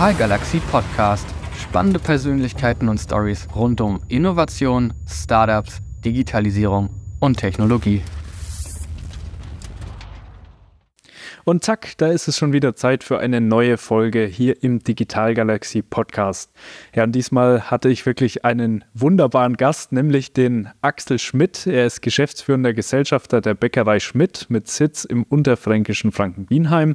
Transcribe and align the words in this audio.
Digitalgalaxie 0.00 0.62
Podcast. 0.70 1.26
Spannende 1.60 1.98
Persönlichkeiten 1.98 2.88
und 2.88 2.96
Stories 2.96 3.46
rund 3.54 3.82
um 3.82 4.00
Innovation, 4.08 4.94
Startups, 5.06 5.82
Digitalisierung 6.02 6.88
und 7.18 7.36
Technologie. 7.36 8.00
Und 11.50 11.64
zack, 11.64 11.94
da 11.96 12.06
ist 12.06 12.28
es 12.28 12.38
schon 12.38 12.52
wieder 12.52 12.76
Zeit 12.76 13.02
für 13.02 13.18
eine 13.18 13.40
neue 13.40 13.76
Folge 13.76 14.24
hier 14.24 14.62
im 14.62 14.84
Digital 14.84 15.34
Galaxy 15.34 15.82
Podcast. 15.82 16.52
Ja, 16.94 17.02
und 17.02 17.10
diesmal 17.10 17.72
hatte 17.72 17.88
ich 17.88 18.06
wirklich 18.06 18.44
einen 18.44 18.84
wunderbaren 18.94 19.56
Gast, 19.56 19.90
nämlich 19.90 20.32
den 20.32 20.68
Axel 20.80 21.18
Schmidt. 21.18 21.66
Er 21.66 21.86
ist 21.86 22.02
geschäftsführender 22.02 22.72
Gesellschafter 22.72 23.40
der 23.40 23.54
Bäckerei 23.54 23.98
Schmidt 23.98 24.46
mit 24.48 24.68
Sitz 24.68 25.02
im 25.02 25.24
unterfränkischen 25.24 26.12
Franken-Wienheim. 26.12 26.94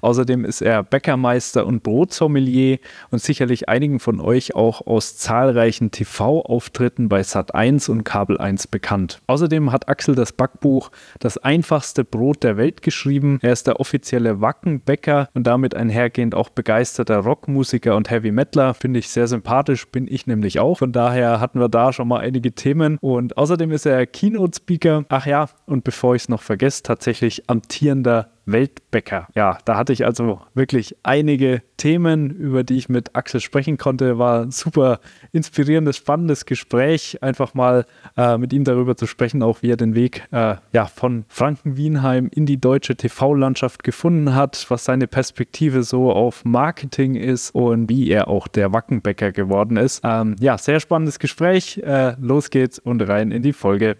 Außerdem 0.00 0.44
ist 0.46 0.62
er 0.62 0.82
Bäckermeister 0.82 1.64
und 1.64 1.84
Brotsommelier 1.84 2.80
und 3.12 3.22
sicherlich 3.22 3.68
einigen 3.68 4.00
von 4.00 4.20
euch 4.20 4.56
auch 4.56 4.84
aus 4.84 5.16
zahlreichen 5.16 5.92
TV-Auftritten 5.92 7.08
bei 7.08 7.20
Sat1 7.20 7.88
und 7.88 8.02
Kabel 8.02 8.38
1 8.38 8.66
bekannt. 8.66 9.20
Außerdem 9.28 9.70
hat 9.70 9.88
Axel 9.88 10.16
das 10.16 10.32
Backbuch 10.32 10.90
Das 11.20 11.38
einfachste 11.38 12.02
Brot 12.02 12.42
der 12.42 12.56
Welt 12.56 12.82
geschrieben. 12.82 13.38
Er 13.42 13.52
ist 13.52 13.68
der 13.68 13.78
offizielle 13.92 14.40
Wackenbäcker 14.40 15.28
und 15.34 15.46
damit 15.46 15.74
einhergehend 15.74 16.34
auch 16.34 16.48
begeisterter 16.48 17.18
Rockmusiker 17.18 17.94
und 17.94 18.10
Heavy 18.10 18.32
Metaler. 18.32 18.72
Finde 18.72 19.00
ich 19.00 19.10
sehr 19.10 19.26
sympathisch, 19.26 19.86
bin 19.90 20.08
ich 20.08 20.26
nämlich 20.26 20.60
auch. 20.60 20.78
Von 20.78 20.92
daher 20.92 21.40
hatten 21.40 21.60
wir 21.60 21.68
da 21.68 21.92
schon 21.92 22.08
mal 22.08 22.20
einige 22.20 22.52
Themen. 22.52 22.96
Und 23.02 23.36
außerdem 23.36 23.70
ist 23.70 23.84
er 23.84 24.06
Keynote-Speaker. 24.06 25.04
Ach 25.10 25.26
ja, 25.26 25.48
und 25.66 25.84
bevor 25.84 26.14
ich 26.14 26.22
es 26.22 26.28
noch 26.30 26.40
vergesse, 26.40 26.82
tatsächlich 26.82 27.50
amtierender 27.50 28.31
Weltbäcker. 28.44 29.28
Ja, 29.34 29.58
da 29.64 29.76
hatte 29.76 29.92
ich 29.92 30.04
also 30.04 30.40
wirklich 30.54 30.96
einige 31.02 31.62
Themen, 31.76 32.30
über 32.30 32.64
die 32.64 32.76
ich 32.76 32.88
mit 32.88 33.14
Axel 33.14 33.40
sprechen 33.40 33.78
konnte. 33.78 34.18
War 34.18 34.42
ein 34.42 34.50
super 34.50 35.00
inspirierendes, 35.32 35.96
spannendes 35.96 36.44
Gespräch, 36.46 37.22
einfach 37.22 37.54
mal 37.54 37.86
äh, 38.16 38.38
mit 38.38 38.52
ihm 38.52 38.64
darüber 38.64 38.96
zu 38.96 39.06
sprechen, 39.06 39.42
auch 39.42 39.62
wie 39.62 39.70
er 39.70 39.76
den 39.76 39.94
Weg 39.94 40.26
äh, 40.32 40.56
ja, 40.72 40.86
von 40.86 41.24
Franken-Wienheim 41.28 42.28
in 42.32 42.46
die 42.46 42.60
deutsche 42.60 42.96
TV-Landschaft 42.96 43.84
gefunden 43.84 44.34
hat, 44.34 44.66
was 44.68 44.84
seine 44.84 45.06
Perspektive 45.06 45.82
so 45.82 46.12
auf 46.12 46.44
Marketing 46.44 47.14
ist 47.14 47.54
und 47.54 47.88
wie 47.88 48.10
er 48.10 48.28
auch 48.28 48.48
der 48.48 48.72
Wackenbäcker 48.72 49.32
geworden 49.32 49.76
ist. 49.76 50.00
Ähm, 50.04 50.36
ja, 50.40 50.58
sehr 50.58 50.80
spannendes 50.80 51.18
Gespräch. 51.18 51.78
Äh, 51.78 52.16
los 52.20 52.50
geht's 52.50 52.78
und 52.78 53.02
rein 53.02 53.30
in 53.30 53.42
die 53.42 53.52
Folge. 53.52 53.96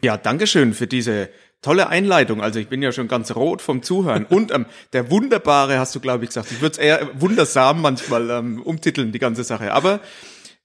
Ja, 0.00 0.16
Dankeschön 0.16 0.74
für 0.74 0.86
diese 0.86 1.28
tolle 1.62 1.88
Einleitung. 1.88 2.42
Also 2.42 2.58
ich 2.58 2.68
bin 2.68 2.82
ja 2.82 2.92
schon 2.92 3.08
ganz 3.08 3.34
rot 3.34 3.62
vom 3.62 3.82
Zuhören. 3.82 4.24
Und 4.28 4.52
ähm, 4.52 4.66
der 4.92 5.10
Wunderbare 5.10 5.78
hast 5.78 5.94
du, 5.94 6.00
glaube 6.00 6.24
ich, 6.24 6.30
gesagt. 6.30 6.50
Ich 6.50 6.60
würde 6.60 6.72
es 6.72 6.78
eher 6.78 7.08
wundersam 7.20 7.82
manchmal 7.82 8.30
ähm, 8.30 8.62
umtiteln, 8.62 9.12
die 9.12 9.18
ganze 9.18 9.44
Sache. 9.44 9.72
Aber 9.72 10.00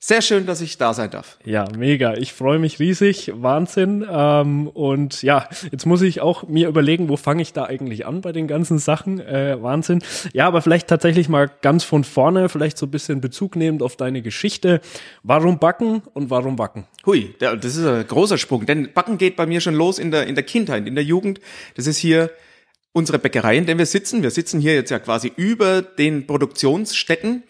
sehr 0.06 0.22
schön, 0.22 0.46
dass 0.46 0.60
ich 0.60 0.78
da 0.78 0.94
sein 0.94 1.12
darf. 1.12 1.38
Ja, 1.46 1.66
mega. 1.78 2.16
Ich 2.16 2.34
freue 2.34 2.60
mich 2.60 2.78
riesig. 2.80 3.32
Wahnsinn. 3.36 4.06
Ähm, 4.12 4.68
und 4.68 5.24
ja, 5.24 5.48
jetzt 5.72 5.86
muss 5.86 6.02
ich 6.02 6.20
auch 6.20 6.46
mir 6.46 6.68
überlegen, 6.68 7.08
wo 7.08 7.16
fange 7.16 7.42
ich 7.42 7.54
da 7.54 7.64
eigentlich 7.64 8.06
an 8.06 8.20
bei 8.20 8.34
den 8.34 8.48
ganzen 8.48 8.80
Sachen. 8.80 9.22
Äh, 9.22 9.64
Wahnsinn. 9.64 10.04
Ja, 10.34 10.46
aber 10.48 10.62
vielleicht 10.62 10.90
tatsächlich 10.90 11.30
mal 11.30 11.50
ganz 11.62 11.86
von 11.86 12.04
vorne, 12.04 12.50
vielleicht 12.50 12.78
so 12.78 12.86
ein 12.86 12.92
bisschen 12.92 13.22
Bezug 13.22 13.56
nehmend 13.56 13.82
auf 13.82 13.96
deine 13.96 14.22
Geschichte. 14.22 14.82
Warum 15.24 15.58
backen 15.58 16.04
und 16.14 16.30
warum 16.30 16.58
backen? 16.58 16.86
Hui, 17.06 17.34
das 17.40 17.64
ist 17.64 17.86
ein 17.86 18.06
großer 18.06 18.38
Sprung. 18.38 18.66
Denn 18.66 18.92
Backen 18.94 19.18
geht 19.18 19.38
bei 19.38 19.46
mir 19.46 19.62
schon 19.62 19.76
los 19.76 20.00
in 20.00 20.12
der, 20.12 20.28
in 20.28 20.36
der 20.36 20.44
Kindheit, 20.44 20.86
in 20.86 20.96
der 20.96 21.06
Jugend. 21.06 21.40
Das 21.76 21.88
ist 21.88 21.98
hier 21.98 22.30
unsere 22.92 23.20
Bäckerei, 23.20 23.56
in 23.56 23.68
der 23.68 23.78
wir 23.78 23.86
sitzen. 23.86 24.22
Wir 24.22 24.32
sitzen 24.32 24.60
hier 24.60 24.74
jetzt 24.74 24.90
ja 24.90 25.00
quasi 25.00 25.32
über 25.38 25.82
den 25.82 26.28
Produktionsstätten. 26.28 27.44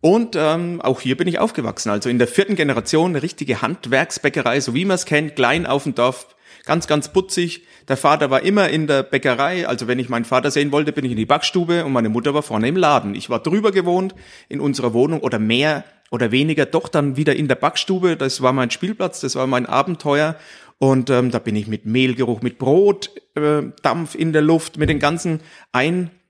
Und 0.00 0.36
ähm, 0.36 0.80
auch 0.82 1.00
hier 1.00 1.16
bin 1.16 1.26
ich 1.26 1.38
aufgewachsen. 1.38 1.90
Also 1.90 2.08
in 2.08 2.18
der 2.18 2.28
vierten 2.28 2.54
Generation 2.54 3.10
eine 3.10 3.22
richtige 3.22 3.62
Handwerksbäckerei, 3.62 4.60
so 4.60 4.74
wie 4.74 4.84
man 4.84 4.94
es 4.94 5.06
kennt, 5.06 5.36
klein 5.36 5.66
auf 5.66 5.84
dem 5.84 5.94
Dorf, 5.94 6.36
ganz, 6.64 6.86
ganz 6.86 7.12
putzig. 7.12 7.66
Der 7.88 7.96
Vater 7.96 8.30
war 8.30 8.42
immer 8.42 8.68
in 8.68 8.86
der 8.86 9.02
Bäckerei. 9.02 9.66
Also 9.66 9.88
wenn 9.88 9.98
ich 9.98 10.08
meinen 10.08 10.24
Vater 10.24 10.50
sehen 10.50 10.72
wollte, 10.72 10.92
bin 10.92 11.04
ich 11.04 11.12
in 11.12 11.16
die 11.16 11.26
Backstube 11.26 11.84
und 11.84 11.92
meine 11.92 12.08
Mutter 12.08 12.34
war 12.34 12.42
vorne 12.42 12.68
im 12.68 12.76
Laden. 12.76 13.14
Ich 13.14 13.30
war 13.30 13.40
drüber 13.42 13.72
gewohnt 13.72 14.14
in 14.48 14.60
unserer 14.60 14.92
Wohnung 14.92 15.20
oder 15.20 15.38
mehr 15.38 15.84
oder 16.10 16.30
weniger 16.30 16.66
doch 16.66 16.88
dann 16.88 17.16
wieder 17.16 17.34
in 17.34 17.48
der 17.48 17.54
Backstube. 17.54 18.16
Das 18.16 18.42
war 18.42 18.52
mein 18.52 18.70
Spielplatz, 18.70 19.20
das 19.20 19.34
war 19.36 19.46
mein 19.46 19.66
Abenteuer. 19.66 20.36
Und 20.78 21.08
ähm, 21.08 21.30
da 21.30 21.38
bin 21.38 21.56
ich 21.56 21.68
mit 21.68 21.86
Mehlgeruch, 21.86 22.42
mit 22.42 22.58
Brot, 22.58 23.10
äh, 23.34 23.62
Dampf 23.82 24.14
in 24.14 24.32
der 24.32 24.42
Luft, 24.42 24.76
mit 24.76 24.90
den 24.90 24.98
ganzen 24.98 25.40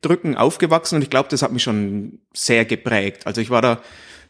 Eindrücken 0.07 0.37
aufgewachsen. 0.37 0.97
Und 0.97 1.03
ich 1.03 1.11
glaube, 1.11 1.29
das 1.31 1.43
hat 1.43 1.53
mich 1.53 1.63
schon 1.63 2.21
sehr 2.33 2.65
geprägt. 2.65 3.27
Also 3.27 3.41
ich 3.41 3.51
war 3.51 3.63
da, 3.63 3.81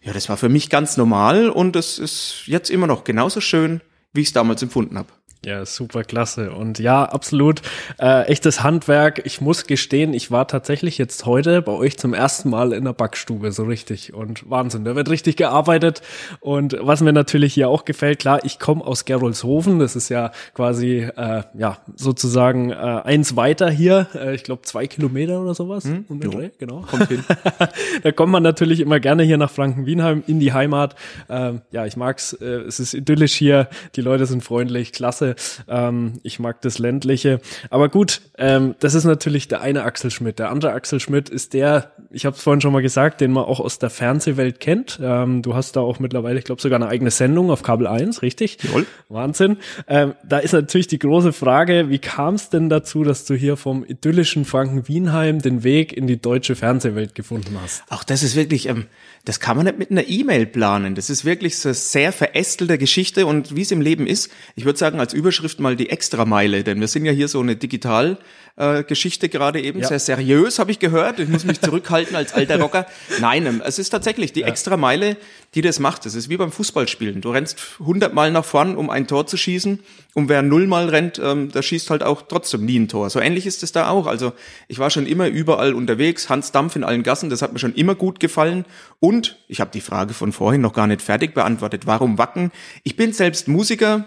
ja, 0.03 0.13
das 0.13 0.29
war 0.29 0.37
für 0.37 0.49
mich 0.49 0.71
ganz 0.71 0.97
normal 0.97 1.51
und 1.51 1.77
es 1.77 1.99
ist 1.99 2.43
jetzt 2.47 2.71
immer 2.71 2.87
noch 2.87 3.05
genauso 3.05 3.41
schön, 3.41 3.81
wie 4.13 4.23
ich 4.23 4.29
es 4.29 4.33
damals 4.33 4.63
empfunden 4.63 4.97
habe. 4.99 5.09
Ja, 5.47 5.65
super 5.65 6.03
klasse. 6.03 6.51
Und 6.51 6.81
ja, 6.81 7.05
absolut 7.05 7.63
äh, 8.01 8.23
echtes 8.23 8.65
Handwerk. 8.65 9.23
Ich 9.25 9.41
muss 9.41 9.69
gestehen, 9.69 10.13
ich 10.13 10.33
war 10.33 10.49
tatsächlich 10.49 10.99
jetzt 10.99 11.25
heute 11.25 11.63
bei 11.63 11.71
euch 11.71 11.97
zum 11.99 12.15
ersten 12.15 12.51
Mal 12.51 12.73
in 12.73 12.83
der 12.83 12.95
Backstube, 12.95 13.53
so 13.53 13.63
richtig. 13.63 14.13
Und 14.13 14.51
Wahnsinn, 14.51 14.85
da 14.85 14.97
wird 14.97 15.09
richtig 15.09 15.37
gearbeitet. 15.37 16.03
Und 16.41 16.77
was 16.81 17.01
mir 17.01 17.13
natürlich 17.13 17.55
hier 17.55 17.69
auch 17.69 17.85
gefällt, 17.85 18.19
klar, 18.19 18.45
ich 18.45 18.59
komme 18.59 18.85
aus 18.85 19.05
Gerolzhofen. 19.05 19.79
Das 19.79 19.95
ist 19.95 20.09
ja 20.09 20.33
quasi, 20.53 21.09
äh, 21.17 21.45
ja, 21.57 21.79
sozusagen 21.95 22.71
äh, 22.71 22.75
eins 22.75 23.37
weiter 23.37 23.71
hier. 23.71 24.09
Äh, 24.17 24.35
ich 24.35 24.43
glaube, 24.43 24.63
zwei 24.63 24.89
Kilometer 24.89 25.41
oder 25.41 25.55
sowas. 25.55 25.85
Hm? 25.85 26.07
Um 26.09 26.21
jo. 26.23 26.51
Genau, 26.59 26.81
kommt 26.81 27.07
hin. 27.07 27.23
da 28.03 28.11
kommt 28.11 28.33
man 28.33 28.43
natürlich 28.43 28.81
immer 28.81 28.99
gerne 28.99 29.23
hier 29.23 29.39
nach 29.39 29.53
Franken-Wienheim 29.53 30.25
in 30.27 30.41
die 30.41 30.53
Heimat. 30.53 30.97
Ähm, 31.29 31.61
ja, 31.71 31.87
ich 31.87 31.97
mag's. 31.97 32.33
Äh, 32.33 32.63
es 32.67 32.81
ist 32.81 32.95
idyllisch 32.95 33.35
hier. 33.35 33.69
Die 33.95 34.01
Leute 34.01 34.27
sind 34.27 34.43
freundlich, 34.43 34.91
klasse. 34.93 35.36
Ähm, 35.69 36.15
ich 36.23 36.39
mag 36.39 36.61
das 36.63 36.79
ländliche. 36.79 37.41
Aber 37.71 37.89
gut, 37.89 38.23
ähm, 38.39 38.75
das 38.81 38.95
ist 38.95 39.05
natürlich 39.05 39.49
der 39.49 39.61
eine 39.61 39.85
Axel 39.85 40.11
Schmidt. 40.11 40.39
Der 40.39 40.51
andere 40.51 40.73
Axel 40.73 41.01
Schmidt 41.01 41.29
ist 41.29 41.55
der, 41.55 41.93
ich 42.11 42.27
habe 42.27 42.37
es 42.37 42.43
vorhin 42.43 42.61
schon 42.61 42.73
mal 42.73 42.83
gesagt, 42.83 43.21
den 43.21 43.33
man 43.33 43.45
auch 43.45 43.61
aus 43.61 43.79
der 43.79 43.91
Fernsehwelt 43.91 44.61
kennt. 44.61 44.99
Ähm, 45.03 45.43
du 45.43 45.55
hast 45.55 45.77
da 45.77 45.81
auch 45.81 45.99
mittlerweile, 45.99 46.39
ich 46.39 46.45
glaube, 46.45 46.61
sogar 46.61 46.77
eine 46.81 46.89
eigene 46.89 47.11
Sendung 47.11 47.51
auf 47.51 47.63
Kabel 47.63 47.87
1, 47.87 48.23
richtig? 48.23 48.59
Jawohl. 48.63 48.87
Wahnsinn. 49.09 49.59
Ähm, 49.87 50.15
da 50.27 50.39
ist 50.39 50.53
natürlich 50.53 50.87
die 50.89 50.99
große 50.99 51.33
Frage, 51.33 51.89
wie 51.89 51.99
kam 51.99 52.35
es 52.35 52.51
denn 52.51 52.69
dazu, 52.69 53.05
dass 53.05 53.25
du 53.25 53.35
hier 53.35 53.57
vom 53.57 53.85
idyllischen 53.85 54.45
Franken-Wienheim 54.45 55.41
den 55.41 55.65
Weg 55.65 55.93
in 55.93 56.07
die 56.07 56.21
deutsche 56.21 56.57
Fernsehwelt 56.57 57.15
gefunden 57.15 57.59
hast? 57.63 57.83
Auch 57.89 58.05
das 58.05 58.23
ist 58.23 58.37
wirklich, 58.37 58.69
ähm, 58.69 58.87
das 59.27 59.41
kann 59.41 59.57
man 59.57 59.67
nicht 59.67 59.79
mit 59.79 59.91
einer 59.91 60.09
E-Mail 60.09 60.47
planen. 60.47 60.95
Das 60.95 61.11
ist 61.11 61.25
wirklich 61.25 61.59
so 61.59 61.69
eine 61.69 61.75
sehr 61.75 62.13
verästelte 62.13 62.79
Geschichte 62.79 63.27
und 63.27 63.57
wie 63.57 63.63
es 63.63 63.73
im 63.73 63.81
Leben 63.81 64.07
ist, 64.07 64.31
ich 64.55 64.65
würde 64.65 64.79
sagen, 64.79 65.01
als 65.01 65.13
Überschrift 65.13 65.59
mal 65.59 65.75
die 65.75 65.91
Extrameile, 65.91 66.63
denn 66.63 66.81
wir 66.81 66.89
sind 66.89 67.05
ja 67.05 67.13
hier 67.13 67.29
so 67.29 67.41
eine 67.41 67.57
Digital- 67.57 68.19
äh, 68.57 68.85
Geschichte 68.85 69.29
gerade 69.29 69.61
eben, 69.61 69.81
ja. 69.81 69.87
sehr 69.89 69.99
seriös, 69.99 70.59
habe 70.59 70.71
ich 70.71 70.79
gehört. 70.79 71.21
Ich 71.21 71.29
muss 71.29 71.45
mich 71.45 71.61
zurückhalten 71.61 72.17
als 72.17 72.33
alter 72.33 72.59
Rocker. 72.59 72.87
Nein, 73.21 73.47
ähm, 73.47 73.63
es 73.65 73.79
ist 73.79 73.91
tatsächlich 73.91 74.33
die 74.33 74.41
ja. 74.41 74.47
extra 74.47 74.77
Meile, 74.77 75.17
die 75.55 75.61
das 75.61 75.79
macht. 75.79 76.07
Es 76.07 76.15
ist 76.15 76.29
wie 76.29 76.37
beim 76.37 76.51
Fußballspielen. 76.51 77.21
Du 77.21 77.31
rennst 77.31 77.59
hundertmal 77.79 78.31
nach 78.31 78.45
vorn, 78.45 78.77
um 78.77 78.89
ein 78.91 79.07
Tor 79.07 79.27
zu 79.27 79.37
schießen. 79.37 79.81
Und 80.15 80.31
wer 80.31 80.41
nullmal 80.41 80.89
rennt, 80.89 81.21
ähm, 81.23 81.53
der 81.53 81.61
schießt 81.61 81.91
halt 81.91 82.03
auch 82.03 82.23
trotzdem 82.23 82.65
nie 82.65 82.79
ein 82.79 82.89
Tor. 82.89 83.11
So 83.11 83.21
ähnlich 83.21 83.45
ist 83.45 83.63
es 83.63 83.73
da 83.73 83.91
auch. 83.91 84.07
Also 84.07 84.33
ich 84.69 84.79
war 84.79 84.89
schon 84.89 85.07
immer 85.07 85.29
überall 85.29 85.75
unterwegs, 85.75 86.31
Hans 86.31 86.53
Dampf 86.53 86.77
in 86.77 86.85
allen 86.85 87.03
Gassen, 87.03 87.29
das 87.29 87.43
hat 87.43 87.53
mir 87.53 87.59
schon 87.59 87.75
immer 87.75 87.95
gut 87.95 88.21
gefallen. 88.21 88.65
Und 88.99 89.37
ich 89.49 89.61
habe 89.61 89.71
die 89.73 89.83
Frage 89.83 90.15
von 90.15 90.33
vorhin 90.33 90.63
noch 90.63 90.73
gar 90.73 90.87
nicht 90.87 91.03
fertig 91.03 91.35
beantwortet. 91.35 91.87
Warum 91.87 92.17
Wacken? 92.17 92.51
Ich 92.83 92.97
bin 92.97 93.13
selbst 93.13 93.49
Musiker 93.49 94.07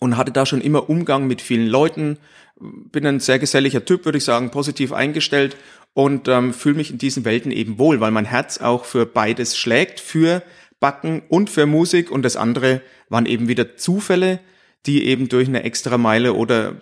und 0.00 0.16
hatte 0.16 0.32
da 0.32 0.44
schon 0.44 0.60
immer 0.60 0.90
Umgang 0.90 1.28
mit 1.28 1.40
vielen 1.40 1.68
Leuten, 1.68 2.18
bin 2.58 3.06
ein 3.06 3.20
sehr 3.20 3.38
geselliger 3.38 3.84
Typ, 3.84 4.04
würde 4.04 4.18
ich 4.18 4.24
sagen, 4.24 4.50
positiv 4.50 4.92
eingestellt 4.92 5.56
und 5.94 6.28
ähm, 6.28 6.52
fühle 6.52 6.76
mich 6.76 6.90
in 6.90 6.98
diesen 6.98 7.24
Welten 7.24 7.52
eben 7.52 7.78
wohl, 7.78 8.00
weil 8.00 8.10
mein 8.10 8.24
Herz 8.24 8.58
auch 8.58 8.84
für 8.84 9.06
beides 9.06 9.56
schlägt, 9.56 10.00
für 10.00 10.42
Backen 10.80 11.22
und 11.28 11.50
für 11.50 11.66
Musik 11.66 12.10
und 12.10 12.22
das 12.22 12.36
andere 12.36 12.80
waren 13.08 13.26
eben 13.26 13.48
wieder 13.48 13.76
Zufälle, 13.76 14.40
die 14.86 15.04
eben 15.04 15.28
durch 15.28 15.48
eine 15.48 15.62
extra 15.62 15.98
Meile 15.98 16.34
oder 16.34 16.80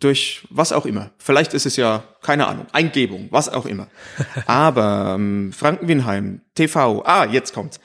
durch 0.00 0.42
was 0.50 0.72
auch 0.72 0.86
immer. 0.86 1.10
Vielleicht 1.18 1.54
ist 1.54 1.66
es 1.66 1.76
ja, 1.76 2.04
keine 2.22 2.46
Ahnung, 2.46 2.66
Eingebung, 2.72 3.28
was 3.30 3.48
auch 3.48 3.66
immer. 3.66 3.88
Aber 4.46 5.14
ähm, 5.14 5.52
Frankenwinheim, 5.52 6.42
TV, 6.54 7.02
ah, 7.04 7.24
jetzt 7.24 7.54
kommt's. 7.54 7.80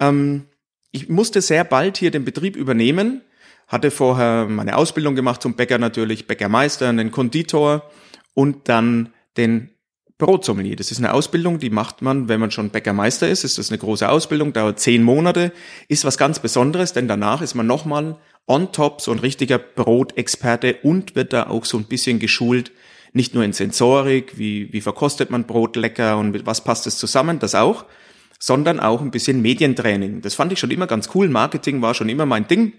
Ähm, 0.00 0.46
ich 0.90 1.08
musste 1.08 1.40
sehr 1.40 1.64
bald 1.64 1.96
hier 1.96 2.10
den 2.10 2.24
Betrieb 2.24 2.56
übernehmen, 2.56 3.22
hatte 3.68 3.90
vorher 3.90 4.46
meine 4.48 4.76
Ausbildung 4.76 5.14
gemacht 5.14 5.42
zum 5.42 5.54
Bäcker 5.54 5.78
natürlich, 5.78 6.26
Bäckermeister, 6.26 6.88
einen 6.88 7.12
Konditor 7.12 7.88
und 8.34 8.68
dann 8.68 9.12
den 9.36 9.70
Brotsommelier. 10.16 10.74
Das 10.74 10.90
ist 10.90 10.98
eine 10.98 11.14
Ausbildung, 11.14 11.60
die 11.60 11.70
macht 11.70 12.02
man, 12.02 12.28
wenn 12.28 12.40
man 12.40 12.50
schon 12.50 12.70
Bäckermeister 12.70 13.28
ist. 13.28 13.44
Das 13.44 13.56
ist 13.56 13.70
eine 13.70 13.78
große 13.78 14.08
Ausbildung, 14.08 14.52
dauert 14.52 14.80
zehn 14.80 15.02
Monate, 15.04 15.52
ist 15.86 16.04
was 16.04 16.18
ganz 16.18 16.40
Besonderes, 16.40 16.92
denn 16.92 17.06
danach 17.06 17.40
ist 17.40 17.54
man 17.54 17.66
nochmal 17.66 18.16
on 18.48 18.72
top 18.72 19.00
so 19.00 19.12
ein 19.12 19.20
richtiger 19.20 19.58
Brotexperte 19.58 20.78
und 20.82 21.14
wird 21.14 21.32
da 21.32 21.48
auch 21.48 21.64
so 21.64 21.78
ein 21.78 21.84
bisschen 21.84 22.18
geschult 22.18 22.72
Nicht 23.12 23.34
nur 23.34 23.44
in 23.44 23.52
Sensorik, 23.52 24.38
wie, 24.38 24.72
wie 24.72 24.80
verkostet 24.80 25.30
man 25.30 25.46
Brot 25.46 25.76
lecker 25.76 26.18
und 26.18 26.32
mit 26.32 26.46
was 26.46 26.64
passt 26.64 26.86
es 26.86 26.98
zusammen, 26.98 27.38
das 27.38 27.54
auch, 27.54 27.84
sondern 28.38 28.80
auch 28.80 29.00
ein 29.00 29.10
bisschen 29.10 29.40
Medientraining. 29.40 30.20
Das 30.20 30.34
fand 30.34 30.52
ich 30.52 30.58
schon 30.58 30.70
immer 30.70 30.86
ganz 30.86 31.10
cool. 31.14 31.28
Marketing 31.28 31.80
war 31.80 31.94
schon 31.94 32.08
immer 32.08 32.26
mein 32.26 32.48
Ding. 32.48 32.72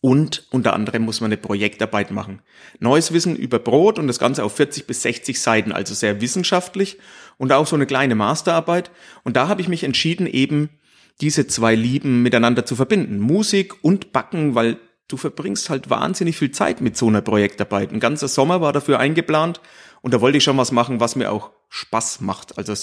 Und 0.00 0.46
unter 0.50 0.74
anderem 0.74 1.02
muss 1.02 1.20
man 1.20 1.28
eine 1.28 1.36
Projektarbeit 1.36 2.10
machen. 2.10 2.42
Neues 2.78 3.12
Wissen 3.12 3.36
über 3.36 3.58
Brot 3.58 3.98
und 3.98 4.06
das 4.06 4.18
Ganze 4.18 4.44
auf 4.44 4.54
40 4.56 4.86
bis 4.86 5.02
60 5.02 5.40
Seiten, 5.40 5.72
also 5.72 5.94
sehr 5.94 6.20
wissenschaftlich 6.20 6.98
und 7.38 7.52
auch 7.52 7.66
so 7.66 7.76
eine 7.76 7.86
kleine 7.86 8.14
Masterarbeit. 8.14 8.90
Und 9.24 9.36
da 9.36 9.48
habe 9.48 9.60
ich 9.60 9.68
mich 9.68 9.84
entschieden, 9.84 10.26
eben 10.26 10.70
diese 11.20 11.46
zwei 11.46 11.74
Lieben 11.74 12.22
miteinander 12.22 12.66
zu 12.66 12.76
verbinden. 12.76 13.18
Musik 13.18 13.82
und 13.82 14.12
Backen, 14.12 14.54
weil 14.54 14.78
du 15.08 15.16
verbringst 15.16 15.70
halt 15.70 15.88
wahnsinnig 15.88 16.36
viel 16.36 16.50
Zeit 16.50 16.80
mit 16.80 16.96
so 16.96 17.06
einer 17.08 17.22
Projektarbeit. 17.22 17.92
Ein 17.92 18.00
ganzer 18.00 18.28
Sommer 18.28 18.60
war 18.60 18.72
dafür 18.72 18.98
eingeplant 18.98 19.60
und 20.02 20.12
da 20.12 20.20
wollte 20.20 20.38
ich 20.38 20.44
schon 20.44 20.58
was 20.58 20.72
machen, 20.72 21.00
was 21.00 21.16
mir 21.16 21.30
auch 21.32 21.50
Spaß 21.68 22.20
macht. 22.20 22.58
Also 22.58 22.74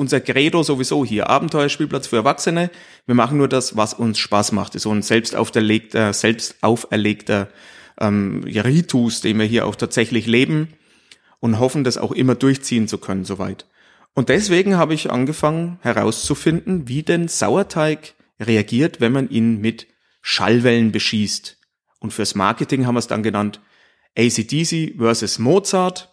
unser 0.00 0.22
Credo 0.22 0.62
sowieso 0.62 1.04
hier, 1.04 1.28
Abenteuerspielplatz 1.28 2.06
für 2.06 2.16
Erwachsene. 2.16 2.70
Wir 3.04 3.14
machen 3.14 3.36
nur 3.36 3.48
das, 3.48 3.76
was 3.76 3.92
uns 3.92 4.18
Spaß 4.18 4.52
macht. 4.52 4.72
So 4.80 4.90
ein 4.90 5.02
selbst 5.02 5.36
auferlegter, 5.36 6.14
selbst 6.14 6.56
auferlegter 6.62 7.48
ähm, 8.00 8.42
Ritus, 8.42 9.20
den 9.20 9.38
wir 9.38 9.44
hier 9.44 9.66
auch 9.66 9.76
tatsächlich 9.76 10.26
leben 10.26 10.68
und 11.38 11.58
hoffen, 11.58 11.84
das 11.84 11.98
auch 11.98 12.12
immer 12.12 12.34
durchziehen 12.34 12.88
zu 12.88 12.96
können, 12.96 13.26
soweit. 13.26 13.66
Und 14.14 14.30
deswegen 14.30 14.78
habe 14.78 14.94
ich 14.94 15.10
angefangen 15.10 15.78
herauszufinden, 15.82 16.88
wie 16.88 17.02
denn 17.02 17.28
Sauerteig 17.28 18.14
reagiert, 18.40 19.02
wenn 19.02 19.12
man 19.12 19.28
ihn 19.28 19.60
mit 19.60 19.86
Schallwellen 20.22 20.92
beschießt. 20.92 21.58
Und 21.98 22.14
fürs 22.14 22.34
Marketing 22.34 22.86
haben 22.86 22.94
wir 22.94 23.00
es 23.00 23.06
dann 23.06 23.22
genannt 23.22 23.60
ACDC 24.16 24.94
versus 24.96 25.38
Mozart. 25.38 26.09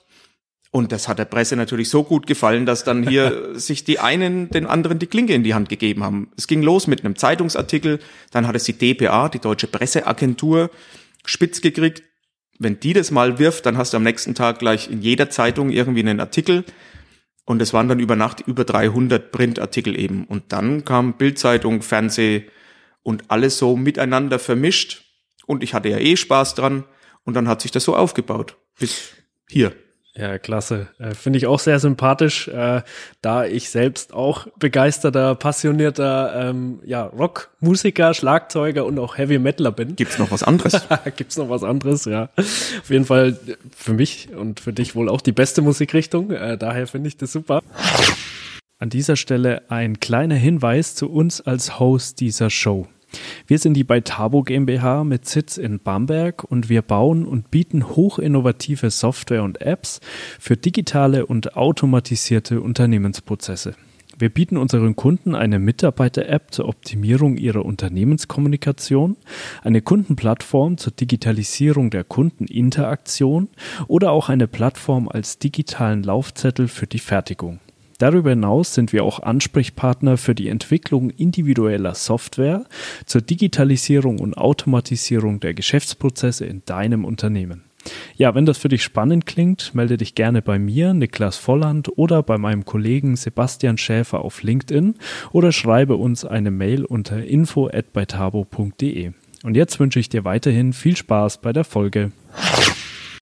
Und 0.72 0.92
das 0.92 1.08
hat 1.08 1.20
der 1.20 1.26
Presse 1.26 1.56
natürlich 1.56 1.90
so 1.90 2.04
gut 2.04 2.28
gefallen, 2.28 2.66
dass 2.66 2.84
dann 2.84 3.08
hier 3.08 3.52
sich 3.54 3.84
die 3.84 4.00
einen 4.00 4.50
den 4.50 4.66
anderen 4.66 5.00
die 5.00 5.08
Klinke 5.08 5.34
in 5.34 5.44
die 5.44 5.54
Hand 5.54 5.70
gegeben 5.70 6.04
haben. 6.04 6.32
Es 6.38 6.48
ging 6.48 6.62
los 6.62 6.88
mit 6.88 7.04
einem 7.04 7.16
Zeitungsartikel, 7.16 8.00
dann 8.32 8.48
hat 8.48 8.56
es 8.56 8.66
die 8.66 8.78
DPA, 8.78 9.30
die 9.30 9.40
Deutsche 9.40 9.68
Presseagentur, 9.68 10.70
spitz 11.26 11.62
gekriegt. 11.62 12.04
Wenn 12.60 12.80
die 12.80 12.94
das 12.94 13.12
mal 13.12 13.40
wirft, 13.40 13.66
dann 13.66 13.78
hast 13.78 13.94
du 13.94 13.98
am 13.98 14.04
nächsten 14.04 14.36
Tag 14.36 14.60
gleich 14.60 14.90
in 14.90 15.02
jeder 15.02 15.30
Zeitung 15.30 15.70
irgendwie 15.70 16.02
einen 16.02 16.20
Artikel. 16.20 16.66
Und 17.46 17.62
es 17.62 17.72
waren 17.72 17.88
dann 17.88 18.00
über 18.00 18.16
Nacht 18.16 18.42
über 18.42 18.66
300 18.66 19.32
Printartikel 19.32 19.98
eben. 19.98 20.26
Und 20.26 20.52
dann 20.52 20.84
kam 20.84 21.14
Bildzeitung, 21.14 21.82
Fernseh 21.82 22.48
und 23.04 23.26
alles 23.30 23.58
so 23.58 23.78
miteinander 23.78 24.38
vermischt. 24.38 25.06
Und 25.46 25.64
ich 25.64 25.74
hatte 25.74 25.88
ja 25.88 25.98
eh 25.98 26.18
Spaß 26.18 26.56
dran. 26.56 26.84
Und 27.24 27.36
dann 27.36 27.48
hat 27.48 27.62
sich 27.62 27.72
das 27.72 27.86
so 27.86 27.96
aufgebaut. 27.96 28.58
Bis 28.78 29.14
hier. 29.48 29.74
Ja, 30.18 30.40
klasse. 30.40 30.88
Äh, 30.98 31.14
Finde 31.14 31.38
ich 31.38 31.46
auch 31.46 31.60
sehr 31.60 31.80
sympathisch, 31.80 32.48
äh, 32.48 32.82
da 33.22 33.46
ich 33.46 33.70
selbst 33.70 34.14
auch 34.14 34.48
begeisterter, 34.58 35.36
passionierter 35.36 36.50
ähm, 36.50 36.80
ja, 36.84 37.04
Rockmusiker, 37.04 38.16
Schlagzeuger 38.16 38.86
und 38.86 38.98
auch 38.98 39.18
Heavy 39.18 39.38
Metaler 39.38 39.72
bin. 39.72 39.96
Gibt's 39.96 40.18
noch 40.18 40.32
was 40.32 40.42
anderes? 40.42 40.82
Gibt's 41.16 41.38
noch 41.38 41.50
was 41.50 41.64
anderes, 41.64 42.06
ja. 42.06 42.30
Auf 42.36 42.90
jeden 42.90 43.06
Fall 43.06 43.38
für 43.76 43.94
mich 43.94 44.30
und 44.36 44.60
für 44.60 44.74
dich 44.74 44.96
wohl 44.96 45.08
auch 45.08 45.22
die 45.22 45.34
beste 45.34 45.62
Musikrichtung. 45.62 46.32
Äh, 46.32 46.58
daher 46.58 46.88
finde 46.88 47.10
ich 47.10 47.18
das 47.18 47.32
super. 47.32 47.62
An 48.80 48.90
dieser 48.90 49.18
Stelle 49.18 49.70
ein 49.70 50.00
kleiner 50.00 50.36
Hinweis 50.36 50.96
zu 50.96 51.12
uns 51.12 51.42
als 51.42 51.80
Host 51.80 52.22
dieser 52.22 52.50
Show. 52.50 52.88
Wir 53.50 53.60
sind 53.60 53.76
die 53.76 53.86
bei 53.86 54.02
Tabo 54.02 54.44
GmbH 54.44 55.06
mit 55.06 55.26
Sitz 55.26 55.56
in 55.56 55.80
Bamberg 55.80 56.44
und 56.44 56.68
wir 56.68 56.82
bauen 56.82 57.26
und 57.26 57.50
bieten 57.50 57.88
hochinnovative 57.88 58.90
Software 58.90 59.42
und 59.42 59.62
Apps 59.62 60.02
für 60.38 60.58
digitale 60.58 61.26
und 61.26 61.56
automatisierte 61.56 62.60
Unternehmensprozesse. 62.60 63.76
Wir 64.20 64.28
bieten 64.28 64.58
unseren 64.58 64.98
Kunden 64.98 65.34
eine 65.34 65.60
Mitarbeiter-App 65.60 66.52
zur 66.52 66.68
Optimierung 66.68 67.38
ihrer 67.38 67.64
Unternehmenskommunikation, 67.64 69.16
eine 69.64 69.82
Kundenplattform 69.82 70.78
zur 70.78 70.92
Digitalisierung 70.92 71.90
der 71.90 72.04
Kundeninteraktion 72.04 73.48
oder 73.88 74.12
auch 74.12 74.28
eine 74.28 74.50
Plattform 74.50 75.08
als 75.08 75.40
digitalen 75.40 76.04
Laufzettel 76.04 76.68
für 76.68 76.88
die 76.88 77.00
Fertigung. 77.00 77.62
Darüber 77.98 78.30
hinaus 78.30 78.76
sind 78.76 78.94
wir 78.94 79.04
auch 79.04 79.22
Ansprechpartner 79.24 80.18
für 80.18 80.36
die 80.36 80.50
Entwicklung 80.50 81.10
individueller 81.10 81.96
Software 81.96 82.66
zur 83.06 83.22
Digitalisierung 83.22 84.20
und 84.20 84.38
Automatisierung 84.38 85.40
der 85.40 85.56
Geschäftsprozesse 85.56 86.46
in 86.46 86.62
deinem 86.66 87.06
Unternehmen. 87.06 87.64
Ja, 88.16 88.36
wenn 88.36 88.46
das 88.46 88.58
für 88.58 88.70
dich 88.70 88.84
spannend 88.84 89.26
klingt, 89.26 89.74
melde 89.74 89.98
dich 89.98 90.14
gerne 90.14 90.42
bei 90.42 90.60
mir, 90.60 90.94
Niklas 90.94 91.38
Volland, 91.38 91.90
oder 91.98 92.22
bei 92.22 92.38
meinem 92.38 92.66
Kollegen 92.66 93.16
Sebastian 93.16 93.78
Schäfer 93.78 94.20
auf 94.22 94.44
LinkedIn 94.44 94.96
oder 95.32 95.52
schreibe 95.52 95.96
uns 95.96 96.26
eine 96.26 96.52
Mail 96.52 96.86
unter 96.86 97.24
info@beitabo.de. 97.24 99.12
Und 99.44 99.56
jetzt 99.56 99.80
wünsche 99.80 100.00
ich 100.00 100.10
dir 100.10 100.26
weiterhin 100.26 100.74
viel 100.74 100.98
Spaß 100.98 101.40
bei 101.42 101.54
der 101.54 101.64
Folge. 101.64 102.12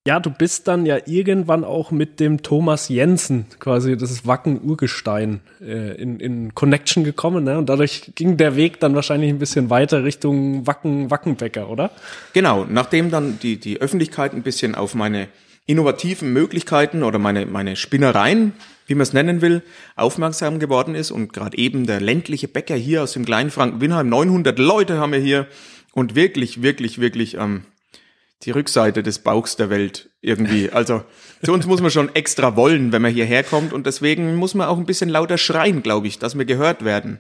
Ja, 0.08 0.20
du 0.20 0.30
bist 0.30 0.68
dann 0.68 0.86
ja 0.86 1.00
irgendwann 1.08 1.64
auch 1.64 1.90
mit 1.90 2.20
dem 2.20 2.44
Thomas 2.44 2.90
Jensen, 2.90 3.48
quasi 3.60 3.98
das 3.98 4.28
Wacken-Urgestein, 4.28 5.40
äh, 5.60 6.00
in, 6.00 6.20
in 6.20 6.54
Connection 6.54 7.04
gekommen. 7.04 7.44
Ne? 7.44 7.58
Und 7.58 7.70
dadurch 7.70 8.12
ging 8.14 8.38
der 8.38 8.56
Weg 8.56 8.80
dann 8.80 8.94
wahrscheinlich 8.94 9.32
ein 9.32 9.40
bisschen 9.40 9.72
weiter 9.72 10.04
Richtung 10.04 10.68
Wacken, 10.68 11.10
Wackenbäcker, 11.10 11.72
oder? 11.72 11.90
Genau, 12.34 12.68
nachdem 12.70 13.10
dann 13.10 13.40
die, 13.42 13.58
die 13.58 13.82
Öffentlichkeit 13.82 14.34
ein 14.34 14.44
bisschen 14.44 14.76
auf 14.76 14.94
meine 14.94 15.28
innovativen 15.66 16.32
Möglichkeiten 16.32 17.02
oder 17.02 17.18
meine, 17.18 17.48
meine 17.48 17.76
Spinnereien, 17.76 18.54
wie 18.86 18.94
man 18.94 19.02
es 19.02 19.14
nennen 19.14 19.42
will, 19.42 19.64
aufmerksam 19.96 20.60
geworden 20.60 20.94
ist 20.94 21.10
und 21.10 21.34
gerade 21.34 21.58
eben 21.58 21.88
der 21.88 22.00
ländliche 22.00 22.48
Bäcker 22.48 22.76
hier 22.76 23.02
aus 23.02 23.14
dem 23.14 23.26
kleinen 23.26 23.50
Franken-Winheim, 23.50 24.08
900 24.08 24.60
Leute 24.60 25.00
haben 25.00 25.14
wir 25.14 25.20
hier 25.20 25.48
und 25.94 26.14
wirklich, 26.14 26.62
wirklich, 26.62 27.02
wirklich 27.02 27.38
ähm, 27.38 27.64
die 28.46 28.52
Rückseite 28.52 29.04
des 29.04 29.20
Bauchs 29.20 29.56
der 29.56 29.70
Welt 29.70 30.10
irgendwie. 30.22 30.70
Also 30.70 31.04
zu 31.44 31.52
uns 31.52 31.66
muss 31.66 31.82
man 31.82 31.92
schon 31.92 32.14
extra 32.16 32.56
wollen, 32.56 32.92
wenn 32.92 33.02
man 33.02 33.14
hierher 33.14 33.44
kommt 33.44 33.74
und 33.74 33.86
deswegen 33.86 34.36
muss 34.36 34.54
man 34.54 34.68
auch 34.68 34.78
ein 34.78 34.86
bisschen 34.86 35.10
lauter 35.10 35.38
schreien, 35.38 35.82
glaube 35.84 36.08
ich, 36.08 36.20
dass 36.20 36.38
wir 36.38 36.46
gehört 36.46 36.86
werden. 36.86 37.20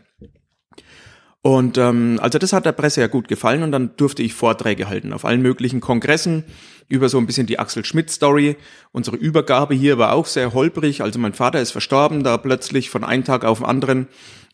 Und 1.42 1.78
ähm, 1.78 2.20
also 2.22 2.40
das 2.40 2.54
hat 2.54 2.66
der 2.66 2.72
Presse 2.72 3.02
ja 3.02 3.08
gut 3.08 3.28
gefallen 3.28 3.62
und 3.62 3.72
dann 3.72 3.96
durfte 3.98 4.24
ich 4.24 4.34
Vorträge 4.34 4.90
halten 4.90 5.14
auf 5.14 5.26
allen 5.26 5.44
möglichen 5.44 5.80
Kongressen 5.80 6.44
über 6.88 7.08
so 7.08 7.20
ein 7.20 7.28
bisschen 7.28 7.46
die 7.46 7.60
Axel 7.60 7.86
Schmidt 7.86 8.10
Story. 8.10 8.56
Unsere 8.92 9.16
Übergabe 9.16 9.76
hier 9.76 10.00
war 10.00 10.14
auch 10.14 10.26
sehr 10.26 10.54
holprig. 10.54 11.02
Also 11.02 11.20
mein 11.20 11.34
Vater 11.34 11.62
ist 11.62 11.72
verstorben, 11.72 12.24
da 12.24 12.38
plötzlich 12.38 12.90
von 12.90 13.04
einem 13.04 13.24
Tag 13.24 13.46
auf 13.46 13.60
den 13.60 13.68
anderen 13.68 14.08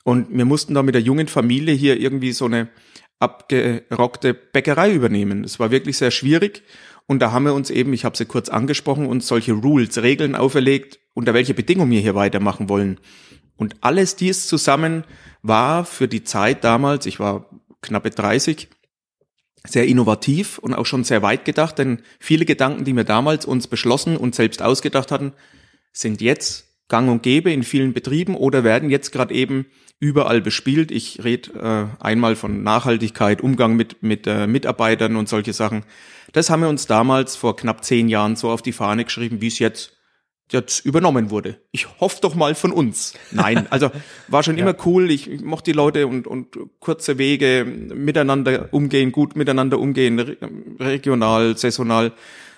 und 0.04 0.28
wir 0.36 0.46
mussten 0.46 0.74
da 0.74 0.84
mit 0.84 0.96
der 0.96 1.02
jungen 1.02 1.28
Familie 1.28 1.74
hier 1.74 2.00
irgendwie 2.00 2.32
so 2.32 2.46
eine 2.46 2.68
abgerockte 3.22 4.34
Bäckerei 4.34 4.92
übernehmen. 4.94 5.44
Es 5.44 5.60
war 5.60 5.72
wirklich 5.72 5.98
sehr 5.98 6.12
schwierig 6.12 6.64
und 7.08 7.20
da 7.20 7.32
haben 7.32 7.46
wir 7.46 7.54
uns 7.54 7.70
eben, 7.70 7.94
ich 7.94 8.06
habe 8.06 8.18
sie 8.18 8.26
kurz 8.26 8.50
angesprochen, 8.50 9.06
uns 9.06 9.28
solche 9.28 9.54
Rules, 9.54 10.02
Regeln 10.02 10.36
auferlegt, 10.36 11.00
unter 11.14 11.34
welche 11.34 11.54
Bedingungen 11.54 11.92
wir 11.92 12.00
hier 12.00 12.16
weitermachen 12.16 12.70
wollen. 12.70 13.00
Und 13.58 13.76
alles 13.82 14.16
dies 14.16 14.48
zusammen 14.48 15.04
war 15.42 15.86
für 15.86 16.08
die 16.08 16.24
Zeit 16.24 16.64
damals, 16.64 17.06
ich 17.06 17.20
war 17.20 17.50
knappe 17.82 18.10
30, 18.10 18.70
sehr 19.68 19.88
innovativ 19.88 20.58
und 20.58 20.74
auch 20.74 20.86
schon 20.86 21.04
sehr 21.04 21.22
weit 21.22 21.46
gedacht, 21.46 21.78
denn 21.78 22.02
viele 22.20 22.46
Gedanken, 22.46 22.86
die 22.86 22.96
wir 22.96 23.04
damals 23.04 23.46
uns 23.46 23.68
beschlossen 23.68 24.18
und 24.18 24.34
selbst 24.34 24.62
ausgedacht 24.62 25.12
hatten, 25.12 25.34
sind 25.94 26.22
jetzt 26.22 26.72
gang 26.88 27.10
und 27.10 27.24
gäbe 27.24 27.52
in 27.52 27.64
vielen 27.64 27.94
Betrieben 27.94 28.36
oder 28.36 28.64
werden 28.64 28.90
jetzt 28.90 29.12
gerade 29.12 29.34
eben 29.34 29.68
überall 30.02 30.42
bespielt. 30.42 30.92
Ich 30.92 31.24
rede 31.24 31.52
äh, 32.02 32.04
einmal 32.04 32.36
von 32.36 32.64
Nachhaltigkeit, 32.64 33.40
Umgang 33.40 33.76
mit, 33.78 34.04
mit 34.04 34.28
äh, 34.28 34.48
Mitarbeitern 34.48 35.16
und 35.16 35.30
solche 35.30 35.54
Sachen. 35.54 35.84
Das 36.34 36.50
haben 36.50 36.62
wir 36.62 36.70
uns 36.70 36.88
damals 36.88 37.36
vor 37.36 37.56
knapp 37.56 37.86
zehn 37.86 38.10
Jahren 38.10 38.36
so 38.36 38.50
auf 38.50 38.62
die 38.62 38.74
Fahne 38.74 39.06
geschrieben, 39.06 39.42
wie 39.42 39.48
es 39.48 39.60
jetzt 39.60 39.94
jetzt 40.52 40.86
übernommen 40.86 41.30
wurde. 41.30 41.62
Ich 41.72 41.88
hoffe 42.02 42.18
doch 42.20 42.36
mal 42.36 42.56
von 42.56 42.74
uns. 42.74 43.14
Nein, 43.32 43.68
also 43.70 43.90
war 44.28 44.44
schon 44.44 44.58
ja. 44.58 44.64
immer 44.64 44.76
cool. 44.86 45.10
Ich, 45.10 45.30
ich 45.30 45.42
mochte 45.42 45.72
die 45.72 45.78
Leute 45.78 46.08
und, 46.08 46.28
und 46.28 46.58
kurze 46.80 47.18
Wege 47.18 47.64
miteinander 47.66 48.68
umgehen, 48.72 49.14
gut 49.14 49.38
miteinander 49.38 49.80
umgehen, 49.80 50.20
regional, 50.80 51.56
saisonal. 51.58 52.12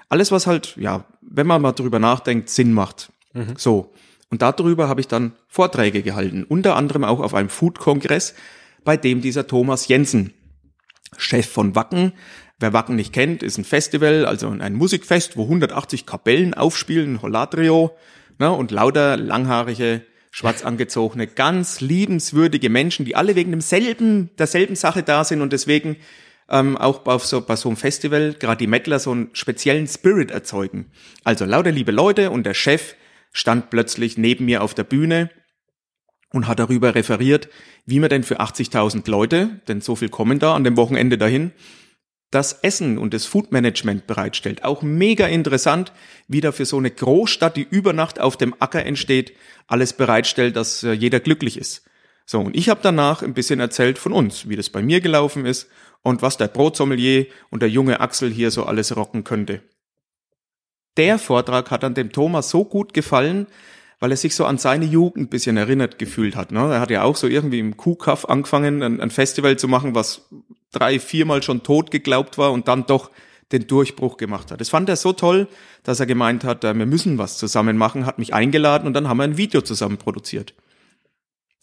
Alles, 0.09 0.31
was 0.31 0.47
halt, 0.47 0.75
ja, 0.77 1.05
wenn 1.21 1.45
man 1.45 1.61
mal 1.61 1.73
drüber 1.73 1.99
nachdenkt, 1.99 2.49
Sinn 2.49 2.73
macht. 2.73 3.11
Mhm. 3.33 3.53
So. 3.57 3.93
Und 4.33 4.41
darüber 4.41 4.89
habe 4.89 4.99
ich 4.99 5.07
dann 5.07 5.33
Vorträge 5.47 6.01
gehalten, 6.01 6.43
unter 6.43 6.75
anderem 6.75 7.03
auch 7.03 7.19
auf 7.19 7.35
einem 7.35 7.49
Food-Kongress, 7.49 8.33
bei 8.83 8.97
dem 8.97 9.21
dieser 9.21 9.45
Thomas 9.45 9.87
Jensen, 9.87 10.33
Chef 11.17 11.47
von 11.47 11.75
Wacken, 11.75 12.13
wer 12.59 12.73
Wacken 12.73 12.95
nicht 12.95 13.13
kennt, 13.13 13.43
ist 13.43 13.59
ein 13.59 13.63
Festival, 13.63 14.25
also 14.25 14.49
ein 14.49 14.73
Musikfest, 14.73 15.37
wo 15.37 15.43
180 15.43 16.07
Kapellen 16.07 16.55
aufspielen, 16.55 17.21
Holladrio, 17.21 17.95
ne, 18.39 18.51
und 18.51 18.71
lauter 18.71 19.17
langhaarige, 19.17 20.01
schwarz 20.31 20.65
angezogene, 20.65 21.27
ganz 21.27 21.79
liebenswürdige 21.79 22.71
Menschen, 22.71 23.05
die 23.05 23.15
alle 23.15 23.35
wegen 23.35 23.51
demselben, 23.51 24.31
derselben 24.39 24.75
Sache 24.75 25.03
da 25.03 25.25
sind 25.25 25.43
und 25.43 25.53
deswegen 25.53 25.97
ähm, 26.49 26.75
auch 26.75 27.01
bei 27.01 27.15
so, 27.19 27.41
bei 27.41 27.55
so 27.55 27.69
einem 27.69 27.77
Festival, 27.77 28.33
gerade 28.39 28.57
die 28.57 28.65
Mettler, 28.65 28.97
so 28.97 29.11
einen 29.11 29.29
speziellen 29.33 29.85
Spirit 29.85 30.31
erzeugen. 30.31 30.87
Also 31.23 31.45
lauter 31.45 31.71
liebe 31.71 31.91
Leute 31.91 32.31
und 32.31 32.47
der 32.47 32.55
Chef 32.55 32.95
stand 33.33 33.69
plötzlich 33.69 34.17
neben 34.17 34.45
mir 34.45 34.63
auf 34.63 34.73
der 34.73 34.85
Bühne 34.85 35.29
und 36.31 36.47
hat 36.47 36.59
darüber 36.59 36.95
referiert, 36.95 37.49
wie 37.85 37.99
man 37.99 38.09
denn 38.09 38.23
für 38.23 38.39
80.000 38.39 39.09
Leute, 39.09 39.61
denn 39.67 39.81
so 39.81 39.95
viel 39.95 40.09
kommen 40.09 40.39
da 40.39 40.55
an 40.55 40.63
dem 40.63 40.77
Wochenende 40.77 41.17
dahin, 41.17 41.51
das 42.31 42.53
Essen 42.63 42.97
und 42.97 43.13
das 43.13 43.25
Foodmanagement 43.25 44.07
bereitstellt. 44.07 44.63
Auch 44.63 44.81
mega 44.81 45.27
interessant, 45.27 45.91
wie 46.27 46.41
da 46.41 46.51
für 46.51 46.65
so 46.65 46.77
eine 46.77 46.89
Großstadt, 46.89 47.55
die 47.55 47.67
über 47.69 47.93
Nacht 47.93 48.19
auf 48.19 48.37
dem 48.37 48.55
Acker 48.59 48.83
entsteht, 48.83 49.33
alles 49.67 49.93
bereitstellt, 49.93 50.55
dass 50.55 50.83
äh, 50.83 50.93
jeder 50.93 51.19
glücklich 51.19 51.57
ist. 51.57 51.83
So, 52.25 52.39
und 52.39 52.55
ich 52.55 52.69
habe 52.69 52.79
danach 52.81 53.21
ein 53.21 53.33
bisschen 53.33 53.59
erzählt 53.59 53.99
von 53.99 54.13
uns, 54.13 54.47
wie 54.49 54.55
das 54.55 54.69
bei 54.69 54.81
mir 54.81 55.01
gelaufen 55.01 55.45
ist 55.45 55.67
und 56.01 56.21
was 56.21 56.37
der 56.37 56.47
Brotsommelier 56.47 57.27
und 57.49 57.61
der 57.61 57.69
junge 57.69 57.99
Axel 57.99 58.31
hier 58.31 58.49
so 58.49 58.65
alles 58.65 58.95
rocken 58.95 59.23
könnte. 59.23 59.61
Der 60.97 61.17
Vortrag 61.17 61.71
hat 61.71 61.83
an 61.83 61.93
dem 61.93 62.11
Thomas 62.11 62.49
so 62.49 62.65
gut 62.65 62.93
gefallen, 62.93 63.47
weil 63.99 64.11
er 64.11 64.17
sich 64.17 64.35
so 64.35 64.45
an 64.45 64.57
seine 64.57 64.85
Jugend 64.85 65.25
ein 65.25 65.29
bisschen 65.29 65.57
erinnert 65.57 65.97
gefühlt 65.97 66.35
hat. 66.35 66.51
Ne? 66.51 66.59
Er 66.59 66.79
hat 66.79 66.91
ja 66.91 67.03
auch 67.03 67.15
so 67.15 67.27
irgendwie 67.27 67.59
im 67.59 67.77
Kuhkaff 67.77 68.25
angefangen, 68.25 68.83
ein, 68.83 68.99
ein 68.99 69.11
Festival 69.11 69.57
zu 69.57 69.67
machen, 69.67 69.95
was 69.95 70.29
drei, 70.71 70.99
viermal 70.99 71.41
schon 71.41 71.63
tot 71.63 71.89
geglaubt 71.89 72.37
war 72.37 72.51
und 72.51 72.67
dann 72.67 72.85
doch 72.85 73.11
den 73.51 73.67
Durchbruch 73.67 74.17
gemacht 74.17 74.51
hat. 74.51 74.59
Das 74.59 74.69
fand 74.69 74.89
er 74.89 74.95
so 74.95 75.13
toll, 75.13 75.47
dass 75.83 75.99
er 75.99 76.05
gemeint 76.05 76.43
hat, 76.43 76.63
äh, 76.63 76.73
wir 76.73 76.85
müssen 76.85 77.17
was 77.17 77.37
zusammen 77.37 77.77
machen, 77.77 78.05
hat 78.05 78.19
mich 78.19 78.33
eingeladen 78.33 78.87
und 78.87 78.93
dann 78.93 79.07
haben 79.07 79.17
wir 79.17 79.23
ein 79.23 79.37
Video 79.37 79.61
zusammen 79.61 79.97
produziert. 79.97 80.53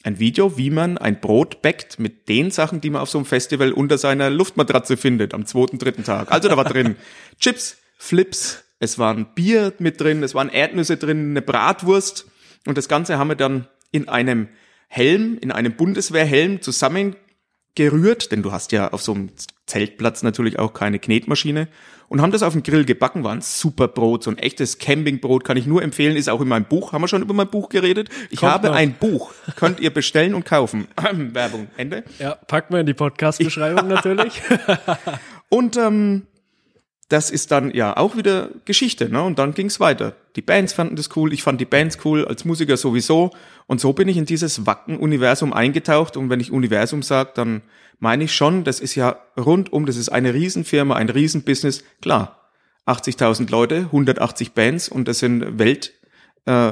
Ein 0.03 0.19
Video, 0.19 0.57
wie 0.57 0.71
man 0.71 0.97
ein 0.97 1.21
Brot 1.21 1.61
backt 1.61 1.99
mit 1.99 2.29
den 2.29 2.51
Sachen, 2.51 2.81
die 2.81 2.89
man 2.89 3.03
auf 3.03 3.11
so 3.11 3.19
einem 3.19 3.27
Festival 3.27 3.73
unter 3.73 3.99
seiner 3.99 4.31
Luftmatratze 4.31 4.97
findet 4.97 5.35
am 5.35 5.45
zweiten, 5.45 5.79
dritten 5.79 6.05
Tag. 6.05 6.33
Also 6.33 6.49
da 6.49 6.57
war 6.57 6.65
drin 6.65 6.97
Chips, 7.39 7.77
Flips, 7.99 8.65
es 8.81 8.99
war 8.99 9.15
ein 9.15 9.27
Bier 9.35 9.73
mit 9.79 10.01
drin, 10.01 10.23
es 10.23 10.35
waren 10.35 10.49
Erdnüsse 10.49 10.97
drin, 10.97 11.31
eine 11.31 11.43
Bratwurst 11.43 12.27
und 12.67 12.77
das 12.77 12.89
Ganze 12.89 13.19
haben 13.19 13.29
wir 13.29 13.37
dann 13.37 13.69
in 13.93 14.09
einem 14.09 14.49
Helm, 14.89 15.39
in 15.41 15.53
einem 15.53 15.77
Bundeswehrhelm 15.77 16.63
zusammengerührt, 16.63 18.33
denn 18.33 18.43
du 18.43 18.51
hast 18.51 18.73
ja 18.73 18.93
auf 18.93 19.03
so 19.03 19.13
einem 19.13 19.31
Zeltplatz 19.67 20.23
natürlich 20.23 20.59
auch 20.59 20.73
keine 20.73 20.99
Knetmaschine 20.99 21.69
und 22.09 22.21
haben 22.21 22.33
das 22.33 22.43
auf 22.43 22.55
dem 22.55 22.65
Grill 22.65 22.85
gebacken, 22.85 23.23
war 23.23 23.33
ein 23.33 23.43
super 23.43 23.87
Brot, 23.87 24.25
so 24.25 24.31
ein 24.31 24.39
echtes 24.39 24.79
Campingbrot, 24.79 25.45
kann 25.45 25.57
ich 25.57 25.67
nur 25.67 25.83
empfehlen, 25.83 26.17
ist 26.17 26.29
auch 26.29 26.41
in 26.41 26.49
meinem 26.49 26.65
Buch. 26.65 26.93
Haben 26.93 27.03
wir 27.03 27.09
schon 27.09 27.23
über 27.23 27.35
mein 27.35 27.49
Buch 27.49 27.69
geredet? 27.69 28.09
Ich 28.31 28.41
Kommt 28.41 28.53
habe 28.53 28.69
noch. 28.69 28.75
ein 28.75 28.95
Buch, 28.95 29.33
könnt 29.57 29.79
ihr 29.79 29.93
bestellen 29.93 30.35
und 30.35 30.45
kaufen. 30.45 30.89
Werbung, 31.35 31.69
Ende. 31.77 32.03
Ja, 32.19 32.35
packen 32.35 32.75
wir 32.75 32.81
in 32.81 32.87
die 32.87 32.95
Podcast-Beschreibung 32.95 33.87
natürlich. 33.87 34.43
und 35.51 35.77
ähm, 35.77 36.27
das 37.11 37.31
ist 37.31 37.51
dann 37.51 37.73
ja 37.75 37.97
auch 37.97 38.17
wieder 38.17 38.51
Geschichte, 38.65 39.11
ne? 39.11 39.21
Und 39.23 39.39
dann 39.39 39.53
ging's 39.53 39.81
weiter. 39.81 40.15
Die 40.37 40.43
Bands 40.43 40.73
fanden 40.73 40.95
das 40.95 41.11
cool, 41.17 41.33
ich 41.33 41.43
fand 41.43 41.61
die 41.61 41.65
Bands 41.65 41.99
cool, 42.05 42.25
als 42.25 42.45
Musiker 42.45 42.77
sowieso. 42.77 43.33
Und 43.67 43.81
so 43.81 43.93
bin 43.93 44.07
ich 44.07 44.17
in 44.17 44.27
dieses 44.27 44.65
Wacken-Universum 44.65 45.53
eingetaucht. 45.53 46.17
Und 46.17 46.31
wenn 46.31 46.39
ich 46.39 46.53
Universum 46.53 47.03
sage, 47.03 47.33
dann 47.35 47.63
meine 47.99 48.25
ich 48.25 48.33
schon, 48.33 48.63
das 48.63 48.79
ist 48.79 48.95
ja 48.95 49.17
rundum, 49.37 49.87
das 49.87 49.97
ist 49.97 50.09
eine 50.09 50.35
Riesenfirma, 50.35 50.95
ein 50.95 51.09
Riesenbusiness. 51.09 51.83
Klar, 52.01 52.49
80.000 52.87 53.51
Leute, 53.51 53.77
180 53.87 54.53
Bands 54.53 54.89
und 54.89 55.09
das 55.09 55.19
sind 55.19 55.59
Welt, 55.59 55.93
äh, 56.47 56.71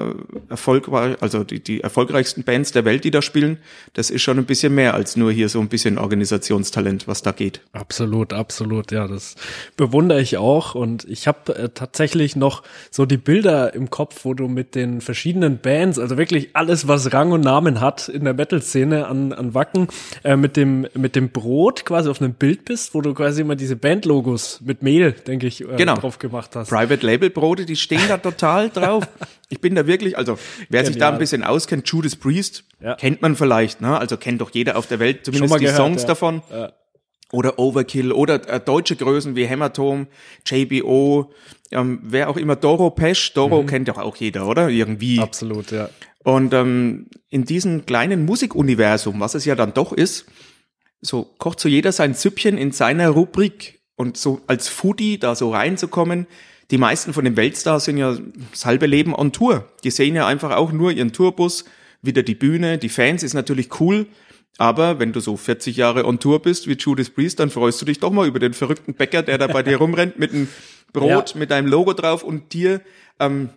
Erfolg 0.49 0.91
war, 0.91 1.17
also 1.21 1.45
die, 1.45 1.61
die 1.63 1.81
erfolgreichsten 1.81 2.43
Bands 2.43 2.73
der 2.73 2.85
Welt, 2.85 3.05
die 3.05 3.11
da 3.11 3.23
spielen, 3.23 3.59
das 3.93 4.11
ist 4.11 4.23
schon 4.23 4.39
ein 4.39 4.47
bisschen 4.47 4.75
mehr 4.75 4.95
als 4.95 5.17
nur 5.17 5.31
hier 5.31 5.49
so 5.49 5.61
ein 5.61 5.69
bisschen 5.69 5.99
Organisationstalent, 5.99 7.07
was 7.07 7.23
da 7.23 7.33
geht. 7.33 7.61
Absolut, 7.73 8.33
absolut, 8.33 8.93
ja, 8.93 9.07
das 9.07 9.37
bewundere 9.77 10.21
ich 10.21 10.37
auch 10.39 10.75
und 10.75 11.05
ich 11.05 11.29
habe 11.29 11.55
äh, 11.55 11.69
tatsächlich 11.69 12.35
noch 12.35 12.63
so 12.91 13.07
die 13.07 13.19
Bilder 13.19 13.75
im 13.75 13.91
Kopf, 13.91 14.25
wo 14.25 14.35
du 14.35 14.49
mit 14.49 14.75
den 14.75 15.01
verschiedenen 15.01 15.59
Bands, 15.59 15.99
also 15.99 16.17
wirklich 16.17 16.51
alles, 16.55 16.89
was 16.89 17.13
Rang 17.13 17.33
und 17.33 17.43
Namen 17.43 17.81
hat 17.81 18.09
in 18.09 18.25
der 18.25 18.35
Metal-Szene 18.35 19.07
an, 19.07 19.33
an 19.33 19.55
Wacken, 19.55 19.89
äh, 20.25 20.37
mit 20.37 20.57
dem 20.57 20.87
mit 20.95 21.15
dem 21.17 21.31
Brot 21.31 21.85
quasi 21.85 22.09
auf 22.09 22.21
einem 22.21 22.35
Bild 22.35 22.65
bist, 22.65 22.95
wo 22.95 23.01
du 23.01 23.15
quasi 23.15 23.43
immer 23.43 23.57
diese 23.57 23.77
Bandlogos 23.77 24.61
mit 24.63 24.83
Mehl, 24.83 25.13
denke 25.13 25.47
ich, 25.47 25.61
äh, 25.61 25.77
genau. 25.77 25.95
drauf 25.95 26.19
gemacht 26.19 26.57
hast. 26.57 26.71
Private 26.71 27.05
Label 27.05 27.31
Brote, 27.31 27.67
die 27.67 27.77
stehen 27.77 28.03
da 28.09 28.19
total 28.19 28.71
drauf. 28.71 29.07
Ich 29.49 29.58
bin 29.61 29.75
da 29.75 29.87
wirklich, 29.87 30.17
also 30.17 30.39
wer 30.69 30.85
sich 30.85 30.97
da 30.97 31.11
ein 31.11 31.19
bisschen 31.19 31.45
auskennt, 31.45 31.89
Judas 31.89 32.17
Priest, 32.17 32.65
ja. 32.81 32.95
kennt 32.95 33.23
man 33.23 33.37
vielleicht, 33.37 33.81
ne? 33.81 33.99
Also 33.99 34.17
kennt 34.17 34.41
doch 34.41 34.51
jeder 34.51 34.77
auf 34.77 34.87
der 34.87 34.99
Welt 34.99 35.25
zumindest 35.25 35.55
die 35.55 35.65
gehört, 35.65 35.77
Songs 35.77 36.03
ja. 36.03 36.09
davon. 36.09 36.43
Ja. 36.51 36.73
Oder 37.31 37.59
Overkill 37.59 38.13
oder 38.13 38.49
äh, 38.49 38.59
deutsche 38.59 38.97
Größen 38.97 39.37
wie 39.37 39.47
Hämatom, 39.47 40.07
JBO, 40.47 41.31
ähm, 41.71 42.01
wer 42.03 42.31
auch 42.31 42.39
immer, 42.39 42.57
Doro 42.57 42.91
Pesch, 42.91 43.35
Doro 43.35 43.63
mhm. 43.63 43.67
kennt 43.67 43.89
doch 43.89 43.99
auch 43.99 44.17
jeder, 44.17 44.47
oder? 44.47 44.71
Irgendwie. 44.71 45.21
Absolut, 45.21 45.71
ja. 45.71 45.91
Und 46.25 46.55
ähm, 46.55 47.07
in 47.29 47.45
diesem 47.45 47.87
kleinen 47.87 48.25
Musikuniversum, 48.25 49.21
was 49.21 49.35
es 49.35 49.45
ja 49.45 49.55
dann 49.55 49.75
doch 49.75 49.93
ist, 49.93 50.27
so 51.01 51.25
kocht 51.39 51.61
so 51.61 51.69
jeder 51.69 51.93
sein 51.93 52.15
Süppchen 52.15 52.59
in 52.59 52.73
seiner 52.73 53.11
Rubrik 53.11 53.81
und 53.97 54.17
so 54.17 54.41
als 54.47 54.69
Foodie 54.69 55.19
da 55.19 55.35
so 55.35 55.51
reinzukommen, 55.51 56.27
die 56.71 56.79
meisten 56.79 57.13
von 57.13 57.25
den 57.25 57.37
Weltstars 57.37 57.87
sind 57.87 57.97
ja 57.97 58.17
das 58.51 58.67
halbe 58.67 58.87
Leben 58.87 59.15
on 59.15 59.33
Tour. 59.33 59.69
Die 59.85 59.91
sehen 59.91 60.15
ja 60.15 60.27
einfach 60.27 60.55
auch 60.55 60.73
nur 60.73 60.93
ihren 60.93 61.13
Tourbus, 61.13 61.65
wieder 62.03 62.23
die 62.23 62.35
Bühne, 62.35 62.79
die 62.79 62.89
Fans 62.89 63.23
ist 63.23 63.35
natürlich 63.35 63.81
cool. 63.81 64.07
Aber 64.59 64.99
wenn 64.99 65.13
du 65.13 65.21
so 65.21 65.37
40 65.37 65.77
Jahre 65.77 66.05
on 66.05 66.19
Tour 66.19 66.43
bist 66.43 66.67
wie 66.67 66.75
Judas 66.75 67.11
Priest, 67.11 67.39
dann 67.39 67.51
freust 67.51 67.81
du 67.81 67.87
dich 67.87 68.01
doch 68.01 68.11
mal 68.11 68.27
über 68.27 68.41
den 68.41 68.55
verrückten 68.55 68.95
Bäcker, 68.95 69.23
der 69.23 69.39
da 69.39 69.47
bei 69.47 69.63
dir 69.63 69.77
rumrennt 69.79 70.19
mit 70.19 70.33
einem 70.33 70.49
Brot 70.93 71.35
ja. 71.35 71.39
mit 71.39 71.51
deinem 71.51 71.69
Logo 71.69 71.93
drauf 71.93 72.23
und 72.23 72.53
dir 72.53 72.81
ähm, 73.21 73.51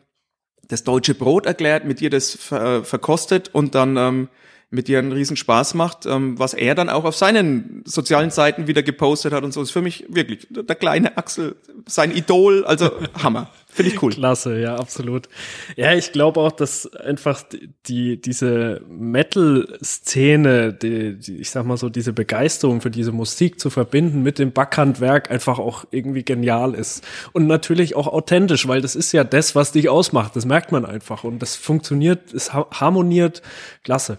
das 0.68 0.84
deutsche 0.84 1.16
Brot 1.16 1.46
erklärt, 1.46 1.86
mit 1.86 2.00
dir 2.00 2.10
das 2.10 2.36
ver 2.36 2.84
verkostet 2.84 3.50
und 3.54 3.76
dann 3.76 3.98
ähm, 3.98 4.30
mit 4.72 4.88
dir 4.88 5.00
einen 5.00 5.12
riesen 5.12 5.36
Spaß 5.36 5.74
macht, 5.74 6.06
ähm, 6.06 6.40
was 6.40 6.54
er 6.54 6.76
dann 6.76 6.90
auch 6.90 7.04
auf 7.04 7.16
seinen 7.16 7.84
sozialen 7.86 8.32
Seiten 8.32 8.68
wieder 8.68 8.82
gepostet 8.82 9.34
hat 9.34 9.44
und 9.44 9.54
so 9.54 9.62
ist 9.62 9.72
für 9.72 9.82
mich 9.82 10.06
wirklich 10.08 10.48
der 10.50 10.76
kleine 10.76 11.18
Axel, 11.18 11.58
sein 11.86 12.16
Idol, 12.16 12.64
also 12.66 12.90
Hammer. 13.22 13.50
Finde 13.74 13.92
ich 13.92 14.02
cool. 14.02 14.12
Klasse, 14.12 14.60
ja, 14.60 14.76
absolut. 14.76 15.30
Ja, 15.78 15.94
ich 15.94 16.12
glaube 16.12 16.42
auch, 16.42 16.52
dass 16.52 16.94
einfach 16.94 17.42
die, 17.86 18.20
diese 18.20 18.82
Metal-Szene, 18.90 20.74
die, 20.74 21.18
die, 21.18 21.38
ich 21.38 21.52
sag 21.52 21.66
mal 21.66 21.78
so, 21.78 21.88
diese 21.88 22.12
Begeisterung 22.12 22.82
für 22.82 22.92
diese 22.92 23.14
Musik 23.14 23.62
zu 23.62 23.70
verbinden 23.70 24.24
mit 24.24 24.40
dem 24.40 24.52
Backhandwerk 24.52 25.32
einfach 25.32 25.58
auch 25.58 25.86
irgendwie 25.92 26.24
genial 26.24 26.74
ist. 26.76 27.06
Und 27.32 27.48
natürlich 27.48 27.96
auch 27.96 28.08
authentisch, 28.08 28.68
weil 28.68 28.82
das 28.82 28.98
ist 28.98 29.14
ja 29.14 29.24
das, 29.24 29.56
was 29.56 29.72
dich 29.72 29.88
ausmacht. 29.88 30.36
Das 30.36 30.46
merkt 30.46 30.74
man 30.74 30.86
einfach. 30.86 31.24
Und 31.24 31.40
das 31.42 31.56
funktioniert, 31.56 32.34
es 32.34 32.54
harmoniert. 32.54 33.42
Klasse 33.84 34.18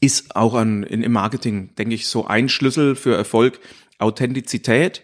ist 0.00 0.34
auch 0.34 0.54
an, 0.54 0.82
in, 0.82 1.02
im 1.02 1.12
Marketing, 1.12 1.74
denke 1.76 1.94
ich, 1.94 2.08
so 2.08 2.26
ein 2.26 2.48
Schlüssel 2.48 2.96
für 2.96 3.14
Erfolg, 3.14 3.60
Authentizität. 3.98 5.02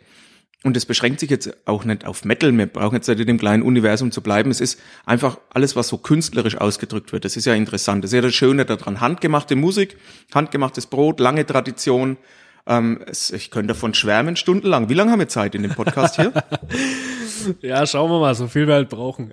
Und 0.64 0.76
es 0.76 0.86
beschränkt 0.86 1.20
sich 1.20 1.30
jetzt 1.30 1.54
auch 1.66 1.84
nicht 1.84 2.06
auf 2.06 2.24
Metal. 2.24 2.50
Wir 2.56 2.66
brauchen 2.66 2.96
jetzt 2.96 3.06
nicht 3.06 3.20
in 3.20 3.26
dem 3.26 3.38
kleinen 3.38 3.62
Universum 3.62 4.10
zu 4.10 4.20
bleiben. 4.20 4.50
Es 4.50 4.60
ist 4.60 4.80
einfach 5.04 5.38
alles, 5.50 5.76
was 5.76 5.86
so 5.86 5.98
künstlerisch 5.98 6.56
ausgedrückt 6.56 7.12
wird. 7.12 7.24
Das 7.24 7.36
ist 7.36 7.44
ja 7.44 7.54
interessant. 7.54 8.02
Das 8.02 8.10
ist 8.10 8.16
ja 8.16 8.22
das 8.22 8.34
Schöne 8.34 8.64
daran. 8.64 9.00
Handgemachte 9.00 9.54
Musik, 9.54 9.96
handgemachtes 10.34 10.86
Brot, 10.86 11.20
lange 11.20 11.46
Tradition. 11.46 12.16
Ähm, 12.66 13.04
ich 13.32 13.50
könnte 13.52 13.68
davon 13.68 13.94
schwärmen 13.94 14.34
stundenlang. 14.34 14.88
Wie 14.88 14.94
lange 14.94 15.12
haben 15.12 15.20
wir 15.20 15.28
Zeit 15.28 15.54
in 15.54 15.62
dem 15.62 15.72
Podcast 15.72 16.16
hier? 16.16 16.32
ja, 17.60 17.86
schauen 17.86 18.10
wir 18.10 18.18
mal, 18.18 18.34
so 18.34 18.48
viel 18.48 18.66
wir 18.66 18.74
halt 18.74 18.88
brauchen. 18.88 19.30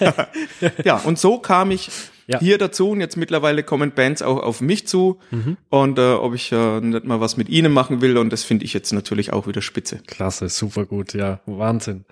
ja, 0.84 0.96
und 0.96 1.20
so 1.20 1.38
kam 1.38 1.70
ich 1.70 1.88
ja. 2.26 2.40
hier 2.40 2.58
dazu 2.58 2.90
und 2.90 3.00
jetzt 3.00 3.16
mittlerweile 3.16 3.62
kommen 3.62 3.92
Bands 3.92 4.22
auch 4.22 4.42
auf 4.42 4.60
mich 4.60 4.86
zu 4.86 5.18
mhm. 5.30 5.56
und 5.68 5.98
äh, 5.98 6.12
ob 6.12 6.34
ich 6.34 6.52
äh, 6.52 6.80
nicht 6.80 7.04
mal 7.04 7.20
was 7.20 7.36
mit 7.36 7.48
ihnen 7.48 7.72
machen 7.72 8.00
will 8.00 8.16
und 8.16 8.32
das 8.32 8.44
finde 8.44 8.64
ich 8.64 8.72
jetzt 8.72 8.92
natürlich 8.92 9.32
auch 9.32 9.46
wieder 9.46 9.62
spitze. 9.62 10.00
Klasse, 10.06 10.48
super 10.48 10.86
gut, 10.86 11.14
ja, 11.14 11.40
Wahnsinn. 11.46 12.04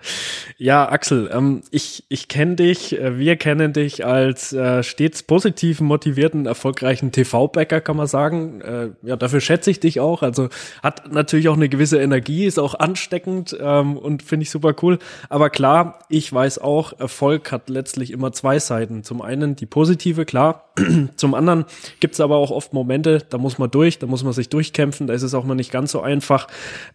Ja, 0.57 0.89
Axel, 0.89 1.29
ähm, 1.33 1.61
ich, 1.71 2.03
ich 2.09 2.27
kenne 2.27 2.55
dich, 2.55 2.99
äh, 2.99 3.17
wir 3.17 3.35
kennen 3.35 3.73
dich 3.73 4.05
als 4.05 4.53
äh, 4.53 4.83
stets 4.83 5.23
positiven, 5.23 5.87
motivierten, 5.87 6.45
erfolgreichen 6.45 7.11
TV-Bäcker, 7.11 7.81
kann 7.81 7.97
man 7.97 8.07
sagen. 8.07 8.61
Äh, 8.61 8.89
ja, 9.01 9.15
dafür 9.15 9.41
schätze 9.41 9.71
ich 9.71 9.79
dich 9.79 9.99
auch. 9.99 10.21
Also 10.21 10.49
hat 10.81 11.11
natürlich 11.11 11.49
auch 11.49 11.55
eine 11.55 11.69
gewisse 11.69 11.99
Energie, 11.99 12.45
ist 12.45 12.59
auch 12.59 12.75
ansteckend 12.75 13.57
ähm, 13.59 13.97
und 13.97 14.23
finde 14.23 14.43
ich 14.43 14.51
super 14.51 14.75
cool. 14.81 14.99
Aber 15.29 15.49
klar, 15.49 15.99
ich 16.09 16.31
weiß 16.31 16.59
auch, 16.59 16.99
Erfolg 16.99 17.51
hat 17.51 17.69
letztlich 17.69 18.11
immer 18.11 18.31
zwei 18.31 18.59
Seiten. 18.59 19.03
Zum 19.03 19.21
einen 19.21 19.55
die 19.55 19.65
positive 19.65 20.02
Positive, 20.03 20.25
klar. 20.25 20.73
Zum 21.15 21.33
anderen 21.33 21.65
gibt 21.99 22.15
es 22.15 22.19
aber 22.19 22.35
auch 22.35 22.51
oft 22.51 22.73
Momente, 22.73 23.19
da 23.29 23.37
muss 23.37 23.57
man 23.57 23.71
durch, 23.71 23.99
da 23.99 24.07
muss 24.07 24.23
man 24.23 24.33
sich 24.33 24.49
durchkämpfen, 24.49 25.07
da 25.07 25.13
ist 25.13 25.23
es 25.23 25.33
auch 25.33 25.45
mal 25.45 25.55
nicht 25.55 25.71
ganz 25.71 25.91
so 25.91 26.01
einfach. 26.01 26.47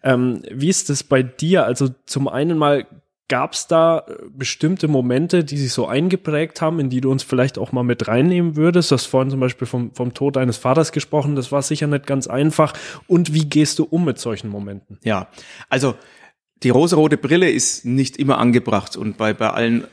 Ähm, 0.03 0.43
wie 0.50 0.69
ist 0.69 0.91
es 0.91 1.03
bei 1.03 1.23
dir? 1.23 1.65
Also 1.65 1.88
zum 2.07 2.29
einen 2.29 2.59
mal 2.59 2.87
Gab 3.31 3.53
es 3.53 3.67
da 3.67 4.07
äh, 4.09 4.15
bestimmte 4.31 4.88
Momente, 4.88 5.45
die 5.45 5.59
sich 5.59 5.75
so 5.75 5.87
eingeprägt 5.87 6.62
haben, 6.62 6.81
in 6.81 6.88
die 6.88 7.03
du 7.03 7.11
uns 7.11 7.23
vielleicht 7.23 7.59
auch 7.59 7.73
mal 7.73 7.83
mit 7.83 8.09
reinnehmen 8.09 8.57
würdest? 8.57 8.91
Du 8.91 8.95
hast 8.95 9.05
vorhin 9.05 9.31
zum 9.31 9.38
Beispiel 9.38 9.67
vom, 9.67 9.95
vom 9.95 10.15
Tod 10.15 10.37
deines 10.37 10.57
Vaters 10.57 10.93
gesprochen, 10.93 11.37
das 11.37 11.53
war 11.53 11.61
sicher 11.61 11.87
nicht 11.88 12.07
ganz 12.07 12.27
einfach. 12.27 12.73
Und 13.07 13.35
wie 13.35 13.45
gehst 13.45 13.79
du 13.81 13.85
um 13.85 14.07
mit 14.07 14.19
solchen 14.19 14.49
Momenten? 14.49 14.99
Ja, 15.05 15.29
also 15.69 15.95
die 16.62 16.71
rosarote 16.71 17.19
Brille 17.19 17.50
ist 17.50 17.85
nicht 17.85 18.17
immer 18.17 18.38
angebracht 18.38 18.97
und 18.97 19.19
bei, 19.19 19.35
bei 19.35 19.50
allen 19.50 19.85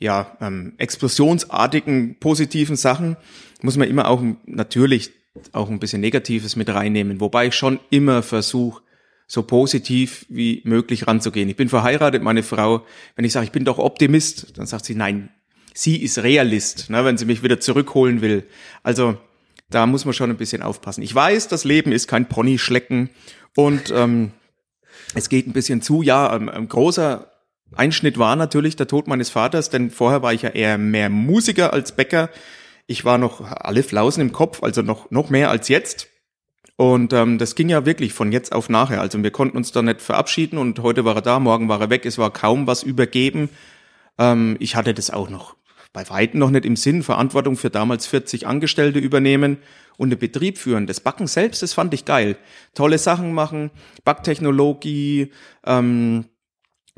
ja, 0.00 0.36
ähm, 0.40 0.72
explosionsartigen 0.78 2.16
positiven 2.18 2.74
Sachen 2.74 3.16
muss 3.62 3.76
man 3.76 3.88
immer 3.88 4.08
auch 4.08 4.22
natürlich 4.46 5.12
auch 5.52 5.70
ein 5.70 5.78
bisschen 5.78 6.00
Negatives 6.00 6.56
mit 6.56 6.68
reinnehmen, 6.70 7.20
wobei 7.20 7.46
ich 7.46 7.54
schon 7.54 7.78
immer 7.90 8.22
versuche, 8.22 8.82
so 9.28 9.44
positiv 9.44 10.26
wie 10.28 10.60
möglich 10.64 11.06
ranzugehen. 11.06 11.48
Ich 11.48 11.54
bin 11.54 11.68
verheiratet, 11.68 12.22
meine 12.22 12.42
Frau, 12.42 12.84
wenn 13.14 13.24
ich 13.24 13.32
sage, 13.32 13.44
ich 13.44 13.52
bin 13.52 13.64
doch 13.64 13.78
Optimist, 13.78 14.58
dann 14.58 14.66
sagt 14.66 14.86
sie, 14.86 14.96
nein, 14.96 15.28
sie 15.72 16.02
ist 16.02 16.18
Realist, 16.18 16.90
ne, 16.90 17.04
wenn 17.04 17.16
sie 17.16 17.26
mich 17.26 17.44
wieder 17.44 17.60
zurückholen 17.60 18.22
will. 18.22 18.44
Also 18.82 19.18
da 19.68 19.86
muss 19.86 20.04
man 20.04 20.14
schon 20.14 20.30
ein 20.30 20.36
bisschen 20.36 20.62
aufpassen. 20.62 21.02
Ich 21.02 21.14
weiß, 21.14 21.46
das 21.46 21.64
Leben 21.64 21.92
ist 21.92 22.08
kein 22.08 22.28
Ponyschlecken 22.28 23.10
und 23.54 23.92
ähm, 23.94 24.32
es 25.14 25.28
geht 25.28 25.46
ein 25.46 25.52
bisschen 25.52 25.82
zu. 25.82 26.02
Ja, 26.02 26.30
ein, 26.30 26.48
ein 26.48 26.68
großer 26.68 27.29
Einschnitt 27.74 28.18
war 28.18 28.36
natürlich 28.36 28.76
der 28.76 28.86
Tod 28.86 29.06
meines 29.06 29.30
Vaters, 29.30 29.70
denn 29.70 29.90
vorher 29.90 30.22
war 30.22 30.32
ich 30.32 30.42
ja 30.42 30.50
eher 30.50 30.78
mehr 30.78 31.08
Musiker 31.08 31.72
als 31.72 31.92
Bäcker. 31.92 32.30
Ich 32.86 33.04
war 33.04 33.18
noch 33.18 33.42
alle 33.42 33.82
Flausen 33.82 34.20
im 34.20 34.32
Kopf, 34.32 34.62
also 34.62 34.82
noch, 34.82 35.10
noch 35.10 35.30
mehr 35.30 35.50
als 35.50 35.68
jetzt. 35.68 36.08
Und 36.76 37.12
ähm, 37.12 37.38
das 37.38 37.54
ging 37.54 37.68
ja 37.68 37.84
wirklich 37.84 38.14
von 38.14 38.32
jetzt 38.32 38.52
auf 38.52 38.68
nachher. 38.68 39.00
Also 39.00 39.22
wir 39.22 39.30
konnten 39.30 39.56
uns 39.56 39.70
da 39.70 39.82
nicht 39.82 40.00
verabschieden 40.00 40.58
und 40.58 40.78
heute 40.80 41.04
war 41.04 41.14
er 41.14 41.22
da, 41.22 41.38
morgen 41.38 41.68
war 41.68 41.80
er 41.80 41.90
weg. 41.90 42.06
Es 42.06 42.16
war 42.16 42.32
kaum 42.32 42.66
was 42.66 42.82
übergeben. 42.82 43.50
Ähm, 44.18 44.56
ich 44.60 44.76
hatte 44.76 44.94
das 44.94 45.10
auch 45.10 45.28
noch 45.28 45.56
bei 45.92 46.08
Weitem 46.08 46.40
noch 46.40 46.50
nicht 46.50 46.64
im 46.64 46.76
Sinn, 46.76 47.02
Verantwortung 47.02 47.56
für 47.56 47.70
damals 47.70 48.06
40 48.06 48.46
Angestellte 48.46 48.98
übernehmen 48.98 49.58
und 49.96 50.10
einen 50.10 50.18
Betrieb 50.18 50.56
führen. 50.56 50.86
Das 50.86 51.00
Backen 51.00 51.26
selbst, 51.26 51.62
das 51.62 51.74
fand 51.74 51.92
ich 51.94 52.04
geil. 52.04 52.36
Tolle 52.74 52.98
Sachen 52.98 53.34
machen, 53.34 53.70
Backtechnologie, 54.04 55.32
ähm, 55.66 56.26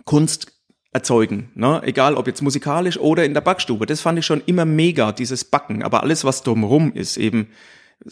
Kunst 0.04 0.61
erzeugen, 0.92 1.50
ne? 1.54 1.80
egal 1.84 2.14
ob 2.16 2.26
jetzt 2.26 2.42
musikalisch 2.42 2.98
oder 2.98 3.24
in 3.24 3.32
der 3.34 3.40
Backstube. 3.40 3.86
Das 3.86 4.02
fand 4.02 4.18
ich 4.18 4.26
schon 4.26 4.42
immer 4.44 4.66
mega, 4.66 5.12
dieses 5.12 5.44
Backen. 5.44 5.82
Aber 5.82 6.02
alles, 6.02 6.24
was 6.24 6.42
drumherum 6.42 6.92
ist, 6.92 7.16
eben 7.16 7.48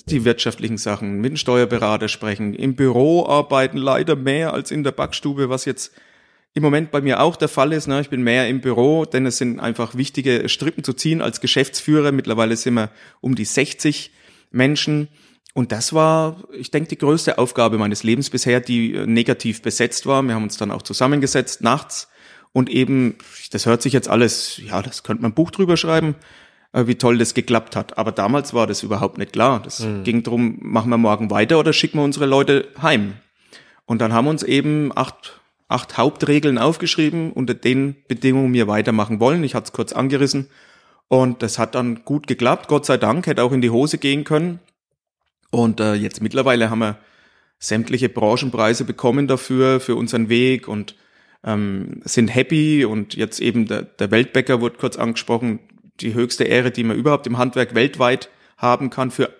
die 0.06 0.24
wirtschaftlichen 0.24 0.78
Sachen, 0.78 1.20
mit 1.20 1.30
dem 1.30 1.36
Steuerberater 1.36 2.08
sprechen, 2.08 2.54
im 2.54 2.76
Büro 2.76 3.26
arbeiten, 3.26 3.76
leider 3.76 4.16
mehr 4.16 4.54
als 4.54 4.70
in 4.70 4.82
der 4.82 4.92
Backstube, 4.92 5.50
was 5.50 5.66
jetzt 5.66 5.92
im 6.54 6.62
Moment 6.62 6.90
bei 6.90 7.00
mir 7.00 7.20
auch 7.20 7.36
der 7.36 7.48
Fall 7.48 7.72
ist. 7.72 7.86
Ne? 7.86 8.00
Ich 8.00 8.08
bin 8.08 8.22
mehr 8.22 8.48
im 8.48 8.60
Büro, 8.60 9.04
denn 9.04 9.26
es 9.26 9.36
sind 9.36 9.60
einfach 9.60 9.94
wichtige 9.94 10.48
Strippen 10.48 10.82
zu 10.82 10.94
ziehen 10.94 11.20
als 11.20 11.40
Geschäftsführer. 11.40 12.12
Mittlerweile 12.12 12.56
sind 12.56 12.74
wir 12.74 12.90
um 13.20 13.34
die 13.34 13.44
60 13.44 14.10
Menschen. 14.50 15.08
Und 15.52 15.70
das 15.70 15.92
war, 15.92 16.44
ich 16.52 16.70
denke, 16.70 16.88
die 16.88 16.98
größte 16.98 17.36
Aufgabe 17.38 17.76
meines 17.76 18.04
Lebens 18.04 18.30
bisher, 18.30 18.60
die 18.60 18.92
negativ 19.06 19.60
besetzt 19.62 20.06
war. 20.06 20.22
Wir 20.22 20.34
haben 20.34 20.44
uns 20.44 20.56
dann 20.56 20.70
auch 20.70 20.82
zusammengesetzt 20.82 21.62
nachts 21.62 22.08
und 22.52 22.68
eben, 22.68 23.16
das 23.52 23.66
hört 23.66 23.82
sich 23.82 23.92
jetzt 23.92 24.08
alles, 24.08 24.60
ja, 24.64 24.82
das 24.82 25.02
könnte 25.02 25.22
man 25.22 25.32
ein 25.32 25.34
Buch 25.34 25.50
drüber 25.50 25.76
schreiben, 25.76 26.16
äh, 26.72 26.86
wie 26.86 26.96
toll 26.96 27.18
das 27.18 27.34
geklappt 27.34 27.76
hat. 27.76 27.98
Aber 27.98 28.12
damals 28.12 28.54
war 28.54 28.66
das 28.66 28.82
überhaupt 28.82 29.18
nicht 29.18 29.32
klar. 29.32 29.60
Das 29.62 29.80
mhm. 29.80 30.04
ging 30.04 30.22
drum, 30.22 30.58
machen 30.60 30.90
wir 30.90 30.98
morgen 30.98 31.30
weiter 31.30 31.58
oder 31.58 31.72
schicken 31.72 31.98
wir 31.98 32.04
unsere 32.04 32.26
Leute 32.26 32.68
heim? 32.80 33.14
Und 33.86 34.00
dann 34.00 34.12
haben 34.12 34.26
wir 34.26 34.30
uns 34.30 34.42
eben 34.42 34.90
acht, 34.96 35.40
acht 35.68 35.96
Hauptregeln 35.96 36.58
aufgeschrieben, 36.58 37.32
unter 37.32 37.54
den 37.54 37.96
Bedingungen 38.08 38.52
wir 38.52 38.68
weitermachen 38.68 39.20
wollen. 39.20 39.44
Ich 39.44 39.54
hatte 39.54 39.66
es 39.66 39.72
kurz 39.72 39.92
angerissen. 39.92 40.48
Und 41.08 41.42
das 41.42 41.58
hat 41.58 41.74
dann 41.74 42.04
gut 42.04 42.28
geklappt, 42.28 42.68
Gott 42.68 42.86
sei 42.86 42.96
Dank, 42.96 43.26
hätte 43.26 43.42
auch 43.42 43.50
in 43.50 43.60
die 43.60 43.70
Hose 43.70 43.98
gehen 43.98 44.22
können. 44.22 44.60
Und 45.50 45.80
äh, 45.80 45.94
jetzt 45.94 46.22
mittlerweile 46.22 46.70
haben 46.70 46.78
wir 46.78 46.98
sämtliche 47.58 48.08
Branchenpreise 48.08 48.84
bekommen 48.84 49.26
dafür, 49.26 49.80
für 49.80 49.96
unseren 49.96 50.28
Weg 50.28 50.68
und 50.68 50.94
ähm, 51.44 52.00
sind 52.04 52.28
happy. 52.28 52.84
Und 52.84 53.14
jetzt 53.14 53.40
eben 53.40 53.66
der, 53.66 53.82
der 53.82 54.10
Weltbäcker 54.10 54.60
wurde 54.60 54.78
kurz 54.78 54.96
angesprochen, 54.96 55.60
die 56.00 56.14
höchste 56.14 56.44
Ehre, 56.44 56.70
die 56.70 56.84
man 56.84 56.96
überhaupt 56.96 57.26
im 57.26 57.38
Handwerk 57.38 57.74
weltweit 57.74 58.30
haben 58.56 58.90
kann. 58.90 59.10
Für 59.10 59.30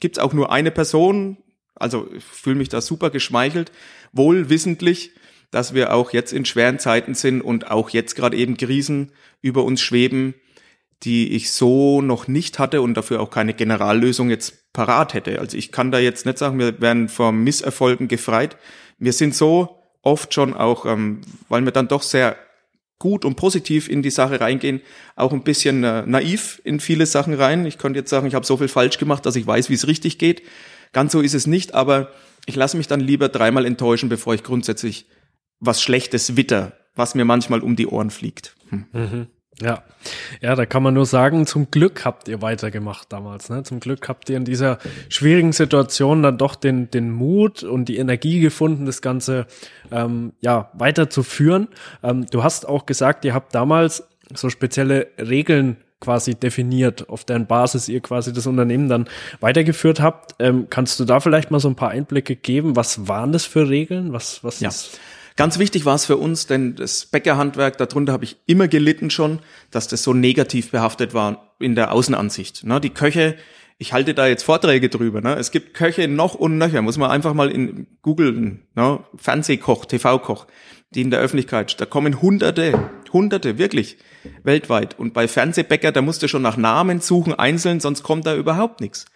gibt's 0.00 0.18
auch 0.18 0.32
nur 0.32 0.52
eine 0.52 0.70
Person. 0.70 1.38
Also 1.74 2.08
ich 2.12 2.24
fühle 2.24 2.56
mich 2.56 2.68
da 2.68 2.80
super 2.80 3.10
geschmeichelt, 3.10 3.72
wohl 4.12 4.50
wissentlich, 4.50 5.12
dass 5.50 5.74
wir 5.74 5.94
auch 5.94 6.12
jetzt 6.12 6.32
in 6.32 6.44
schweren 6.44 6.78
Zeiten 6.78 7.14
sind 7.14 7.40
und 7.40 7.70
auch 7.70 7.90
jetzt 7.90 8.16
gerade 8.16 8.36
eben 8.36 8.56
Krisen 8.56 9.12
über 9.40 9.64
uns 9.64 9.80
schweben, 9.80 10.34
die 11.04 11.32
ich 11.32 11.52
so 11.52 12.02
noch 12.02 12.26
nicht 12.26 12.58
hatte 12.58 12.82
und 12.82 12.94
dafür 12.94 13.20
auch 13.20 13.30
keine 13.30 13.54
Generallösung 13.54 14.30
jetzt 14.30 14.72
parat 14.72 15.14
hätte. 15.14 15.38
Also 15.38 15.56
ich 15.56 15.70
kann 15.70 15.92
da 15.92 15.98
jetzt 15.98 16.26
nicht 16.26 16.38
sagen, 16.38 16.58
wir 16.58 16.80
werden 16.80 17.08
vor 17.08 17.30
Misserfolgen 17.30 18.08
gefreit. 18.08 18.56
Wir 18.98 19.12
sind 19.12 19.34
so 19.34 19.77
oft 20.08 20.32
schon 20.34 20.54
auch, 20.54 20.86
ähm, 20.86 21.20
weil 21.48 21.64
wir 21.64 21.72
dann 21.72 21.88
doch 21.88 22.02
sehr 22.02 22.36
gut 22.98 23.24
und 23.24 23.36
positiv 23.36 23.88
in 23.88 24.02
die 24.02 24.10
Sache 24.10 24.40
reingehen, 24.40 24.80
auch 25.14 25.32
ein 25.32 25.42
bisschen 25.42 25.84
äh, 25.84 26.04
naiv 26.06 26.60
in 26.64 26.80
viele 26.80 27.06
Sachen 27.06 27.34
rein. 27.34 27.64
Ich 27.66 27.78
könnte 27.78 27.98
jetzt 27.98 28.10
sagen, 28.10 28.26
ich 28.26 28.34
habe 28.34 28.46
so 28.46 28.56
viel 28.56 28.68
falsch 28.68 28.98
gemacht, 28.98 29.24
dass 29.24 29.36
ich 29.36 29.46
weiß, 29.46 29.70
wie 29.70 29.74
es 29.74 29.86
richtig 29.86 30.18
geht. 30.18 30.42
Ganz 30.92 31.12
so 31.12 31.20
ist 31.20 31.34
es 31.34 31.46
nicht, 31.46 31.74
aber 31.74 32.10
ich 32.46 32.56
lasse 32.56 32.76
mich 32.76 32.88
dann 32.88 33.00
lieber 33.00 33.28
dreimal 33.28 33.66
enttäuschen, 33.66 34.08
bevor 34.08 34.34
ich 34.34 34.42
grundsätzlich 34.42 35.06
was 35.60 35.82
Schlechtes 35.82 36.36
witter, 36.36 36.72
was 36.94 37.14
mir 37.14 37.24
manchmal 37.24 37.60
um 37.60 37.76
die 37.76 37.86
Ohren 37.86 38.10
fliegt. 38.10 38.56
Hm. 38.70 38.86
Mhm. 38.92 39.26
Ja, 39.60 39.82
ja, 40.40 40.54
da 40.54 40.66
kann 40.66 40.84
man 40.84 40.94
nur 40.94 41.06
sagen, 41.06 41.46
zum 41.46 41.70
Glück 41.70 42.04
habt 42.04 42.28
ihr 42.28 42.40
weitergemacht 42.40 43.12
damals. 43.12 43.50
Ne? 43.50 43.64
Zum 43.64 43.80
Glück 43.80 44.08
habt 44.08 44.30
ihr 44.30 44.36
in 44.36 44.44
dieser 44.44 44.78
schwierigen 45.08 45.52
Situation 45.52 46.22
dann 46.22 46.38
doch 46.38 46.54
den, 46.54 46.90
den 46.90 47.10
Mut 47.10 47.64
und 47.64 47.86
die 47.86 47.96
Energie 47.96 48.38
gefunden, 48.38 48.86
das 48.86 49.02
Ganze 49.02 49.46
ähm, 49.90 50.32
ja 50.40 50.70
weiterzuführen. 50.74 51.68
Ähm, 52.04 52.26
du 52.30 52.44
hast 52.44 52.68
auch 52.68 52.86
gesagt, 52.86 53.24
ihr 53.24 53.34
habt 53.34 53.54
damals 53.54 54.06
so 54.32 54.48
spezielle 54.48 55.08
Regeln 55.18 55.78
quasi 56.00 56.36
definiert, 56.36 57.08
auf 57.08 57.24
deren 57.24 57.46
Basis 57.46 57.88
ihr 57.88 58.00
quasi 58.00 58.32
das 58.32 58.46
Unternehmen 58.46 58.88
dann 58.88 59.08
weitergeführt 59.40 60.00
habt. 60.00 60.36
Ähm, 60.38 60.68
kannst 60.70 61.00
du 61.00 61.04
da 61.04 61.18
vielleicht 61.18 61.50
mal 61.50 61.58
so 61.58 61.68
ein 61.68 61.74
paar 61.74 61.90
Einblicke 61.90 62.36
geben? 62.36 62.76
Was 62.76 63.08
waren 63.08 63.32
das 63.32 63.44
für 63.44 63.68
Regeln? 63.68 64.12
Was, 64.12 64.44
was 64.44 64.60
ja. 64.60 64.68
ist 64.68 65.00
Ganz 65.38 65.60
wichtig 65.60 65.84
war 65.84 65.94
es 65.94 66.04
für 66.04 66.16
uns, 66.16 66.48
denn 66.48 66.74
das 66.74 67.06
Bäckerhandwerk, 67.06 67.78
darunter 67.78 68.12
habe 68.12 68.24
ich 68.24 68.38
immer 68.46 68.66
gelitten 68.66 69.08
schon, 69.08 69.38
dass 69.70 69.86
das 69.86 70.02
so 70.02 70.12
negativ 70.12 70.72
behaftet 70.72 71.14
war 71.14 71.54
in 71.60 71.76
der 71.76 71.92
Außenansicht. 71.92 72.64
Ne, 72.64 72.80
die 72.80 72.90
Köche, 72.90 73.36
ich 73.78 73.92
halte 73.92 74.14
da 74.14 74.26
jetzt 74.26 74.42
Vorträge 74.42 74.88
drüber. 74.88 75.20
Ne? 75.20 75.36
Es 75.36 75.52
gibt 75.52 75.74
Köche 75.74 76.08
noch 76.08 76.34
und 76.34 76.58
nöcher, 76.58 76.82
muss 76.82 76.98
man 76.98 77.12
einfach 77.12 77.34
mal 77.34 77.52
in 77.52 77.86
Google, 78.02 78.58
ne? 78.74 78.98
Fernsehkoch, 79.14 79.84
TV-Koch, 79.84 80.48
die 80.90 81.02
in 81.02 81.12
der 81.12 81.20
Öffentlichkeit, 81.20 81.80
da 81.80 81.86
kommen 81.86 82.20
Hunderte, 82.20 82.90
Hunderte, 83.12 83.58
wirklich, 83.58 83.96
weltweit. 84.42 84.98
Und 84.98 85.14
bei 85.14 85.28
Fernsehbäcker, 85.28 85.92
da 85.92 86.02
musst 86.02 86.20
du 86.20 86.26
schon 86.26 86.42
nach 86.42 86.56
Namen 86.56 87.00
suchen, 87.00 87.32
einzeln, 87.32 87.78
sonst 87.78 88.02
kommt 88.02 88.26
da 88.26 88.34
überhaupt 88.34 88.80
nichts. 88.80 89.06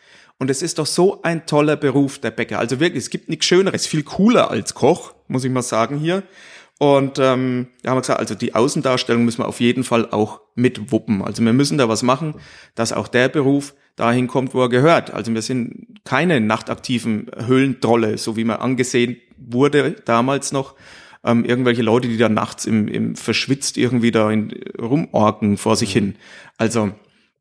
Und 0.42 0.50
es 0.50 0.61
ist 0.61 0.81
doch 0.81 0.87
so 0.87 1.22
ein 1.22 1.46
toller 1.46 1.76
Beruf, 1.76 2.18
der 2.18 2.33
Bäcker. 2.33 2.59
Also 2.59 2.81
wirklich, 2.81 3.05
es 3.05 3.11
gibt 3.11 3.28
nichts 3.28 3.46
Schöneres, 3.46 3.87
viel 3.87 4.02
cooler 4.02 4.50
als 4.50 4.74
Koch, 4.74 5.14
muss 5.28 5.44
ich 5.44 5.52
mal 5.52 5.62
sagen 5.62 5.98
hier. 5.98 6.24
Und 6.81 7.20
ähm, 7.20 7.68
da 7.85 7.90
haben 7.90 7.98
wir 7.98 8.00
gesagt, 8.00 8.18
also 8.18 8.35
die 8.35 8.52
Außendarstellung 8.52 9.24
müssen 9.24 9.38
wir 9.38 9.46
auf 9.46 9.61
jeden 9.61 9.85
Fall 9.85 10.11
auch 10.11 10.40
mit 10.57 10.90
wuppen. 10.90 11.22
Also 11.22 11.44
wir 11.44 11.52
müssen 11.52 11.78
da 11.78 11.88
was 11.88 12.02
machen, 12.02 12.35
dass 12.74 12.92
auch 12.92 13.07
der 13.07 13.28
Beruf 13.28 13.74
dahin 13.94 14.26
kommt, 14.26 14.52
wo 14.52 14.62
er 14.62 14.68
gehört. 14.68 15.12
Also 15.12 15.33
wir 15.33 15.42
sind 15.42 16.00
keine 16.05 16.40
nachtaktiven 16.40 17.31
Höhlentrolle, 17.46 18.18
so 18.18 18.37
wie 18.37 18.42
man 18.42 18.57
angesehen 18.57 19.18
wurde 19.37 19.92
damals 20.05 20.50
noch. 20.50 20.74
Ähm, 21.22 21.44
irgendwelche 21.44 21.83
Leute, 21.83 22.09
die 22.09 22.18
da 22.18 22.28
nachts 22.28 22.66
im, 22.66 22.88
im 22.88 23.14
verschwitzt 23.14 23.78
irgendwie 23.78 24.11
da 24.11 24.28
in, 24.28 24.52
rumorken 24.76 25.57
vor 25.57 25.76
sich 25.76 25.92
hin. 25.92 26.16
Also 26.57 26.90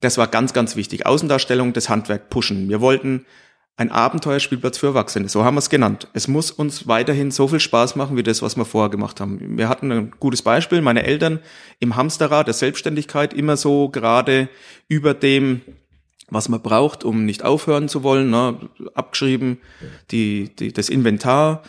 das 0.01 0.17
war 0.17 0.27
ganz, 0.27 0.53
ganz 0.53 0.75
wichtig. 0.75 1.05
Außendarstellung, 1.05 1.73
das 1.73 1.89
Handwerk 1.89 2.29
pushen. 2.29 2.69
Wir 2.69 2.81
wollten 2.81 3.25
ein 3.77 3.91
Abenteuerspielplatz 3.91 4.77
für 4.77 4.87
Erwachsene. 4.87 5.29
So 5.29 5.43
haben 5.43 5.55
wir 5.55 5.59
es 5.59 5.69
genannt. 5.69 6.07
Es 6.13 6.27
muss 6.27 6.51
uns 6.51 6.87
weiterhin 6.87 7.31
so 7.31 7.47
viel 7.47 7.59
Spaß 7.59 7.95
machen, 7.95 8.17
wie 8.17 8.23
das, 8.23 8.41
was 8.41 8.57
wir 8.57 8.65
vorher 8.65 8.89
gemacht 8.89 9.19
haben. 9.19 9.57
Wir 9.57 9.69
hatten 9.69 9.91
ein 9.91 10.11
gutes 10.19 10.41
Beispiel. 10.41 10.81
Meine 10.81 11.03
Eltern 11.03 11.39
im 11.79 11.95
Hamsterrad 11.95 12.47
der 12.47 12.53
Selbstständigkeit 12.53 13.33
immer 13.33 13.57
so 13.57 13.89
gerade 13.89 14.49
über 14.87 15.13
dem, 15.13 15.61
was 16.29 16.49
man 16.49 16.61
braucht, 16.61 17.03
um 17.03 17.25
nicht 17.25 17.43
aufhören 17.43 17.89
zu 17.89 18.03
wollen, 18.03 18.29
ne, 18.29 18.57
abgeschrieben, 18.93 19.59
die, 20.11 20.55
die, 20.55 20.73
das 20.73 20.89
Inventar, 20.89 21.63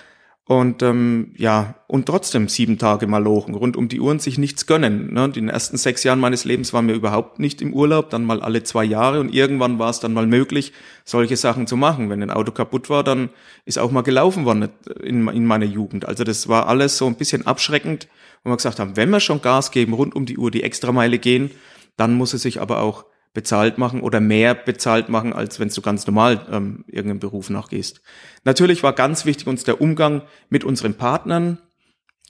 und 0.44 0.82
ähm, 0.82 1.34
ja, 1.36 1.76
und 1.86 2.06
trotzdem 2.06 2.48
sieben 2.48 2.76
Tage 2.76 3.06
mal 3.06 3.22
lochen, 3.22 3.54
rund 3.54 3.76
um 3.76 3.88
die 3.88 4.00
Uhr 4.00 4.10
und 4.10 4.20
sich 4.20 4.38
nichts 4.38 4.66
gönnen. 4.66 5.12
Ne? 5.14 5.26
In 5.26 5.32
den 5.32 5.48
ersten 5.48 5.76
sechs 5.76 6.02
Jahren 6.02 6.18
meines 6.18 6.44
Lebens 6.44 6.72
waren 6.72 6.88
wir 6.88 6.94
überhaupt 6.94 7.38
nicht 7.38 7.62
im 7.62 7.72
Urlaub, 7.72 8.10
dann 8.10 8.24
mal 8.24 8.42
alle 8.42 8.62
zwei 8.64 8.84
Jahre 8.84 9.20
und 9.20 9.32
irgendwann 9.32 9.78
war 9.78 9.90
es 9.90 10.00
dann 10.00 10.12
mal 10.12 10.26
möglich, 10.26 10.72
solche 11.04 11.36
Sachen 11.36 11.66
zu 11.66 11.76
machen. 11.76 12.10
Wenn 12.10 12.22
ein 12.22 12.30
Auto 12.30 12.50
kaputt 12.50 12.90
war, 12.90 13.04
dann 13.04 13.30
ist 13.66 13.78
auch 13.78 13.92
mal 13.92 14.02
gelaufen 14.02 14.44
worden 14.44 14.68
in, 15.02 15.28
in 15.28 15.46
meiner 15.46 15.66
Jugend. 15.66 16.06
Also 16.06 16.24
das 16.24 16.48
war 16.48 16.66
alles 16.66 16.98
so 16.98 17.06
ein 17.06 17.14
bisschen 17.14 17.46
abschreckend 17.46 18.08
wo 18.44 18.50
wir 18.50 18.56
gesagt 18.56 18.80
haben, 18.80 18.96
wenn 18.96 19.10
wir 19.10 19.20
schon 19.20 19.42
Gas 19.42 19.70
geben, 19.70 19.92
rund 19.92 20.14
um 20.14 20.26
die 20.26 20.38
Uhr 20.38 20.50
die 20.50 20.62
Extrameile 20.62 21.18
gehen, 21.18 21.50
dann 21.96 22.14
muss 22.14 22.34
es 22.34 22.42
sich 22.42 22.60
aber 22.60 22.80
auch 22.80 23.04
bezahlt 23.34 23.78
machen 23.78 24.00
oder 24.00 24.20
mehr 24.20 24.54
bezahlt 24.54 25.08
machen, 25.08 25.32
als 25.32 25.58
wenn 25.58 25.68
du 25.68 25.80
ganz 25.80 26.06
normal 26.06 26.46
ähm, 26.50 26.84
irgendeinem 26.86 27.20
Beruf 27.20 27.48
nachgehst. 27.50 28.02
Natürlich 28.44 28.82
war 28.82 28.92
ganz 28.92 29.24
wichtig 29.24 29.46
uns 29.46 29.64
der 29.64 29.80
Umgang 29.80 30.22
mit 30.50 30.64
unseren 30.64 30.94
Partnern, 30.94 31.58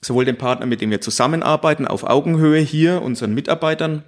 sowohl 0.01 0.25
den 0.25 0.39
Partnern, 0.39 0.69
mit 0.69 0.81
denen 0.81 0.93
wir 0.93 1.01
zusammenarbeiten, 1.01 1.87
auf 1.87 2.05
Augenhöhe 2.05 2.61
hier, 2.61 3.03
unseren 3.03 3.35
Mitarbeitern, 3.35 4.05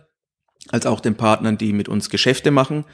als 0.71 0.87
auch 0.87 1.01
den 1.01 1.17
Partnern, 1.17 1.59
die 1.59 1.73
mit 1.73 1.89
uns 1.89 2.11
Geschäfte 2.11 2.51
machen, 2.51 2.85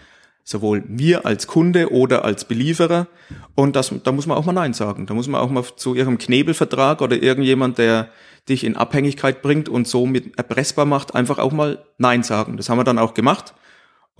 sowohl 0.45 0.83
wir 0.89 1.27
als 1.27 1.47
Kunde 1.47 1.93
oder 1.93 2.25
als 2.25 2.47
Belieferer. 2.47 3.07
Und 3.55 3.77
das, 3.77 3.93
da 4.03 4.13
muss 4.13 4.27
man 4.27 4.37
auch 4.37 4.47
mal 4.47 4.53
Nein 4.53 4.73
sagen. 4.73 5.07
Da 5.07 5.15
muss 5.15 5.29
man 5.29 5.41
auch 5.41 5.51
mal 5.51 5.65
zu 5.77 5.95
ihrem 5.95 6.19
Knebelvertrag 6.19 7.03
oder 7.03 7.23
irgendjemand, 7.23 7.79
der 7.79 8.11
dich 8.49 8.65
in 8.65 8.77
Abhängigkeit 8.77 9.43
bringt 9.43 9.69
und 9.69 9.87
somit 9.87 10.39
erpressbar 10.39 10.87
macht, 10.87 11.15
einfach 11.15 11.39
auch 11.39 11.53
mal 11.53 11.85
Nein 11.99 12.23
sagen. 12.23 12.57
Das 12.57 12.69
haben 12.69 12.79
wir 12.79 12.85
dann 12.85 12.99
auch 12.99 13.15
gemacht. 13.15 13.55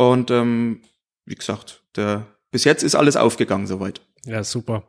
Und 0.01 0.31
ähm, 0.31 0.81
wie 1.27 1.35
gesagt, 1.35 1.83
der, 1.95 2.27
bis 2.51 2.65
jetzt 2.65 2.83
ist 2.83 2.95
alles 2.95 3.17
aufgegangen 3.19 3.67
soweit. 3.67 4.01
Ja, 4.25 4.43
super. 4.45 4.85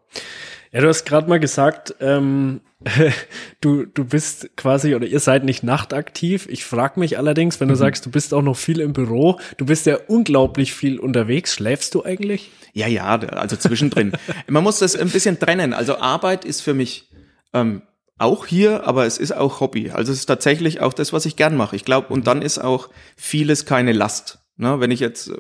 Ja, 0.71 0.79
du 0.79 0.87
hast 0.87 1.03
gerade 1.03 1.27
mal 1.27 1.41
gesagt, 1.41 1.95
ähm, 1.99 2.61
du, 3.61 3.85
du 3.87 4.05
bist 4.05 4.55
quasi 4.55 4.95
oder 4.95 5.05
ihr 5.05 5.19
seid 5.19 5.43
nicht 5.43 5.63
nachtaktiv. 5.63 6.47
Ich 6.49 6.63
frage 6.63 6.97
mich 6.97 7.17
allerdings, 7.17 7.59
wenn 7.59 7.67
du 7.67 7.73
mhm. 7.73 7.79
sagst, 7.79 8.05
du 8.05 8.09
bist 8.09 8.33
auch 8.33 8.41
noch 8.41 8.55
viel 8.55 8.79
im 8.79 8.93
Büro, 8.93 9.37
du 9.57 9.65
bist 9.65 9.85
ja 9.85 9.97
unglaublich 10.07 10.73
viel 10.73 10.97
unterwegs. 10.97 11.55
Schläfst 11.55 11.93
du 11.93 12.05
eigentlich? 12.05 12.49
Ja, 12.71 12.87
ja, 12.87 13.07
also 13.07 13.57
zwischendrin. 13.57 14.13
Man 14.47 14.63
muss 14.63 14.79
das 14.79 14.95
ein 14.95 15.09
bisschen 15.09 15.39
trennen. 15.39 15.73
Also 15.73 15.97
Arbeit 15.97 16.45
ist 16.45 16.61
für 16.61 16.73
mich 16.73 17.09
ähm, 17.51 17.81
auch 18.17 18.45
hier, 18.45 18.87
aber 18.87 19.05
es 19.05 19.17
ist 19.17 19.35
auch 19.35 19.59
Hobby. 19.59 19.91
Also 19.91 20.13
es 20.13 20.19
ist 20.19 20.27
tatsächlich 20.27 20.79
auch 20.79 20.93
das, 20.93 21.11
was 21.11 21.25
ich 21.25 21.35
gern 21.35 21.57
mache. 21.57 21.75
Ich 21.75 21.83
glaube, 21.83 22.13
und 22.13 22.27
dann 22.27 22.41
ist 22.41 22.59
auch 22.59 22.87
vieles 23.17 23.65
keine 23.65 23.91
Last. 23.91 24.40
Ne, 24.57 24.79
wenn 24.79 24.91
ich 24.91 24.99
jetzt, 24.99 25.29
äh, 25.29 25.37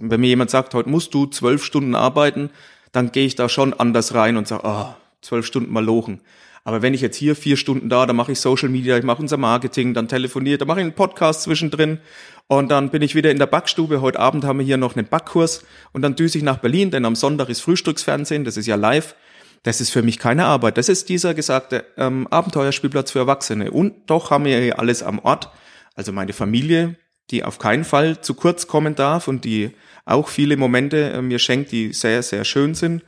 wenn 0.00 0.20
mir 0.20 0.28
jemand 0.28 0.50
sagt, 0.50 0.74
heute 0.74 0.88
musst 0.88 1.14
du 1.14 1.26
zwölf 1.26 1.64
Stunden 1.64 1.94
arbeiten, 1.94 2.50
dann 2.92 3.10
gehe 3.12 3.26
ich 3.26 3.34
da 3.34 3.48
schon 3.48 3.72
anders 3.74 4.14
rein 4.14 4.36
und 4.36 4.46
sage, 4.46 4.64
ah, 4.64 4.96
oh, 4.96 5.02
zwölf 5.22 5.46
Stunden 5.46 5.72
mal 5.72 5.84
lochen. 5.84 6.20
Aber 6.64 6.80
wenn 6.80 6.94
ich 6.94 7.00
jetzt 7.00 7.16
hier 7.16 7.34
vier 7.34 7.56
Stunden 7.56 7.88
da, 7.88 8.06
dann 8.06 8.14
mache 8.14 8.32
ich 8.32 8.40
Social 8.40 8.68
Media, 8.68 8.96
ich 8.96 9.04
mache 9.04 9.20
unser 9.20 9.36
Marketing, 9.36 9.94
dann 9.94 10.06
telefoniert, 10.06 10.60
dann 10.60 10.68
mache 10.68 10.78
ich 10.78 10.84
einen 10.84 10.94
Podcast 10.94 11.42
zwischendrin 11.42 11.98
und 12.46 12.70
dann 12.70 12.90
bin 12.90 13.02
ich 13.02 13.16
wieder 13.16 13.32
in 13.32 13.38
der 13.38 13.46
Backstube. 13.46 14.00
Heute 14.00 14.20
Abend 14.20 14.44
haben 14.44 14.60
wir 14.60 14.66
hier 14.66 14.76
noch 14.76 14.94
einen 14.94 15.06
Backkurs 15.06 15.64
und 15.92 16.02
dann 16.02 16.14
düse 16.14 16.38
ich 16.38 16.44
nach 16.44 16.58
Berlin, 16.58 16.92
denn 16.92 17.04
am 17.04 17.16
Sonntag 17.16 17.48
ist 17.48 17.62
Frühstücksfernsehen, 17.62 18.44
das 18.44 18.56
ist 18.56 18.66
ja 18.66 18.76
live. 18.76 19.16
Das 19.64 19.80
ist 19.80 19.90
für 19.90 20.02
mich 20.02 20.18
keine 20.18 20.46
Arbeit. 20.46 20.76
Das 20.76 20.88
ist 20.88 21.08
dieser 21.08 21.34
gesagte 21.34 21.84
ähm, 21.96 22.26
Abenteuerspielplatz 22.28 23.12
für 23.12 23.20
Erwachsene. 23.20 23.70
Und 23.70 24.10
doch 24.10 24.32
haben 24.32 24.44
wir 24.44 24.58
hier 24.58 24.80
alles 24.80 25.04
am 25.04 25.20
Ort. 25.20 25.50
Also 25.94 26.10
meine 26.10 26.32
Familie, 26.32 26.96
die 27.32 27.42
auf 27.44 27.58
keinen 27.58 27.84
Fall 27.84 28.20
zu 28.20 28.34
kurz 28.34 28.66
kommen 28.66 28.94
darf 28.94 29.26
und 29.26 29.44
die 29.44 29.72
auch 30.04 30.28
viele 30.28 30.56
Momente 30.56 31.10
äh, 31.10 31.22
mir 31.22 31.38
schenkt, 31.38 31.72
die 31.72 31.92
sehr, 31.92 32.22
sehr 32.22 32.44
schön 32.44 32.74
sind. 32.74 33.02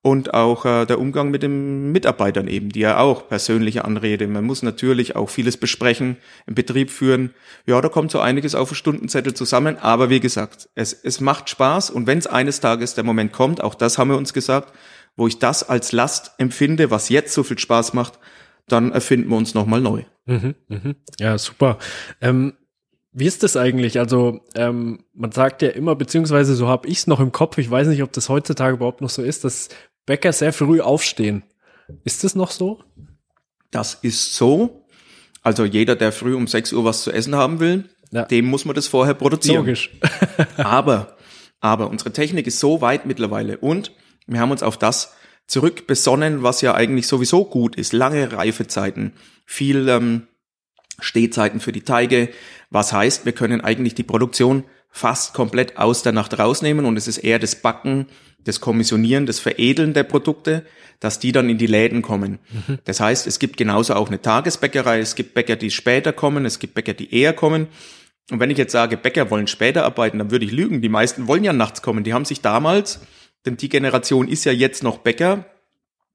Und 0.00 0.32
auch 0.32 0.64
äh, 0.64 0.86
der 0.86 1.00
Umgang 1.00 1.30
mit 1.30 1.42
den 1.42 1.90
Mitarbeitern 1.90 2.46
eben, 2.46 2.70
die 2.70 2.80
ja 2.80 2.98
auch 2.98 3.28
persönliche 3.28 3.84
Anrede. 3.84 4.28
Man 4.28 4.44
muss 4.44 4.62
natürlich 4.62 5.16
auch 5.16 5.28
vieles 5.28 5.56
besprechen, 5.56 6.16
im 6.46 6.54
Betrieb 6.54 6.90
führen. 6.90 7.34
Ja, 7.66 7.80
da 7.80 7.88
kommt 7.88 8.12
so 8.12 8.20
einiges 8.20 8.54
auf 8.54 8.68
den 8.68 8.76
Stundenzettel 8.76 9.34
zusammen. 9.34 9.76
Aber 9.76 10.08
wie 10.08 10.20
gesagt, 10.20 10.68
es, 10.76 10.92
es 10.92 11.20
macht 11.20 11.50
Spaß. 11.50 11.90
Und 11.90 12.06
wenn 12.06 12.18
es 12.18 12.28
eines 12.28 12.60
Tages 12.60 12.94
der 12.94 13.02
Moment 13.02 13.32
kommt, 13.32 13.60
auch 13.60 13.74
das 13.74 13.98
haben 13.98 14.10
wir 14.10 14.16
uns 14.16 14.32
gesagt, 14.32 14.72
wo 15.16 15.26
ich 15.26 15.40
das 15.40 15.68
als 15.68 15.90
Last 15.90 16.30
empfinde, 16.38 16.92
was 16.92 17.08
jetzt 17.08 17.34
so 17.34 17.42
viel 17.42 17.58
Spaß 17.58 17.92
macht, 17.92 18.20
dann 18.68 18.92
erfinden 18.92 19.28
wir 19.30 19.36
uns 19.36 19.54
nochmal 19.54 19.80
neu. 19.80 20.04
Mhm, 20.26 20.54
mh. 20.68 20.94
Ja, 21.18 21.38
super. 21.38 21.78
Ähm 22.20 22.52
wie 23.12 23.26
ist 23.26 23.42
das 23.42 23.56
eigentlich? 23.56 23.98
Also 23.98 24.40
ähm, 24.54 25.04
man 25.14 25.32
sagt 25.32 25.62
ja 25.62 25.70
immer, 25.70 25.94
beziehungsweise 25.94 26.54
so 26.54 26.68
habe 26.68 26.88
ich 26.88 26.98
es 26.98 27.06
noch 27.06 27.20
im 27.20 27.32
Kopf, 27.32 27.58
ich 27.58 27.70
weiß 27.70 27.88
nicht, 27.88 28.02
ob 28.02 28.12
das 28.12 28.28
heutzutage 28.28 28.74
überhaupt 28.74 29.00
noch 29.00 29.10
so 29.10 29.22
ist, 29.22 29.44
dass 29.44 29.68
Bäcker 30.06 30.32
sehr 30.32 30.52
früh 30.52 30.80
aufstehen. 30.80 31.42
Ist 32.04 32.24
das 32.24 32.34
noch 32.34 32.50
so? 32.50 32.82
Das 33.70 33.94
ist 33.94 34.34
so. 34.34 34.86
Also 35.42 35.64
jeder, 35.64 35.96
der 35.96 36.12
früh 36.12 36.34
um 36.34 36.46
6 36.46 36.72
Uhr 36.72 36.84
was 36.84 37.02
zu 37.02 37.12
essen 37.12 37.34
haben 37.34 37.60
will, 37.60 37.88
ja. 38.10 38.24
dem 38.24 38.46
muss 38.46 38.64
man 38.64 38.74
das 38.74 38.86
vorher 38.86 39.14
produzieren. 39.14 39.58
Logisch. 39.58 39.90
aber, 40.56 41.16
aber 41.60 41.88
unsere 41.88 42.12
Technik 42.12 42.46
ist 42.46 42.60
so 42.60 42.80
weit 42.80 43.06
mittlerweile 43.06 43.58
und 43.58 43.92
wir 44.26 44.40
haben 44.40 44.50
uns 44.50 44.62
auf 44.62 44.76
das 44.76 45.14
zurückbesonnen, 45.46 46.42
was 46.42 46.60
ja 46.60 46.74
eigentlich 46.74 47.06
sowieso 47.06 47.44
gut 47.44 47.76
ist. 47.76 47.92
Lange 47.94 48.32
Reifezeiten, 48.32 49.14
viel 49.46 49.88
ähm, 49.88 50.28
Stehzeiten 51.00 51.60
für 51.60 51.72
die 51.72 51.82
Teige, 51.82 52.28
was 52.70 52.92
heißt, 52.92 53.24
wir 53.24 53.32
können 53.32 53.60
eigentlich 53.60 53.94
die 53.94 54.02
Produktion 54.02 54.64
fast 54.90 55.34
komplett 55.34 55.78
aus 55.78 56.02
der 56.02 56.12
Nacht 56.12 56.38
rausnehmen 56.38 56.84
und 56.84 56.96
es 56.96 57.08
ist 57.08 57.18
eher 57.18 57.38
das 57.38 57.56
Backen, 57.56 58.06
das 58.44 58.60
Kommissionieren, 58.60 59.26
das 59.26 59.40
Veredeln 59.40 59.94
der 59.94 60.04
Produkte, 60.04 60.64
dass 61.00 61.18
die 61.18 61.32
dann 61.32 61.48
in 61.48 61.58
die 61.58 61.66
Läden 61.66 62.02
kommen. 62.02 62.38
Mhm. 62.50 62.78
Das 62.84 63.00
heißt, 63.00 63.26
es 63.26 63.38
gibt 63.38 63.56
genauso 63.56 63.94
auch 63.94 64.08
eine 64.08 64.20
Tagesbäckerei, 64.20 64.98
es 65.00 65.14
gibt 65.14 65.34
Bäcker, 65.34 65.56
die 65.56 65.70
später 65.70 66.12
kommen, 66.12 66.44
es 66.44 66.58
gibt 66.58 66.74
Bäcker, 66.74 66.94
die 66.94 67.14
eher 67.14 67.32
kommen. 67.32 67.68
Und 68.30 68.40
wenn 68.40 68.50
ich 68.50 68.58
jetzt 68.58 68.72
sage, 68.72 68.96
Bäcker 68.96 69.30
wollen 69.30 69.46
später 69.46 69.84
arbeiten, 69.84 70.18
dann 70.18 70.30
würde 70.30 70.44
ich 70.44 70.52
lügen. 70.52 70.82
Die 70.82 70.88
meisten 70.88 71.28
wollen 71.28 71.44
ja 71.44 71.52
nachts 71.52 71.82
kommen. 71.82 72.04
Die 72.04 72.12
haben 72.12 72.24
sich 72.24 72.40
damals, 72.40 73.00
denn 73.46 73.56
die 73.56 73.68
Generation 73.68 74.28
ist 74.28 74.44
ja 74.44 74.52
jetzt 74.52 74.82
noch 74.82 74.98
Bäcker, 74.98 75.46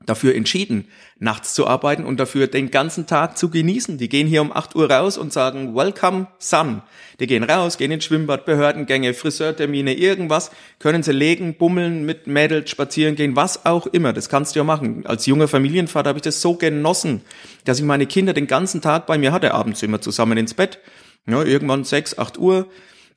dafür 0.06 0.36
entschieden, 0.36 0.88
nachts 1.20 1.54
zu 1.54 1.68
arbeiten 1.68 2.04
und 2.06 2.20
dafür 2.20 2.48
den 2.48 2.72
ganzen 2.72 3.08
Tag 3.08 3.38
zu 3.38 3.50
genießen. 3.50 3.98
Die 3.98 4.10
gehen 4.10 4.28
hier 4.28 4.42
um 4.42 4.52
8 4.52 4.76
Uhr 4.76 4.89
raus 4.89 5.18
und 5.18 5.32
sagen, 5.34 5.76
Welcome 5.76 6.28
Sun. 6.39 6.82
Die 7.20 7.28
gehen 7.28 7.44
raus, 7.44 7.78
gehen 7.78 7.92
ins 7.92 8.06
Schwimmbad, 8.06 8.46
Behördengänge, 8.46 9.13
Friseurtermine, 9.13 9.94
irgendwas, 9.94 10.52
können 10.80 11.04
sie 11.04 11.12
legen, 11.12 11.56
bummeln, 11.56 12.06
mit 12.06 12.28
Mädels 12.28 12.70
spazieren 12.70 13.16
gehen, 13.16 13.36
was 13.36 13.66
auch 13.66 13.88
immer. 13.88 14.13
Das 14.13 14.30
kannst 14.30 14.56
du 14.56 14.60
ja 14.60 14.63
machen. 14.63 15.06
Als 15.06 15.26
junger 15.26 15.48
Familienvater 15.48 16.10
habe 16.10 16.20
ich 16.20 16.24
das 16.24 16.42
so 16.42 16.56
genossen, 16.56 17.22
dass 17.66 17.80
ich 17.80 17.86
meine 17.86 18.06
Kinder 18.06 18.34
den 18.34 18.48
ganzen 18.48 18.82
Tag 18.82 19.06
bei 19.06 19.18
mir 19.18 19.32
hatte, 19.32 19.54
abends 19.54 19.84
immer 19.84 20.02
zusammen 20.02 20.38
ins 20.38 20.54
Bett. 20.54 20.80
Ja, 21.26 21.44
irgendwann 21.44 21.84
6, 21.84 22.18
8 22.18 22.38
Uhr. 22.38 22.68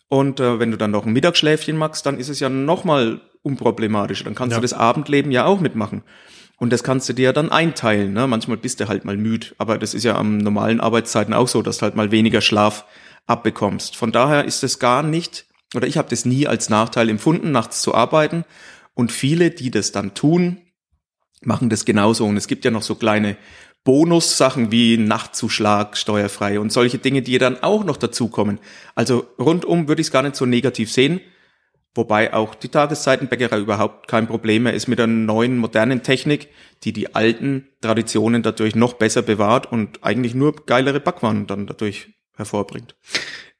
Und 0.09 0.38
äh, 0.38 0.61
wenn 0.61 0.70
du 0.70 0.77
dann 0.77 0.92
noch 0.92 1.05
ein 1.05 1.12
Mittagsschläfchen 1.12 1.77
machst, 1.77 2.07
dann 2.07 2.18
ist 2.18 2.29
es 2.29 2.38
ja 2.38 2.49
nochmal 2.49 3.20
unproblematisch. 3.42 4.22
Dann 4.25 4.35
kannst 4.35 4.53
ja. 4.53 4.59
du 4.59 4.62
das 4.62 4.72
Abendleben 4.72 5.33
ja 5.33 5.44
auch 5.46 5.61
mitmachen. 5.61 6.03
Und 6.59 6.73
das 6.73 6.83
kannst 6.83 7.09
du 7.09 7.12
dir 7.12 7.33
dann 7.33 7.53
einteilen. 7.53 8.12
Ne? 8.12 8.27
Manchmal 8.27 8.57
bist 8.57 8.81
du 8.81 8.88
halt 8.88 9.05
mal 9.05 9.16
müde, 9.16 9.49
aber 9.59 9.79
das 9.79 9.92
ist 9.92 10.05
ja 10.05 10.16
am 10.16 10.38
normalen 10.38 10.81
Arbeitszeiten 10.81 11.35
auch 11.35 11.49
so, 11.49 11.62
dass 11.62 11.79
du 11.79 11.83
halt 11.83 11.97
mal 11.97 12.11
weniger 12.11 12.40
Schlaf 12.40 12.85
abbekommst. 13.27 13.97
Von 13.97 14.12
daher 14.12 14.45
ist 14.45 14.64
es 14.64 14.79
gar 14.79 15.03
nicht, 15.03 15.47
oder 15.75 15.87
ich 15.87 15.99
habe 15.99 16.09
das 16.09 16.25
nie 16.25 16.47
als 16.47 16.71
Nachteil 16.71 17.11
empfunden, 17.11 17.53
nachts 17.53 17.83
zu 17.83 17.95
arbeiten. 17.95 18.45
Und 18.95 19.12
viele, 19.12 19.51
die 19.51 19.71
das 19.71 19.92
dann 19.92 20.14
tun, 20.14 20.59
machen 21.42 21.69
das 21.69 21.85
genauso. 21.85 22.25
Und 22.25 22.38
es 22.38 22.49
gibt 22.49 22.64
ja 22.64 22.71
noch 22.71 22.83
so 22.83 22.95
kleine 22.95 23.37
Bonussachen 23.85 24.73
wie 24.73 24.97
Nachtzuschlag, 24.97 25.97
steuerfrei 25.97 26.59
und 26.59 26.73
solche 26.73 26.99
Dinge, 26.99 27.23
die 27.23 27.38
dann 27.38 27.62
auch 27.62 27.85
noch 27.85 27.97
dazukommen. 27.97 28.59
Also 28.95 29.27
rundum 29.38 29.87
würde 29.88 30.01
ich 30.01 30.09
es 30.09 30.12
gar 30.12 30.23
nicht 30.23 30.37
so 30.37 30.47
negativ 30.47 30.90
sehen. 30.90 31.21
Wobei 31.96 32.35
auch 32.35 32.54
die 32.54 32.68
Tageszeitenbäckerei 32.68 33.59
überhaupt 33.59 34.06
kein 34.09 34.26
Problem 34.26 34.64
mehr 34.64 34.74
ist 34.74 34.87
mit 34.87 34.98
der 34.98 35.06
neuen 35.06 35.56
modernen 35.59 36.02
Technik, 36.02 36.48
die 36.85 36.92
die 36.92 37.14
alten 37.14 37.68
Traditionen 37.80 38.42
dadurch 38.42 38.74
noch 38.74 38.94
besser 38.94 39.22
bewahrt 39.22 39.70
und 39.72 40.04
eigentlich 40.04 40.35
nur 40.35 40.54
geilere 40.66 41.00
Backwaren 41.00 41.46
dann 41.46 41.66
dadurch 41.66 42.09
hervorbringt. 42.37 42.96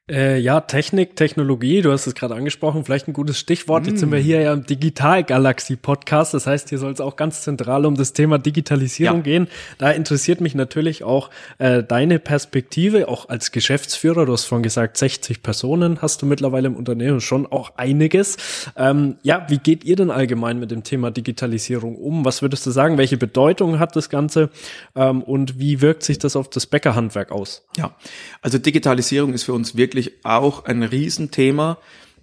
Äh, 0.09 0.39
ja, 0.39 0.61
Technik, 0.61 1.17
Technologie, 1.17 1.81
du 1.81 1.91
hast 1.91 2.07
es 2.07 2.15
gerade 2.15 2.33
angesprochen, 2.33 2.85
vielleicht 2.85 3.09
ein 3.09 3.13
gutes 3.13 3.37
Stichwort. 3.37 3.83
Mm. 3.83 3.89
Jetzt 3.89 3.99
sind 3.99 4.09
wir 4.09 4.19
hier 4.19 4.39
ja 4.39 4.53
im 4.53 4.65
Digital-Galaxie-Podcast. 4.65 6.33
Das 6.33 6.47
heißt, 6.47 6.69
hier 6.69 6.77
soll 6.77 6.93
es 6.93 7.01
auch 7.01 7.17
ganz 7.17 7.41
zentral 7.41 7.85
um 7.85 7.95
das 7.95 8.13
Thema 8.13 8.37
Digitalisierung 8.37 9.17
ja. 9.17 9.23
gehen. 9.23 9.47
Da 9.79 9.91
interessiert 9.91 10.39
mich 10.39 10.55
natürlich 10.55 11.03
auch 11.03 11.29
äh, 11.57 11.83
deine 11.83 12.19
Perspektive, 12.19 13.09
auch 13.09 13.27
als 13.27 13.51
Geschäftsführer. 13.51 14.25
Du 14.25 14.31
hast 14.31 14.45
vorhin 14.45 14.63
gesagt, 14.63 14.95
60 14.95 15.43
Personen 15.43 16.01
hast 16.01 16.21
du 16.21 16.25
mittlerweile 16.25 16.67
im 16.67 16.77
Unternehmen, 16.77 17.19
schon 17.19 17.45
auch 17.45 17.73
einiges. 17.75 18.37
Ähm, 18.77 19.17
ja, 19.23 19.45
wie 19.49 19.57
geht 19.57 19.83
ihr 19.83 19.97
denn 19.97 20.09
allgemein 20.09 20.57
mit 20.57 20.71
dem 20.71 20.85
Thema 20.85 21.11
Digitalisierung 21.11 21.97
um? 21.97 22.23
Was 22.23 22.41
würdest 22.41 22.65
du 22.65 22.71
sagen? 22.71 22.97
Welche 22.97 23.17
Bedeutung 23.17 23.77
hat 23.77 23.97
das 23.97 24.09
Ganze? 24.09 24.51
Ähm, 24.95 25.21
und 25.21 25.59
wie 25.59 25.81
wirkt 25.81 26.03
sich 26.03 26.17
das 26.17 26.37
auf 26.37 26.49
das 26.49 26.65
Bäckerhandwerk 26.65 27.33
aus? 27.33 27.65
Ja, 27.75 27.93
also 28.41 28.57
Digitalisierung 28.57 29.33
ist 29.33 29.43
für 29.43 29.53
uns 29.53 29.75
wirklich 29.75 29.96
wirklich 29.97 30.23
auch 30.23 30.65
ein 30.65 30.83
Riesenthema, 30.83 31.79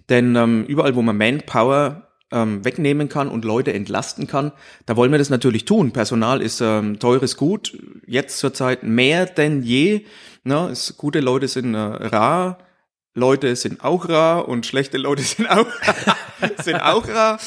denn 0.09 0.35
ähm, 0.35 0.65
überall, 0.65 0.95
wo 0.95 1.01
man 1.01 1.17
Manpower 1.17 2.07
ähm, 2.31 2.63
wegnehmen 2.63 3.09
kann 3.09 3.27
und 3.27 3.43
Leute 3.43 3.73
entlasten 3.73 4.27
kann, 4.27 4.53
da 4.85 4.95
wollen 4.95 5.11
wir 5.11 5.19
das 5.19 5.29
natürlich 5.29 5.65
tun. 5.65 5.91
Personal 5.91 6.41
ist 6.41 6.61
ähm, 6.61 6.99
teures 6.99 7.35
Gut, 7.35 7.77
jetzt 8.07 8.39
zurzeit 8.39 8.83
mehr 8.83 9.25
denn 9.25 9.61
je. 9.61 10.05
Ne? 10.45 10.69
Es, 10.71 10.95
gute 10.95 11.19
Leute 11.19 11.49
sind 11.49 11.75
äh, 11.75 11.77
rar, 11.77 12.59
Leute 13.13 13.53
sind 13.57 13.83
auch 13.83 14.07
rar 14.07 14.47
und 14.47 14.65
schlechte 14.65 14.97
Leute 14.97 15.21
sind 15.23 15.49
auch, 15.49 15.67
sind 16.63 16.75
auch 16.75 17.07
rar. 17.09 17.39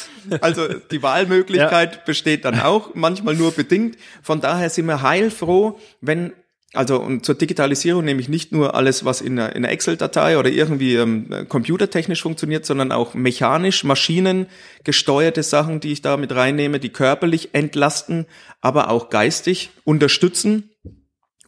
Also 0.43 0.69
die 0.69 1.03
Wahlmöglichkeit 1.03 1.97
ja. 1.97 2.03
besteht 2.05 2.45
dann 2.45 2.61
auch 2.61 2.95
manchmal 2.95 3.35
nur 3.35 3.53
bedingt. 3.53 3.97
Von 4.23 4.43
daher 4.43 4.69
sind 4.69 4.87
wir 4.87 5.01
heilfroh, 5.01 5.79
wenn 6.03 6.33
also 6.75 7.01
und 7.01 7.25
zur 7.25 7.35
Digitalisierung 7.35 8.05
nehme 8.05 8.21
ich 8.21 8.29
nicht 8.29 8.53
nur 8.53 8.75
alles, 8.75 9.05
was 9.05 9.21
in 9.21 9.39
einer, 9.39 9.57
in 9.57 9.65
einer 9.65 9.73
Excel-Datei 9.73 10.39
oder 10.39 10.51
irgendwie 10.51 10.97
ähm, 10.97 11.47
computertechnisch 11.49 12.23
funktioniert, 12.23 12.67
sondern 12.67 12.93
auch 12.93 13.15
mechanisch, 13.15 13.85
maschinengesteuerte 13.85 15.43
Sachen, 15.43 15.81
die 15.81 15.93
ich 15.93 16.03
da 16.03 16.17
mit 16.19 16.35
reinnehme, 16.35 16.79
die 16.79 16.91
körperlich 16.91 17.55
entlasten, 17.55 18.27
aber 18.61 18.91
auch 18.91 19.09
geistig 19.09 19.71
unterstützen. 19.85 20.71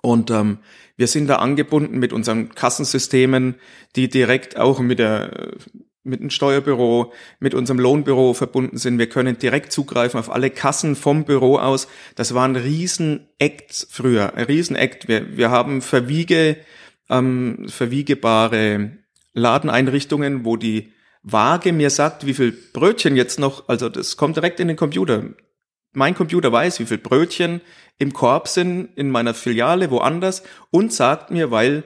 Und 0.00 0.30
ähm, 0.30 0.58
wir 0.96 1.06
sind 1.06 1.28
da 1.28 1.36
angebunden 1.36 1.98
mit 1.98 2.14
unseren 2.14 2.54
Kassensystemen, 2.54 3.56
die 3.96 4.08
direkt 4.08 4.56
auch 4.56 4.80
mit 4.80 4.98
der 4.98 5.52
mit 6.02 6.20
dem 6.20 6.30
Steuerbüro, 6.30 7.12
mit 7.40 7.54
unserem 7.54 7.78
Lohnbüro 7.78 8.32
verbunden 8.32 8.78
sind. 8.78 8.98
Wir 8.98 9.08
können 9.08 9.38
direkt 9.38 9.72
zugreifen 9.72 10.18
auf 10.18 10.30
alle 10.30 10.50
Kassen 10.50 10.96
vom 10.96 11.24
Büro 11.24 11.58
aus. 11.58 11.88
Das 12.14 12.34
war 12.34 12.46
ein 12.46 12.56
Riesen-Act 12.56 13.86
früher, 13.90 14.34
ein 14.34 14.44
Riesen-Act. 14.44 15.08
Wir, 15.08 15.36
wir 15.36 15.50
haben 15.50 15.82
verwiege, 15.82 16.56
ähm, 17.10 17.66
verwiegebare 17.68 18.92
Ladeneinrichtungen, 19.34 20.44
wo 20.44 20.56
die 20.56 20.92
Waage 21.22 21.72
mir 21.72 21.90
sagt, 21.90 22.24
wie 22.24 22.34
viel 22.34 22.52
Brötchen 22.72 23.14
jetzt 23.14 23.38
noch, 23.38 23.68
also 23.68 23.90
das 23.90 24.16
kommt 24.16 24.36
direkt 24.36 24.58
in 24.58 24.68
den 24.68 24.76
Computer. 24.76 25.24
Mein 25.92 26.14
Computer 26.14 26.50
weiß, 26.50 26.80
wie 26.80 26.86
viel 26.86 26.98
Brötchen 26.98 27.60
im 27.98 28.12
Korb 28.14 28.48
sind 28.48 28.88
in 28.96 29.10
meiner 29.10 29.34
Filiale 29.34 29.90
woanders 29.90 30.42
und 30.70 30.92
sagt 30.92 31.30
mir, 31.30 31.50
weil 31.50 31.84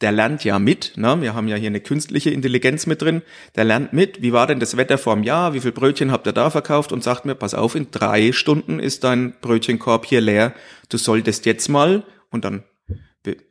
der 0.00 0.12
lernt 0.12 0.44
ja 0.44 0.58
mit, 0.58 0.92
ne? 0.96 1.20
wir 1.20 1.34
haben 1.34 1.48
ja 1.48 1.56
hier 1.56 1.68
eine 1.68 1.80
künstliche 1.80 2.30
Intelligenz 2.30 2.86
mit 2.86 3.00
drin, 3.00 3.22
der 3.54 3.64
lernt 3.64 3.92
mit, 3.92 4.20
wie 4.20 4.32
war 4.32 4.46
denn 4.46 4.60
das 4.60 4.76
Wetter 4.76 4.98
vorm 4.98 5.22
Jahr, 5.22 5.54
wie 5.54 5.60
viel 5.60 5.72
Brötchen 5.72 6.12
habt 6.12 6.26
ihr 6.26 6.32
da 6.32 6.50
verkauft? 6.50 6.92
Und 6.92 7.02
sagt 7.02 7.24
mir, 7.24 7.34
pass 7.34 7.54
auf, 7.54 7.74
in 7.74 7.90
drei 7.90 8.32
Stunden 8.32 8.78
ist 8.78 9.04
dein 9.04 9.34
Brötchenkorb 9.40 10.04
hier 10.04 10.20
leer, 10.20 10.54
du 10.90 10.98
solltest 10.98 11.46
jetzt 11.46 11.68
mal, 11.68 12.04
und 12.30 12.44
dann 12.44 12.64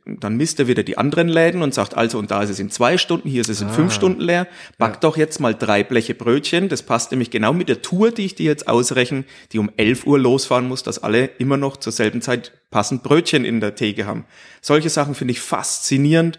dann 0.04 0.36
misst 0.36 0.58
er 0.58 0.68
wieder 0.68 0.82
die 0.82 0.98
anderen 0.98 1.28
Läden 1.28 1.62
und 1.62 1.74
sagt, 1.74 1.96
also 1.96 2.18
und 2.18 2.30
da 2.30 2.42
ist 2.42 2.50
es 2.50 2.58
in 2.58 2.70
zwei 2.70 2.96
Stunden, 2.96 3.28
hier 3.28 3.40
ist 3.40 3.50
es 3.50 3.60
in 3.60 3.68
ah, 3.68 3.72
fünf 3.72 3.92
Stunden 3.92 4.20
leer. 4.20 4.46
Back 4.78 4.94
ja. 4.94 5.00
doch 5.00 5.16
jetzt 5.16 5.40
mal 5.40 5.54
drei 5.54 5.84
Bleche 5.84 6.14
Brötchen. 6.14 6.68
Das 6.68 6.82
passt 6.82 7.10
nämlich 7.10 7.30
genau 7.30 7.52
mit 7.52 7.68
der 7.68 7.82
Tour, 7.82 8.10
die 8.10 8.24
ich 8.24 8.34
dir 8.34 8.46
jetzt 8.46 8.68
ausrechne, 8.68 9.24
die 9.52 9.58
um 9.58 9.70
elf 9.76 10.06
Uhr 10.06 10.18
losfahren 10.18 10.68
muss, 10.68 10.82
dass 10.82 11.02
alle 11.02 11.26
immer 11.38 11.56
noch 11.56 11.76
zur 11.76 11.92
selben 11.92 12.22
Zeit 12.22 12.52
passend 12.70 13.02
Brötchen 13.02 13.44
in 13.44 13.60
der 13.60 13.74
Theke 13.74 14.06
haben. 14.06 14.24
Solche 14.60 14.90
Sachen 14.90 15.14
finde 15.14 15.32
ich 15.32 15.40
faszinierend, 15.40 16.38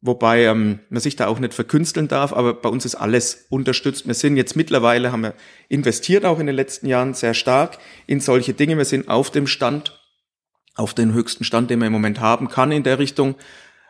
wobei 0.00 0.44
ähm, 0.44 0.80
man 0.88 1.00
sich 1.00 1.16
da 1.16 1.26
auch 1.26 1.38
nicht 1.38 1.54
verkünsteln 1.54 2.08
darf, 2.08 2.32
aber 2.32 2.54
bei 2.54 2.68
uns 2.68 2.84
ist 2.84 2.94
alles 2.94 3.46
unterstützt. 3.48 4.06
Wir 4.06 4.14
sind 4.14 4.36
jetzt 4.36 4.56
mittlerweile, 4.56 5.12
haben 5.12 5.22
wir 5.22 5.34
investiert 5.68 6.24
auch 6.24 6.38
in 6.38 6.46
den 6.46 6.56
letzten 6.56 6.86
Jahren 6.86 7.14
sehr 7.14 7.34
stark 7.34 7.78
in 8.06 8.20
solche 8.20 8.54
Dinge. 8.54 8.76
Wir 8.76 8.84
sind 8.84 9.08
auf 9.08 9.30
dem 9.30 9.46
Stand 9.46 10.00
auf 10.74 10.94
den 10.94 11.12
höchsten 11.12 11.44
Stand, 11.44 11.70
den 11.70 11.78
man 11.78 11.86
im 11.86 11.92
Moment 11.92 12.20
haben 12.20 12.48
kann 12.48 12.72
in 12.72 12.82
der 12.82 12.98
Richtung, 12.98 13.36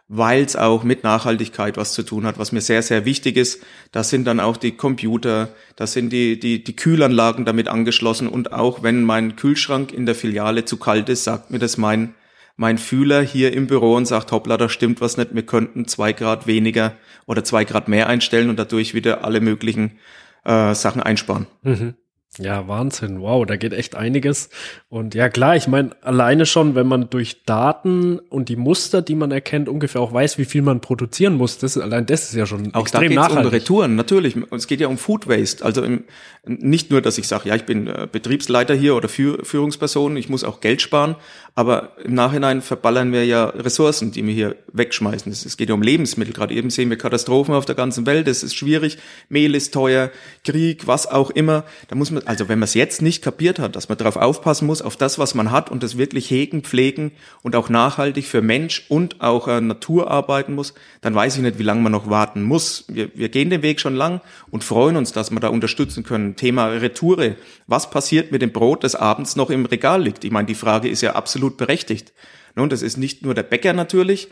weil 0.07 0.43
es 0.43 0.55
auch 0.55 0.85
mit 0.85 1.03
Nachhaltigkeit 1.03 1.77
was 1.77 1.95
zu 1.95 2.03
tun 2.03 2.27
hat, 2.27 2.39
was 2.39 2.53
mir 2.53 2.61
sehr, 2.61 2.83
sehr 2.83 3.05
wichtig 3.05 3.37
ist. 3.37 3.63
Da 3.91 4.05
sind 4.05 4.27
dann 4.27 4.39
auch 4.39 4.57
die 4.57 4.73
Computer, 4.73 5.49
da 5.77 5.87
sind 5.87 6.11
die, 6.11 6.39
die, 6.39 6.63
die 6.63 6.77
Kühlanlagen 6.77 7.45
damit 7.45 7.69
angeschlossen 7.69 8.29
und 8.29 8.53
auch 8.53 8.83
wenn 8.83 9.03
mein 9.03 9.37
Kühlschrank 9.37 9.93
in 9.93 10.05
der 10.05 10.15
Filiale 10.15 10.67
zu 10.67 10.77
kalt 10.77 11.09
ist, 11.09 11.25
sagt 11.25 11.51
mir 11.51 11.59
das 11.59 11.79
mein, 11.79 12.15
mein 12.57 12.77
Fühler 12.77 13.23
hier 13.23 13.53
im 13.53 13.67
Büro 13.67 13.95
und 13.95 14.07
sagt, 14.07 14.31
hoppla, 14.31 14.59
da 14.59 14.69
stimmt 14.69 15.01
was 15.01 15.17
nicht, 15.17 15.35
wir 15.35 15.47
könnten 15.47 15.87
zwei 15.89 16.13
Grad 16.13 16.47
weniger 16.47 16.95
oder 17.27 17.43
zwei 17.43 17.65
Grad 17.65 17.89
mehr 17.89 18.09
einstellen 18.09 18.51
und 18.51 18.59
dadurch 18.59 18.93
wieder 18.95 19.25
alle 19.25 19.41
möglichen 19.41 19.99
äh, 20.45 20.75
Sachen 20.75 21.03
einsparen. 21.03 21.47
Mhm. 21.63 21.95
Ja, 22.39 22.67
Wahnsinn. 22.67 23.21
Wow, 23.21 23.47
da 23.47 23.57
geht 23.57 23.73
echt 23.73 23.95
einiges. 23.95 24.49
Und 24.89 25.15
ja, 25.15 25.29
klar, 25.29 25.55
ich 25.55 25.69
meine, 25.69 25.91
alleine 26.03 26.47
schon, 26.47 26.75
wenn 26.75 26.89
man 26.89 27.09
durch 27.09 27.45
Daten 27.45 28.19
und 28.19 28.49
die 28.49 28.57
Muster, 28.57 29.03
die 29.03 29.15
man 29.15 29.31
erkennt, 29.31 29.69
ungefähr 29.69 30.01
auch 30.01 30.13
weiß, 30.13 30.37
wie 30.39 30.45
viel 30.45 30.63
man 30.63 30.81
produzieren 30.81 31.35
muss, 31.35 31.59
das, 31.59 31.79
allein 31.79 32.07
das 32.07 32.25
ist 32.25 32.35
ja 32.35 32.45
schon 32.45 32.75
auch 32.75 32.83
extrem 32.83 33.15
da 33.15 33.29
geht's 33.29 33.37
um 33.37 33.47
Retouren, 33.47 33.95
natürlich. 33.95 34.37
Es 34.51 34.67
geht 34.67 34.81
ja 34.81 34.89
um 34.89 34.99
Food 34.99 35.29
Waste. 35.29 35.65
Also 35.65 35.83
im, 35.85 36.05
nicht 36.45 36.91
nur, 36.91 37.01
dass 37.01 37.19
ich 37.19 37.29
sage, 37.29 37.49
ja, 37.49 37.55
ich 37.55 37.65
bin 37.65 37.87
äh, 37.87 38.09
Betriebsleiter 38.11 38.75
hier 38.75 38.97
oder 38.97 39.09
Führ 39.09 39.45
Führungsperson, 39.45 40.17
ich 40.17 40.29
muss 40.29 40.43
auch 40.43 40.61
Geld 40.61 40.83
sparen, 40.83 41.15
aber 41.55 41.93
im 42.03 42.15
Nachhinein 42.15 42.63
verballern 42.63 43.13
wir 43.13 43.25
ja 43.25 43.47
Ressourcen, 43.47 44.11
die 44.11 44.27
wir 44.27 44.35
hier 44.35 44.57
wegschmeißen. 44.73 45.31
Es 45.31 45.57
geht 45.57 45.69
ja 45.69 45.75
um 45.75 45.83
Lebensmittel. 45.83 46.35
Gerade 46.35 46.53
eben 46.53 46.69
sehen 46.69 46.91
wir 46.91 46.99
Katastrophen 46.99 47.55
auf 47.55 47.65
der 47.65 47.77
ganzen 47.77 48.07
Welt. 48.07 48.27
Es 48.27 48.43
ist 48.43 48.57
schwierig. 48.57 48.99
Mehl 49.29 49.55
ist 49.55 49.73
teuer, 49.73 50.11
Krieg, 50.45 50.89
was 50.89 51.07
auch 51.07 51.31
immer. 51.31 51.65
Da 51.87 51.95
muss 51.95 52.11
man, 52.11 52.24
also 52.27 52.49
wenn 52.49 52.59
man 52.59 52.65
es 52.65 52.75
jetzt 52.75 53.03
nicht 53.03 53.23
kapiert 53.23 53.59
hat, 53.59 53.77
dass 53.77 53.89
man 53.89 53.99
darauf 53.99 54.17
aufpassen 54.17 54.67
muss, 54.67 54.83
auf 54.83 54.97
das, 54.97 55.19
was 55.19 55.35
man 55.35 55.51
hat 55.51 55.71
und 55.71 55.83
das 55.83 55.99
wirklich 55.99 56.31
hegen, 56.31 56.63
pflegen 56.63 57.13
und 57.43 57.57
auch 57.57 57.69
nachhaltig 57.69 58.27
für 58.27 58.43
Mensch 58.43 58.85
und 58.89 59.21
auch 59.21 59.49
äh, 59.49 59.61
Natur 59.61 60.11
arbeiten 60.11 60.55
muss, 60.55 60.75
dann 61.01 61.15
weiß 61.15 61.37
ich 61.37 61.43
nicht, 61.43 61.59
wie 61.59 61.63
lange 61.63 61.83
man 61.83 61.93
noch 61.93 62.09
warten 62.09 62.43
muss. 62.43 62.85
Wir, 62.89 63.11
wir 63.15 63.29
gehen 63.29 63.51
den 63.51 63.63
Weg 63.63 63.81
schon 63.81 63.95
lang 63.95 64.21
und 64.51 64.65
freuen 64.65 64.97
uns, 64.97 65.13
dass 65.13 65.31
wir 65.31 65.41
da 65.41 65.49
unterstützen 65.49 66.05
können. 66.05 66.37
Thema 66.37 66.67
Retoure. 66.67 67.37
Was 67.67 67.91
passiert 67.91 68.33
mit 68.33 68.43
dem 68.43 68.53
Brot, 68.53 68.85
das 68.85 68.95
abends 68.95 69.37
noch 69.37 69.51
im 69.51 69.67
Regal 69.67 70.03
liegt? 70.03 70.25
Ich 70.25 70.31
meine, 70.31 70.47
die 70.47 70.55
Frage 70.55 70.89
ist 70.89 71.01
ja 71.01 71.15
absolut 71.15 71.57
berechtigt. 71.57 72.13
Und 72.57 72.73
das 72.73 72.83
ist 72.83 72.97
nicht 72.97 73.23
nur 73.23 73.35
der 73.35 73.43
Bäcker 73.43 73.73
natürlich, 73.73 74.29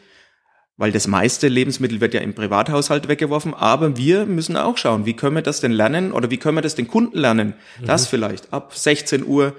weil 0.83 0.91
das 0.91 1.07
meiste 1.07 1.47
Lebensmittel 1.47 2.01
wird 2.01 2.13
ja 2.13 2.21
im 2.23 2.35
Privathaushalt 2.35 3.07
weggeworfen, 3.07 3.55
aber 3.55 3.97
wir 3.97 4.27
müssen 4.27 4.57
auch 4.57 4.77
schauen, 4.77 5.07
wie 5.07 5.15
können 5.15 5.37
wir 5.37 5.43
das 5.43 5.61
denn 5.61 5.71
lernen 5.71 6.11
oder 6.11 6.29
wie 6.33 6.39
können 6.39 6.57
wir 6.57 6.61
das 6.61 6.75
den 6.75 6.89
Kunden 6.89 7.17
lernen, 7.17 7.55
mhm. 7.81 7.87
dass 7.87 8.09
vielleicht 8.09 8.53
ab 8.53 8.77
16 8.77 9.25
Uhr 9.25 9.55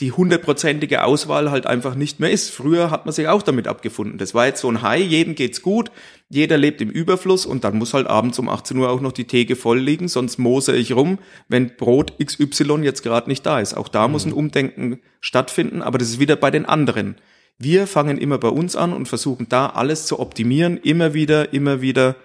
die 0.00 0.12
hundertprozentige 0.12 1.04
Auswahl 1.04 1.50
halt 1.50 1.66
einfach 1.66 1.94
nicht 1.94 2.20
mehr 2.20 2.30
ist. 2.30 2.48
Früher 2.52 2.90
hat 2.90 3.04
man 3.04 3.12
sich 3.12 3.28
auch 3.28 3.42
damit 3.42 3.68
abgefunden. 3.68 4.16
Das 4.16 4.32
war 4.32 4.46
jetzt 4.46 4.62
so 4.62 4.70
ein 4.70 4.80
High, 4.80 5.06
jedem 5.06 5.34
geht's 5.34 5.60
gut, 5.60 5.90
jeder 6.30 6.56
lebt 6.56 6.80
im 6.80 6.88
Überfluss 6.88 7.44
und 7.44 7.64
dann 7.64 7.76
muss 7.76 7.92
halt 7.92 8.06
abends 8.06 8.38
um 8.38 8.48
18 8.48 8.78
Uhr 8.78 8.88
auch 8.88 9.02
noch 9.02 9.12
die 9.12 9.26
Theke 9.26 9.56
voll 9.56 9.78
liegen, 9.78 10.08
sonst 10.08 10.38
mose 10.38 10.74
ich 10.74 10.96
rum, 10.96 11.18
wenn 11.48 11.76
Brot 11.76 12.14
XY 12.18 12.78
jetzt 12.80 13.02
gerade 13.02 13.28
nicht 13.28 13.44
da 13.44 13.60
ist. 13.60 13.74
Auch 13.74 13.88
da 13.88 14.08
mhm. 14.08 14.12
muss 14.12 14.24
ein 14.24 14.32
Umdenken 14.32 15.00
stattfinden, 15.20 15.82
aber 15.82 15.98
das 15.98 16.08
ist 16.08 16.18
wieder 16.18 16.36
bei 16.36 16.50
den 16.50 16.64
anderen. 16.64 17.16
Wir 17.58 17.86
fangen 17.86 18.18
immer 18.18 18.38
bei 18.38 18.48
uns 18.48 18.76
an 18.76 18.92
und 18.92 19.06
versuchen 19.06 19.48
da 19.48 19.66
alles 19.68 20.06
zu 20.06 20.18
optimieren, 20.18 20.76
immer 20.78 21.14
wieder, 21.14 21.52
immer 21.52 21.80
wieder 21.80 22.16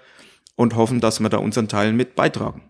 und 0.56 0.76
hoffen, 0.76 1.00
dass 1.00 1.20
wir 1.20 1.30
da 1.30 1.38
unseren 1.38 1.68
Teil 1.68 1.94
mit 1.94 2.16
beitragen. 2.16 2.64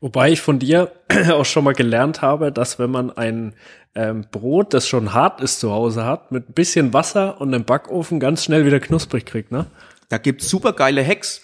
Wobei 0.00 0.30
ich 0.32 0.40
von 0.40 0.58
dir 0.58 0.92
auch 1.32 1.44
schon 1.44 1.64
mal 1.64 1.74
gelernt 1.74 2.22
habe, 2.22 2.52
dass 2.52 2.78
wenn 2.78 2.90
man 2.90 3.10
ein 3.10 3.54
ähm, 3.94 4.26
Brot, 4.30 4.74
das 4.74 4.88
schon 4.88 5.12
hart 5.12 5.40
ist, 5.40 5.60
zu 5.60 5.72
Hause 5.72 6.04
hat, 6.04 6.32
mit 6.32 6.48
ein 6.48 6.52
bisschen 6.52 6.92
Wasser 6.92 7.40
und 7.40 7.52
einem 7.52 7.64
Backofen 7.64 8.20
ganz 8.20 8.44
schnell 8.44 8.64
wieder 8.64 8.80
knusprig 8.80 9.26
kriegt, 9.26 9.52
ne? 9.52 9.66
Da 10.08 10.18
gibt's 10.18 10.48
super 10.48 10.72
geile 10.72 11.04
Hacks. 11.04 11.42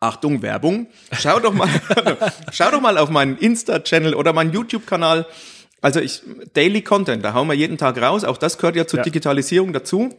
Achtung, 0.00 0.42
Werbung. 0.42 0.86
Schau 1.12 1.40
doch 1.40 1.52
mal, 1.52 1.68
schau 2.52 2.70
doch 2.70 2.80
mal 2.80 2.98
auf 2.98 3.10
meinen 3.10 3.36
Insta-Channel 3.36 4.14
oder 4.14 4.32
meinen 4.32 4.52
YouTube-Kanal. 4.52 5.26
Also 5.80 6.00
ich, 6.00 6.22
Daily 6.54 6.82
Content, 6.82 7.24
da 7.24 7.34
hauen 7.34 7.48
wir 7.48 7.54
jeden 7.54 7.78
Tag 7.78 8.00
raus. 8.00 8.24
Auch 8.24 8.36
das 8.36 8.58
gehört 8.58 8.76
ja 8.76 8.86
zur 8.86 8.98
ja. 8.98 9.04
Digitalisierung 9.04 9.72
dazu 9.72 10.12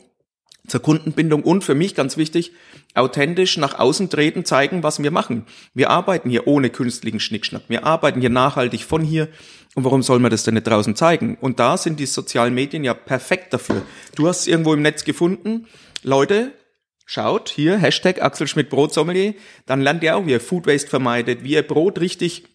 zur 0.70 0.82
Kundenbindung 0.82 1.44
und 1.44 1.64
für 1.64 1.76
mich 1.76 1.96
ganz 1.96 2.18
wichtig, 2.18 2.52
authentisch 2.96 3.58
nach 3.58 3.78
außen 3.78 4.10
treten, 4.10 4.46
zeigen, 4.46 4.84
was 4.84 5.02
wir 5.02 5.12
machen. 5.12 5.46
Wir 5.74 5.90
arbeiten 5.90 6.30
hier 6.30 6.48
ohne 6.48 6.70
künstlichen 6.70 7.20
Schnickschnack. 7.20 7.64
Wir 7.68 7.86
arbeiten 7.86 8.22
hier 8.22 8.30
nachhaltig 8.30 8.84
von 8.84 9.04
hier. 9.04 9.30
Und 9.76 9.84
warum 9.84 10.02
soll 10.02 10.20
man 10.20 10.32
das 10.32 10.44
denn 10.44 10.56
nicht 10.56 10.68
draußen 10.68 10.96
zeigen? 10.96 11.38
Und 11.40 11.60
da 11.60 11.78
sind 11.78 12.00
die 12.00 12.06
sozialen 12.06 12.54
Medien 12.54 12.84
ja 12.84 12.94
perfekt 12.94 13.54
dafür. 13.54 13.84
Du 14.16 14.28
hast 14.28 14.42
es 14.42 14.48
irgendwo 14.48 14.74
im 14.74 14.82
Netz 14.82 15.04
gefunden. 15.04 15.68
Leute, 16.02 16.52
schaut 17.06 17.50
hier, 17.50 17.78
Hashtag 17.78 18.22
Axel 18.22 18.48
Schmidt 18.48 18.70
Brotsommelier. 18.70 19.36
Dann 19.66 19.82
lernt 19.82 20.04
ihr 20.04 20.18
auch, 20.18 20.26
wie 20.26 20.32
ihr 20.32 20.42
Food 20.42 20.66
Waste 20.66 20.90
vermeidet, 20.90 21.44
wie 21.44 21.54
ihr 21.54 21.68
Brot 21.68 22.00
richtig 22.00 22.46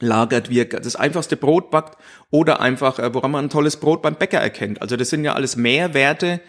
lagert, 0.00 0.50
wie 0.50 0.56
ihr 0.56 0.68
das 0.68 0.96
einfachste 0.96 1.36
Brot 1.36 1.70
backt 1.70 1.96
oder 2.30 2.60
einfach, 2.60 2.98
äh, 2.98 3.14
woran 3.14 3.30
man 3.30 3.46
ein 3.46 3.50
tolles 3.50 3.76
Brot 3.76 4.02
beim 4.02 4.16
Bäcker 4.16 4.38
erkennt. 4.38 4.82
Also 4.82 4.96
das 4.96 5.10
sind 5.10 5.24
ja 5.24 5.34
alles 5.34 5.56
Mehrwerte, 5.56 6.40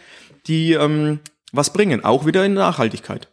die 0.47 0.73
ähm, 0.73 1.19
was 1.51 1.71
bringen, 1.71 2.03
auch 2.03 2.25
wieder 2.25 2.45
in 2.45 2.53
Nachhaltigkeit. 2.53 3.27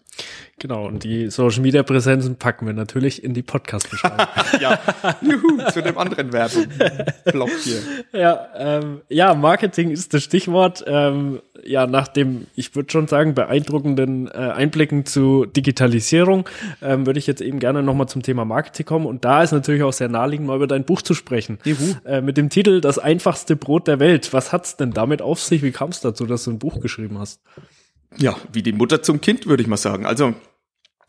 Genau, 0.63 0.87
und 0.87 1.03
die 1.03 1.29
Social 1.29 1.61
Media 1.61 1.83
Präsenzen 1.83 2.37
packen 2.37 2.67
wir 2.67 2.73
natürlich 2.73 3.25
in 3.25 3.35
die 3.35 3.43
Podcast-Beschreibung. 3.43 4.29
ja, 4.61 4.79
Juhu, 5.21 5.59
zu 5.73 5.83
dem 5.83 5.99
anderen 5.99 6.33
Werbeblock 6.33 7.51
hier. 7.65 7.81
Ja, 8.13 8.47
ähm, 8.57 9.01
ja, 9.09 9.35
Marketing 9.35 9.91
ist 9.91 10.15
das 10.15 10.23
Stichwort. 10.23 10.85
Ähm, 10.87 11.41
ja, 11.65 11.89
nach 11.89 12.07
dem, 12.07 12.47
ich 12.55 12.77
würde 12.77 12.93
schon 12.93 13.09
sagen, 13.09 13.35
beeindruckenden 13.35 14.29
äh, 14.29 14.31
Einblicken 14.31 15.05
zu 15.05 15.47
Digitalisierung, 15.47 16.49
ähm, 16.81 17.07
würde 17.07 17.19
ich 17.19 17.27
jetzt 17.27 17.43
eben 17.43 17.59
gerne 17.59 17.83
nochmal 17.83 18.09
zum 18.09 18.23
Thema 18.23 18.45
Marketing 18.45 18.87
kommen. 18.87 19.07
Und 19.07 19.25
da 19.25 19.43
ist 19.43 19.51
natürlich 19.51 19.83
auch 19.83 19.93
sehr 19.93 20.09
naheliegend, 20.09 20.47
mal 20.47 20.55
über 20.55 20.69
dein 20.69 20.85
Buch 20.85 21.03
zu 21.03 21.15
sprechen. 21.15 21.59
Juhu. 21.65 21.97
Äh, 22.05 22.21
mit 22.21 22.37
dem 22.37 22.51
Titel 22.51 22.81
Das 22.81 23.01
einfachste 23.01 23.57
Brot 23.57 23.89
der 23.89 23.99
Welt. 23.99 24.33
Was 24.33 24.53
hat's 24.53 24.77
denn 24.77 24.93
damit 24.93 25.23
auf 25.23 25.41
sich? 25.41 25.65
Wie 25.65 25.73
kam 25.73 25.91
es 25.91 26.01
dazu, 26.03 26.25
dass 26.25 26.45
du 26.45 26.53
ein 26.53 26.61
Buch 26.61 26.79
geschrieben 26.79 27.19
hast? 27.19 27.41
Ja, 28.17 28.37
wie 28.53 28.63
die 28.63 28.73
Mutter 28.73 29.03
zum 29.03 29.21
Kind, 29.21 29.49
würde 29.49 29.65
ich 29.65 29.69
mal 29.69 29.77
sagen. 29.77 30.07
Also 30.07 30.35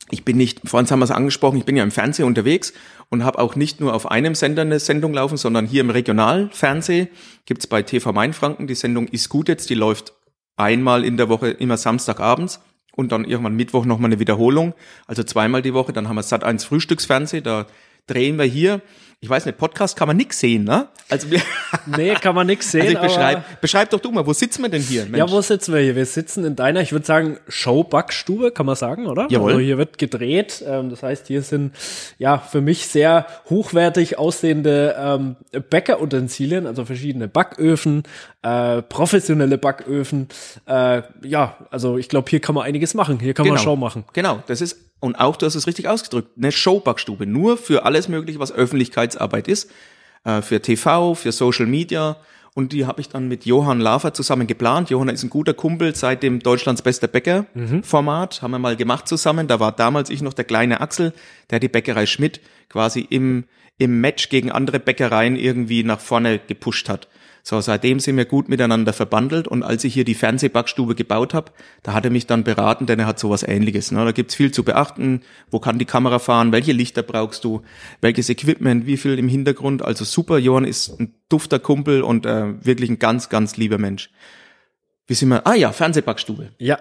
ich 0.09 0.25
bin 0.25 0.37
nicht, 0.37 0.61
vorhin 0.65 0.89
haben 0.89 0.99
wir 0.99 1.05
es 1.05 1.11
angesprochen, 1.11 1.57
ich 1.57 1.65
bin 1.65 1.77
ja 1.77 1.83
im 1.83 1.91
Fernsehen 1.91 2.25
unterwegs 2.25 2.73
und 3.09 3.23
habe 3.23 3.39
auch 3.39 3.55
nicht 3.55 3.79
nur 3.79 3.93
auf 3.93 4.11
einem 4.11 4.35
Sender 4.35 4.63
eine 4.63 4.79
Sendung 4.79 5.13
laufen, 5.13 5.37
sondern 5.37 5.65
hier 5.65 5.81
im 5.81 5.89
Regionalfernsehen 5.89 7.07
gibt's 7.45 7.67
bei 7.67 7.81
TV 7.81 8.11
Mainfranken 8.11 8.67
die 8.67 8.75
Sendung 8.75 9.07
Ist 9.07 9.29
gut 9.29 9.47
jetzt, 9.47 9.69
die 9.69 9.75
läuft 9.75 10.13
einmal 10.55 11.03
in 11.03 11.17
der 11.17 11.29
Woche, 11.29 11.49
immer 11.49 11.77
Samstagabends 11.77 12.59
und 12.95 13.11
dann 13.11 13.25
irgendwann 13.25 13.55
Mittwoch 13.55 13.85
nochmal 13.85 14.09
eine 14.09 14.19
Wiederholung, 14.19 14.73
also 15.07 15.23
zweimal 15.23 15.61
die 15.61 15.73
Woche. 15.73 15.93
Dann 15.93 16.07
haben 16.07 16.15
wir 16.15 16.23
Sat 16.23 16.43
1 16.43 16.63
Frühstücksfernseh, 16.65 17.41
da 17.41 17.65
drehen 18.07 18.37
wir 18.37 18.45
hier 18.45 18.81
ich 19.23 19.29
weiß 19.29 19.45
nicht, 19.45 19.57
Podcast 19.57 19.95
kann 19.95 20.09
man 20.09 20.17
nix 20.17 20.37
sehen, 20.41 20.65
ne? 20.65 20.89
Also 21.09 21.31
wir 21.31 21.41
Nee, 21.85 22.13
kann 22.15 22.35
man 22.35 22.45
nix 22.45 22.69
sehen. 22.71 22.81
Also 22.83 22.97
ich 22.97 23.01
beschreib, 23.01 23.61
beschreib 23.61 23.89
doch 23.91 24.01
du 24.01 24.11
mal, 24.11 24.27
wo 24.27 24.33
sitzen 24.33 24.63
wir 24.63 24.69
denn 24.69 24.81
hier? 24.81 25.03
Mensch? 25.05 25.17
Ja, 25.17 25.31
wo 25.31 25.39
sitzen 25.39 25.73
wir 25.73 25.79
hier? 25.79 25.95
Wir 25.95 26.05
sitzen 26.05 26.43
in 26.43 26.57
deiner, 26.57 26.81
ich 26.81 26.91
würde 26.91 27.05
sagen, 27.05 27.37
Showbackstube, 27.47 28.51
kann 28.51 28.65
man 28.65 28.75
sagen, 28.75 29.05
oder? 29.05 29.27
Jawohl. 29.29 29.53
Also 29.53 29.63
hier 29.63 29.77
wird 29.77 29.97
gedreht. 29.97 30.61
Ähm, 30.67 30.89
das 30.89 31.03
heißt, 31.03 31.27
hier 31.27 31.41
sind 31.41 31.73
ja 32.17 32.37
für 32.37 32.59
mich 32.59 32.87
sehr 32.87 33.25
hochwertig 33.49 34.17
aussehende 34.19 34.93
ähm, 34.99 35.37
Bäckerutensilien, 35.69 36.67
also 36.67 36.83
verschiedene 36.83 37.29
Backöfen, 37.29 38.03
äh, 38.43 38.81
professionelle 38.81 39.57
Backöfen. 39.57 40.27
Äh, 40.67 41.01
ja, 41.23 41.57
also 41.71 41.97
ich 41.97 42.09
glaube, 42.09 42.29
hier 42.29 42.39
kann 42.39 42.55
man 42.55 42.65
einiges 42.65 42.93
machen. 42.93 43.19
Hier 43.19 43.33
kann 43.33 43.45
genau. 43.45 43.55
man 43.55 43.63
Show 43.63 43.75
machen. 43.75 44.03
Genau, 44.13 44.43
das 44.47 44.61
ist 44.61 44.77
und 44.99 45.15
auch, 45.15 45.35
du 45.35 45.45
hast 45.45 45.55
es 45.55 45.67
richtig 45.67 45.89
ausgedrückt, 45.89 46.29
eine 46.37 46.51
Showbackstube. 46.51 47.25
Nur 47.25 47.57
für 47.57 47.83
alles 47.83 48.07
Mögliche, 48.07 48.39
was 48.39 48.53
Öffentlichkeitsarbeit 48.53 49.49
ist. 49.49 49.69
Äh, 50.23 50.41
für 50.41 50.61
TV, 50.61 51.15
für 51.15 51.31
Social 51.31 51.65
Media. 51.65 52.17
Und 52.55 52.71
die 52.71 52.85
habe 52.85 53.01
ich 53.01 53.09
dann 53.09 53.27
mit 53.27 53.45
Johann 53.45 53.79
Lafer 53.79 54.13
zusammen 54.13 54.45
geplant. 54.45 54.89
Johann 54.89 55.09
ist 55.09 55.23
ein 55.23 55.29
guter 55.29 55.53
Kumpel 55.53 55.95
seit 55.95 56.21
dem 56.21 56.39
Deutschlands 56.39 56.83
bester 56.83 57.07
Bäcker 57.07 57.47
Format. 57.81 58.37
Mhm. 58.37 58.41
Haben 58.43 58.51
wir 58.51 58.59
mal 58.59 58.75
gemacht 58.75 59.07
zusammen. 59.07 59.47
Da 59.47 59.59
war 59.59 59.71
damals 59.71 60.09
ich 60.09 60.21
noch 60.21 60.33
der 60.33 60.45
kleine 60.45 60.79
Axel, 60.79 61.13
der 61.49 61.59
die 61.59 61.67
Bäckerei 61.67 62.05
Schmidt 62.05 62.41
quasi 62.69 63.01
im, 63.01 63.45
im 63.79 63.99
Match 64.01 64.29
gegen 64.29 64.51
andere 64.51 64.79
Bäckereien 64.79 65.35
irgendwie 65.35 65.83
nach 65.83 65.99
vorne 65.99 66.39
gepusht 66.39 66.89
hat. 66.89 67.07
So, 67.45 67.59
seitdem 67.59 67.99
sind 67.99 68.15
wir 68.15 68.23
gut 68.23 68.47
miteinander 68.47 68.93
verbandelt 68.93 69.49
und 69.49 69.63
als 69.63 69.83
ich 69.83 69.93
hier 69.93 70.05
die 70.05 70.15
Fernsehbackstube 70.15 70.95
gebaut 70.95 71.33
habe, 71.33 71.51
da 71.83 71.91
hat 71.91 72.05
er 72.05 72.11
mich 72.11 72.25
dann 72.25 72.45
beraten, 72.45 72.85
denn 72.85 72.99
er 72.99 73.05
hat 73.05 73.19
sowas 73.19 73.43
ähnliches. 73.43 73.91
Ne? 73.91 74.05
Da 74.05 74.13
gibt's 74.13 74.33
viel 74.33 74.53
zu 74.53 74.63
beachten. 74.63 75.23
Wo 75.51 75.59
kann 75.59 75.77
die 75.77 75.83
Kamera 75.83 76.19
fahren? 76.19 76.53
Welche 76.53 76.71
Lichter 76.71 77.03
brauchst 77.03 77.43
du? 77.43 77.61
Welches 77.99 78.29
Equipment? 78.29 78.85
Wie 78.85 78.95
viel 78.95 79.19
im 79.19 79.27
Hintergrund? 79.27 79.83
Also 79.83 80.05
super, 80.05 80.37
Johann 80.37 80.63
ist 80.63 80.97
ein 80.97 81.15
dufter 81.27 81.59
Kumpel 81.59 82.01
und 82.01 82.25
äh, 82.25 82.65
wirklich 82.65 82.89
ein 82.89 82.99
ganz, 82.99 83.27
ganz 83.27 83.57
lieber 83.57 83.77
Mensch. 83.77 84.09
Wie 85.07 85.13
sind 85.13 85.27
wir? 85.27 85.45
Ah 85.45 85.55
ja, 85.55 85.73
Fernsehbackstube. 85.73 86.53
Ja. 86.59 86.79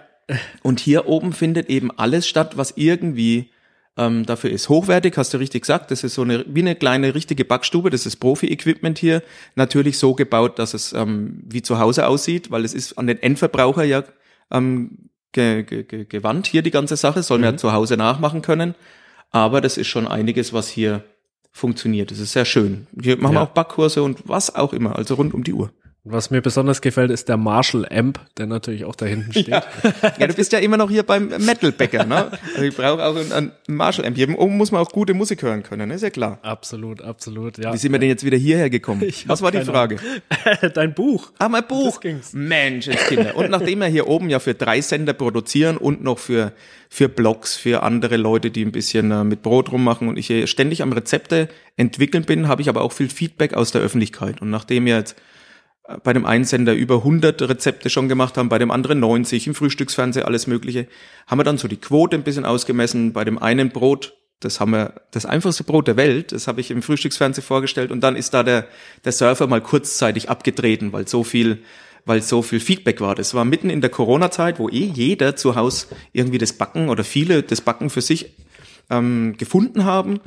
Und 0.61 0.79
hier 0.79 1.07
oben 1.09 1.33
findet 1.33 1.69
eben 1.69 1.91
alles 1.91 2.25
statt, 2.25 2.55
was 2.55 2.71
irgendwie 2.77 3.51
ähm, 3.97 4.25
dafür 4.25 4.49
ist. 4.49 4.69
Hochwertig, 4.69 5.17
hast 5.17 5.33
du 5.33 5.37
richtig 5.37 5.61
gesagt, 5.61 5.91
das 5.91 6.03
ist 6.03 6.15
so 6.15 6.23
eine, 6.23 6.45
wie 6.47 6.61
eine 6.61 6.75
kleine 6.75 7.13
richtige 7.13 7.45
Backstube, 7.45 7.89
das 7.89 8.05
ist 8.05 8.17
Profi-Equipment 8.17 8.97
hier, 8.97 9.21
natürlich 9.55 9.97
so 9.97 10.15
gebaut, 10.15 10.57
dass 10.59 10.73
es 10.73 10.93
ähm, 10.93 11.41
wie 11.45 11.61
zu 11.61 11.79
Hause 11.79 12.07
aussieht, 12.07 12.51
weil 12.51 12.65
es 12.65 12.73
ist 12.73 12.97
an 12.97 13.07
den 13.07 13.21
Endverbraucher 13.21 13.83
ja 13.83 14.03
ähm, 14.51 15.09
ge, 15.31 15.63
ge, 15.63 15.83
ge, 15.83 16.05
gewandt 16.05 16.47
hier 16.47 16.61
die 16.61 16.71
ganze 16.71 16.97
Sache, 16.97 17.21
soll 17.21 17.39
man 17.39 17.49
mhm. 17.49 17.53
ja 17.53 17.57
zu 17.57 17.73
Hause 17.73 17.97
nachmachen 17.97 18.41
können, 18.41 18.75
aber 19.31 19.61
das 19.61 19.77
ist 19.77 19.87
schon 19.87 20.07
einiges, 20.07 20.53
was 20.53 20.69
hier 20.69 21.03
funktioniert. 21.51 22.09
Das 22.09 22.19
ist 22.19 22.31
sehr 22.31 22.45
schön. 22.45 22.87
Hier 22.99 23.17
machen 23.17 23.35
ja. 23.35 23.41
wir 23.41 23.43
auch 23.43 23.53
Backkurse 23.53 24.01
und 24.01 24.27
was 24.27 24.55
auch 24.55 24.73
immer, 24.73 24.95
also 24.95 25.13
rund 25.15 25.35
um 25.35 25.43
die 25.43 25.53
Uhr. 25.53 25.71
Was 26.05 26.31
mir 26.31 26.41
besonders 26.41 26.81
gefällt, 26.81 27.11
ist 27.11 27.29
der 27.29 27.37
Marshall 27.37 27.87
Amp, 27.89 28.19
der 28.37 28.45
natürlich 28.45 28.83
auch 28.83 28.95
da 28.95 29.05
hinten 29.05 29.31
steht. 29.31 29.47
Ja, 29.47 29.63
ja 30.19 30.27
du 30.27 30.33
bist 30.33 30.51
ja 30.51 30.59
immer 30.59 30.75
noch 30.75 30.89
hier 30.89 31.03
beim 31.03 31.29
Metal-Bäcker, 31.29 32.03
ne? 32.03 32.29
Also 32.55 32.63
ich 32.63 32.75
brauche 32.75 33.01
auch 33.01 33.15
einen 33.15 33.53
Marshall 33.67 34.05
Amp. 34.05 34.17
Hier 34.17 34.37
oben 34.37 34.57
muss 34.57 34.73
man 34.73 34.81
auch 34.81 34.91
gute 34.91 35.13
Musik 35.13 35.43
hören 35.43 35.63
können, 35.63 35.91
ist 35.91 36.01
ja 36.01 36.09
klar. 36.09 36.39
Absolut, 36.41 37.01
absolut, 37.01 37.57
ja. 37.57 37.71
Wie 37.71 37.77
sind 37.77 37.93
wir 37.93 37.99
denn 37.99 38.09
jetzt 38.09 38.25
wieder 38.25 38.37
hierher 38.37 38.69
gekommen? 38.69 39.01
Ich 39.13 39.29
Was 39.29 39.41
war 39.41 39.51
die 39.51 39.61
Frage? 39.61 39.97
Dein 40.73 40.93
Buch. 40.93 41.31
Ah, 41.37 41.47
mein 41.47 41.65
Buch. 41.67 42.01
Mensch, 42.33 42.89
Kinder. 43.07 43.37
Und 43.37 43.49
nachdem 43.49 43.79
wir 43.79 43.87
hier 43.87 44.07
oben 44.07 44.29
ja 44.29 44.39
für 44.39 44.55
drei 44.55 44.81
Sender 44.81 45.13
produzieren 45.13 45.77
und 45.77 46.03
noch 46.03 46.19
für, 46.19 46.51
für 46.89 47.07
Blogs, 47.07 47.55
für 47.55 47.83
andere 47.83 48.17
Leute, 48.17 48.51
die 48.51 48.65
ein 48.65 48.71
bisschen 48.71 49.11
äh, 49.11 49.23
mit 49.23 49.41
Brot 49.41 49.71
rummachen 49.71 50.09
und 50.09 50.17
ich 50.17 50.27
hier 50.27 50.47
ständig 50.47 50.81
am 50.81 50.91
Rezepte 50.91 51.47
entwickeln 51.77 52.25
bin, 52.25 52.47
habe 52.47 52.61
ich 52.61 52.69
aber 52.69 52.81
auch 52.81 52.91
viel 52.91 53.09
Feedback 53.09 53.53
aus 53.53 53.71
der 53.71 53.81
Öffentlichkeit. 53.81 54.41
Und 54.41 54.49
nachdem 54.49 54.85
wir 54.85 54.97
jetzt 54.97 55.15
bei 56.03 56.13
dem 56.13 56.25
einen 56.25 56.45
Sender 56.45 56.73
über 56.73 56.97
100 56.97 57.41
Rezepte 57.41 57.89
schon 57.89 58.07
gemacht 58.07 58.37
haben, 58.37 58.49
bei 58.49 58.57
dem 58.57 58.71
anderen 58.71 58.99
90, 58.99 59.47
im 59.47 59.55
Frühstücksfernsehen 59.55 60.25
alles 60.25 60.47
Mögliche, 60.47 60.87
haben 61.27 61.39
wir 61.39 61.43
dann 61.43 61.57
so 61.57 61.67
die 61.67 61.77
Quote 61.77 62.15
ein 62.15 62.23
bisschen 62.23 62.45
ausgemessen. 62.45 63.11
Bei 63.11 63.25
dem 63.25 63.37
einen 63.37 63.69
Brot, 63.69 64.15
das 64.39 64.59
haben 64.59 64.71
wir, 64.71 64.93
das 65.11 65.25
einfachste 65.25 65.65
Brot 65.65 65.87
der 65.87 65.97
Welt, 65.97 66.31
das 66.31 66.47
habe 66.47 66.61
ich 66.61 66.71
im 66.71 66.81
Frühstücksfernsehen 66.81 67.45
vorgestellt 67.45 67.91
und 67.91 68.01
dann 68.01 68.15
ist 68.15 68.33
da 68.33 68.43
der, 68.43 68.67
der 69.03 69.11
Surfer 69.11 69.47
mal 69.47 69.61
kurzzeitig 69.61 70.29
abgetreten, 70.29 70.93
weil 70.93 71.05
so 71.07 71.25
viel, 71.25 71.59
weil 72.05 72.21
so 72.21 72.41
viel 72.41 72.61
Feedback 72.61 73.01
war. 73.01 73.15
Das 73.15 73.33
war 73.33 73.43
mitten 73.43 73.69
in 73.69 73.81
der 73.81 73.89
Corona-Zeit, 73.89 74.59
wo 74.59 74.69
eh 74.69 74.85
jeder 74.85 75.35
zu 75.35 75.55
Hause 75.55 75.87
irgendwie 76.13 76.37
das 76.37 76.53
Backen 76.53 76.87
oder 76.87 77.03
viele 77.03 77.43
das 77.43 77.59
Backen 77.59 77.89
für 77.89 78.01
sich 78.01 78.33
ähm, 78.89 79.35
gefunden 79.37 79.83
haben 79.83 80.21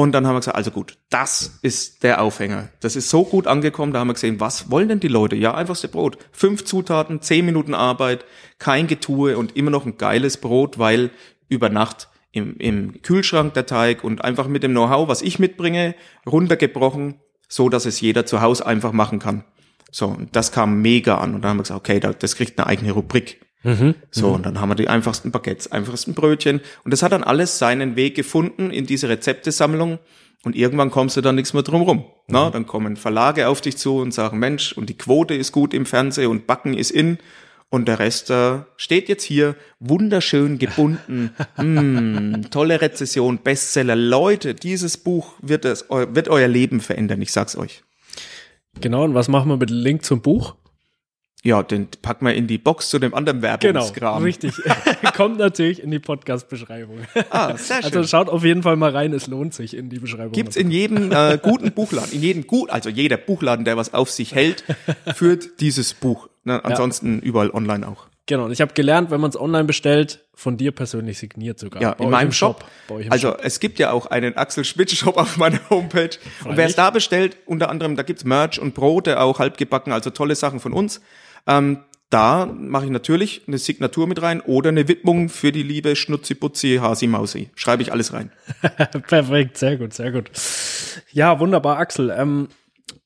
und 0.00 0.12
dann 0.12 0.26
haben 0.26 0.34
wir 0.34 0.40
gesagt, 0.40 0.56
also 0.56 0.70
gut, 0.70 0.96
das 1.10 1.58
ist 1.60 2.04
der 2.04 2.22
Aufhänger. 2.22 2.70
Das 2.80 2.96
ist 2.96 3.10
so 3.10 3.22
gut 3.22 3.46
angekommen, 3.46 3.92
da 3.92 4.00
haben 4.00 4.08
wir 4.08 4.14
gesehen, 4.14 4.40
was 4.40 4.70
wollen 4.70 4.88
denn 4.88 4.98
die 4.98 5.08
Leute? 5.08 5.36
Ja, 5.36 5.52
einfachste 5.52 5.88
Brot. 5.88 6.16
Fünf 6.32 6.64
Zutaten, 6.64 7.20
zehn 7.20 7.44
Minuten 7.44 7.74
Arbeit, 7.74 8.24
kein 8.58 8.86
Getue 8.86 9.36
und 9.36 9.58
immer 9.58 9.70
noch 9.70 9.84
ein 9.84 9.98
geiles 9.98 10.38
Brot, 10.38 10.78
weil 10.78 11.10
über 11.50 11.68
Nacht 11.68 12.08
im, 12.32 12.56
im 12.56 13.02
Kühlschrank 13.02 13.52
der 13.52 13.66
Teig 13.66 14.02
und 14.02 14.24
einfach 14.24 14.48
mit 14.48 14.62
dem 14.62 14.70
Know-how, 14.70 15.06
was 15.06 15.20
ich 15.20 15.38
mitbringe, 15.38 15.94
runtergebrochen, 16.24 17.20
so 17.46 17.68
dass 17.68 17.84
es 17.84 18.00
jeder 18.00 18.24
zu 18.24 18.40
Hause 18.40 18.64
einfach 18.64 18.92
machen 18.92 19.18
kann. 19.18 19.44
So, 19.90 20.06
und 20.06 20.34
das 20.34 20.50
kam 20.50 20.80
mega 20.80 21.18
an 21.18 21.34
und 21.34 21.42
dann 21.42 21.50
haben 21.50 21.56
wir 21.58 21.64
gesagt, 21.64 21.78
okay, 21.78 22.00
das 22.00 22.36
kriegt 22.36 22.58
eine 22.58 22.68
eigene 22.68 22.92
Rubrik. 22.92 23.44
Mhm, 23.62 23.94
so, 24.10 24.28
mhm. 24.28 24.34
und 24.36 24.46
dann 24.46 24.60
haben 24.60 24.70
wir 24.70 24.74
die 24.74 24.88
einfachsten 24.88 25.30
Baguettes, 25.30 25.70
einfachsten 25.70 26.14
Brötchen. 26.14 26.60
Und 26.84 26.92
das 26.92 27.02
hat 27.02 27.12
dann 27.12 27.22
alles 27.22 27.58
seinen 27.58 27.96
Weg 27.96 28.14
gefunden 28.14 28.70
in 28.70 28.86
diese 28.86 29.08
Rezeptesammlung. 29.08 29.98
Und 30.42 30.56
irgendwann 30.56 30.90
kommst 30.90 31.18
du 31.18 31.20
dann 31.20 31.34
nichts 31.34 31.52
mehr 31.52 31.62
drum 31.62 31.82
rum. 31.82 31.98
Mhm. 31.98 32.04
Na, 32.28 32.50
dann 32.50 32.66
kommen 32.66 32.96
Verlage 32.96 33.48
auf 33.48 33.60
dich 33.60 33.76
zu 33.76 33.98
und 33.98 34.14
sagen, 34.14 34.38
Mensch, 34.38 34.72
und 34.72 34.88
die 34.88 34.96
Quote 34.96 35.34
ist 35.34 35.52
gut 35.52 35.74
im 35.74 35.84
Fernsehen 35.84 36.30
und 36.30 36.46
Backen 36.46 36.74
ist 36.74 36.90
in. 36.90 37.18
Und 37.72 37.86
der 37.86 38.00
Rest 38.00 38.30
äh, 38.30 38.60
steht 38.76 39.08
jetzt 39.08 39.22
hier, 39.22 39.54
wunderschön 39.78 40.58
gebunden, 40.58 41.30
mm, 41.56 42.50
tolle 42.50 42.80
Rezession, 42.80 43.38
Bestseller. 43.38 43.94
Leute, 43.94 44.54
dieses 44.54 44.96
Buch 44.96 45.34
wird, 45.40 45.64
es, 45.64 45.88
wird 45.88 46.28
euer 46.28 46.48
Leben 46.48 46.80
verändern, 46.80 47.22
ich 47.22 47.30
sag's 47.30 47.56
euch. 47.56 47.84
Genau, 48.80 49.04
und 49.04 49.14
was 49.14 49.28
machen 49.28 49.48
wir 49.50 49.56
mit 49.56 49.70
dem 49.70 49.76
Link 49.76 50.04
zum 50.04 50.20
Buch? 50.20 50.56
Ja, 51.42 51.62
den 51.62 51.88
packen 52.02 52.26
wir 52.26 52.34
in 52.34 52.46
die 52.46 52.58
Box 52.58 52.90
zu 52.90 52.98
dem 52.98 53.14
anderen 53.14 53.40
Werbungskram. 53.40 53.92
Genau, 53.94 54.18
richtig. 54.18 54.52
Kommt 55.16 55.38
natürlich 55.38 55.82
in 55.82 55.90
die 55.90 55.98
Podcast-Beschreibung. 55.98 56.98
Ah, 57.30 57.56
sehr 57.56 57.76
also 57.76 57.88
schön. 57.88 57.98
Also 57.98 58.04
schaut 58.04 58.28
auf 58.28 58.44
jeden 58.44 58.62
Fall 58.62 58.76
mal 58.76 58.90
rein, 58.90 59.14
es 59.14 59.26
lohnt 59.26 59.54
sich 59.54 59.74
in 59.74 59.88
die 59.88 59.98
Beschreibung. 59.98 60.32
Gibt's 60.32 60.56
in 60.56 60.70
jedem 60.70 61.10
äh, 61.12 61.38
guten 61.42 61.72
Buchladen, 61.72 62.12
in 62.12 62.20
jedem 62.20 62.46
gut, 62.46 62.68
also 62.68 62.90
jeder 62.90 63.16
Buchladen, 63.16 63.64
der 63.64 63.78
was 63.78 63.94
auf 63.94 64.10
sich 64.10 64.34
hält, 64.34 64.64
führt 65.14 65.60
dieses 65.60 65.94
Buch. 65.94 66.28
Ne? 66.44 66.62
Ansonsten 66.62 67.16
ja. 67.16 67.22
überall 67.22 67.50
online 67.50 67.88
auch. 67.88 68.06
Genau, 68.26 68.44
und 68.44 68.52
ich 68.52 68.60
habe 68.60 68.74
gelernt, 68.74 69.10
wenn 69.10 69.20
man 69.20 69.30
es 69.30 69.40
online 69.40 69.64
bestellt, 69.64 70.24
von 70.34 70.56
dir 70.56 70.70
persönlich 70.72 71.18
signiert 71.18 71.58
sogar. 71.58 71.82
Ja, 71.82 71.92
in 71.94 72.10
meinem 72.10 72.32
Shop. 72.32 72.64
Shop. 72.86 73.02
also 73.10 73.30
Shop. 73.30 73.40
es 73.42 73.58
gibt 73.58 73.78
ja 73.80 73.90
auch 73.90 74.06
einen 74.06 74.36
Axel 74.36 74.64
Schmidt 74.64 74.90
Shop 74.92 75.16
auf 75.16 75.36
meiner 75.36 75.58
Homepage. 75.68 76.10
Freilich. 76.10 76.46
Und 76.46 76.56
wer 76.56 76.66
es 76.66 76.76
da 76.76 76.90
bestellt, 76.90 77.38
unter 77.46 77.70
anderem, 77.70 77.96
da 77.96 78.04
gibt's 78.04 78.24
Merch 78.24 78.60
und 78.60 78.74
Brote 78.74 79.20
auch 79.20 79.40
halb 79.40 79.56
gebacken, 79.56 79.92
also 79.92 80.10
tolle 80.10 80.36
Sachen 80.36 80.60
von 80.60 80.72
uns. 80.72 81.00
Ähm, 81.46 81.78
da 82.10 82.46
mache 82.46 82.86
ich 82.86 82.90
natürlich 82.90 83.42
eine 83.46 83.58
Signatur 83.58 84.08
mit 84.08 84.20
rein 84.20 84.40
oder 84.40 84.70
eine 84.70 84.88
Widmung 84.88 85.28
für 85.28 85.52
die 85.52 85.62
liebe 85.62 85.94
Schnutzi-Putzi, 85.94 86.78
Hasi-Mausi. 86.80 87.50
Schreibe 87.54 87.82
ich 87.82 87.92
alles 87.92 88.12
rein. 88.12 88.32
Perfekt, 89.06 89.56
sehr 89.56 89.76
gut, 89.76 89.94
sehr 89.94 90.10
gut. 90.10 90.30
Ja, 91.12 91.38
wunderbar, 91.38 91.78
Axel. 91.78 92.12
Ähm, 92.16 92.48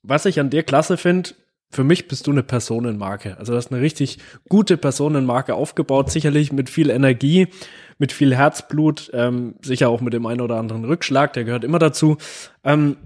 was 0.02 0.24
ich 0.24 0.40
an 0.40 0.48
dir 0.48 0.62
klasse 0.62 0.96
finde, 0.96 1.30
für 1.70 1.84
mich 1.84 2.08
bist 2.08 2.26
du 2.26 2.30
eine 2.30 2.42
Personenmarke. 2.42 3.36
Also 3.36 3.52
du 3.52 3.58
hast 3.58 3.72
eine 3.72 3.82
richtig 3.82 4.18
gute 4.48 4.78
Personenmarke 4.78 5.54
aufgebaut, 5.54 6.10
sicherlich 6.10 6.52
mit 6.52 6.70
viel 6.70 6.88
Energie, 6.88 7.48
mit 7.98 8.12
viel 8.12 8.34
Herzblut, 8.34 9.10
ähm, 9.12 9.56
sicher 9.60 9.90
auch 9.90 10.00
mit 10.00 10.14
dem 10.14 10.24
einen 10.24 10.40
oder 10.40 10.56
anderen 10.56 10.84
Rückschlag, 10.84 11.32
der 11.34 11.44
gehört 11.44 11.64
immer 11.64 11.78
dazu. 11.78 12.16
Ähm, 12.62 12.96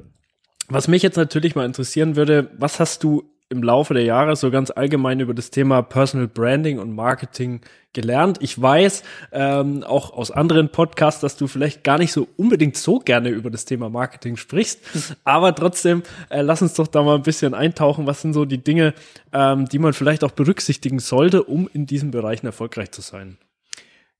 was 0.69 0.87
mich 0.87 1.03
jetzt 1.03 1.17
natürlich 1.17 1.55
mal 1.55 1.65
interessieren 1.65 2.15
würde, 2.15 2.51
was 2.59 2.79
hast 2.79 3.03
du 3.03 3.25
im 3.51 3.63
Laufe 3.63 3.95
der 3.95 4.03
Jahre 4.03 4.37
so 4.37 4.51
ganz 4.51 4.71
allgemein 4.71 5.21
über 5.21 5.33
das 5.33 5.51
Thema 5.51 5.81
Personal 5.83 6.29
Branding 6.29 6.79
und 6.79 6.95
Marketing 6.95 7.63
gelernt. 7.95 8.39
Ich 8.43 8.61
weiß 8.61 9.03
ähm, 9.33 9.83
auch 9.85 10.13
aus 10.13 10.31
anderen 10.31 10.69
Podcasts, 10.69 11.23
dass 11.23 11.37
du 11.37 11.47
vielleicht 11.47 11.83
gar 11.83 11.99
nicht 11.99 12.13
so 12.13 12.29
unbedingt 12.37 12.77
so 12.77 12.99
gerne 12.99 13.31
über 13.31 13.51
das 13.51 13.65
Thema 13.65 13.89
Marketing 13.89 14.37
sprichst, 14.37 14.81
aber 15.25 15.55
trotzdem 15.55 16.03
äh, 16.29 16.43
lass 16.43 16.61
uns 16.61 16.75
doch 16.75 16.89
da 16.89 17.03
mal 17.03 17.17
ein 17.17 17.23
bisschen 17.23 17.55
eintauchen. 17.55 18.07
Was 18.07 18.21
sind 18.21 18.35
so 18.35 18.45
die 18.45 18.63
Dinge, 18.63 18.93
ähm, 19.33 19.67
die 19.67 19.79
man 19.79 19.95
vielleicht 19.95 20.25
auch 20.25 20.33
berücksichtigen 20.33 20.99
sollte, 20.99 21.43
um 21.43 21.71
in 21.73 21.87
diesen 21.87 22.11
Bereichen 22.11 22.45
erfolgreich 22.45 22.91
zu 22.91 23.01
sein? 23.01 23.39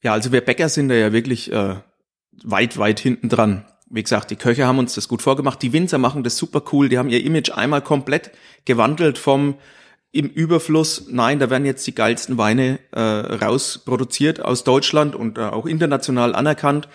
Ja, 0.03 0.15
also 0.15 0.33
wir 0.33 0.41
Bäcker 0.41 0.71
sind 0.71 0.89
da 0.89 0.95
ja 0.95 1.13
wirklich 1.13 1.53
äh, 1.53 1.77
weit, 2.45 2.79
weit 2.79 3.01
hinten 3.01 3.29
dran 3.29 3.67
wie 3.91 4.03
gesagt, 4.03 4.31
die 4.31 4.37
Köche 4.37 4.67
haben 4.67 4.79
uns 4.79 4.95
das 4.95 5.09
gut 5.09 5.23
vorgemacht. 5.23 5.63
Die 5.63 5.73
Winzer 5.73 5.99
machen 5.99 6.23
das 6.23 6.37
super 6.37 6.63
cool. 6.73 6.89
Die 6.89 6.99
haben 6.99 7.09
ihr 7.09 7.25
Image 7.25 7.51
einmal 7.51 7.83
komplett 7.83 8.31
gewandelt 8.65 9.19
vom 9.19 9.55
im 10.11 10.27
Überfluss. 10.29 11.07
Nein, 11.11 11.39
da 11.39 11.51
werden 11.51 11.67
jetzt 11.67 11.87
die 11.87 11.95
geilsten 11.95 12.39
Weine 12.39 12.79
äh, 12.93 13.01
rausproduziert 13.01 14.43
aus 14.43 14.65
Deutschland 14.65 15.15
und 15.15 15.39
äh, 15.39 15.43
auch 15.43 15.67
international 15.67 16.35
anerkannt. 16.35 16.89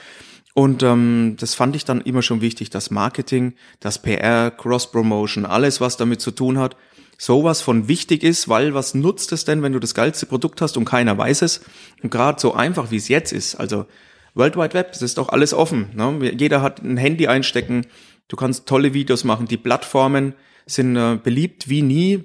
Und 0.55 0.83
ähm, 0.83 1.35
das 1.39 1.55
fand 1.55 1.75
ich 1.75 1.85
dann 1.85 2.01
immer 2.01 2.21
schon 2.21 2.41
wichtig, 2.41 2.69
das 2.69 2.91
Marketing, 2.91 3.53
das 3.79 3.99
PR, 3.99 4.51
Cross-Promotion, 4.51 5.45
alles, 5.45 5.81
was 5.81 5.97
damit 5.97 6.21
zu 6.21 6.31
tun 6.31 6.59
hat, 6.59 6.75
sowas 7.17 7.61
von 7.61 7.87
wichtig 7.87 8.23
ist, 8.23 8.49
weil 8.49 8.73
was 8.73 8.93
nutzt 8.93 9.31
es 9.31 9.45
denn, 9.45 9.63
wenn 9.63 9.73
du 9.73 9.79
das 9.79 9.95
geilste 9.95 10.25
Produkt 10.27 10.61
hast 10.61 10.77
und 10.77 10.85
keiner 10.85 11.17
weiß 11.17 11.41
es? 11.41 11.61
Und 12.03 12.11
gerade 12.11 12.39
so 12.39 12.53
einfach, 12.53 12.91
wie 12.91 12.97
es 12.97 13.07
jetzt 13.07 13.31
ist, 13.31 13.55
also 13.55 13.85
World 14.35 14.57
Wide 14.57 14.73
Web, 14.73 14.89
es 14.91 15.01
ist 15.01 15.17
doch 15.17 15.29
alles 15.29 15.53
offen. 15.53 15.89
Ne? 15.93 16.31
Jeder 16.37 16.61
hat 16.61 16.81
ein 16.81 16.97
Handy 16.97 17.27
einstecken, 17.27 17.85
du 18.27 18.35
kannst 18.35 18.67
tolle 18.67 18.93
Videos 18.93 19.23
machen, 19.23 19.47
die 19.47 19.57
Plattformen 19.57 20.33
sind 20.65 20.95
äh, 20.95 21.17
beliebt 21.21 21.69
wie 21.69 21.81
nie 21.81 22.23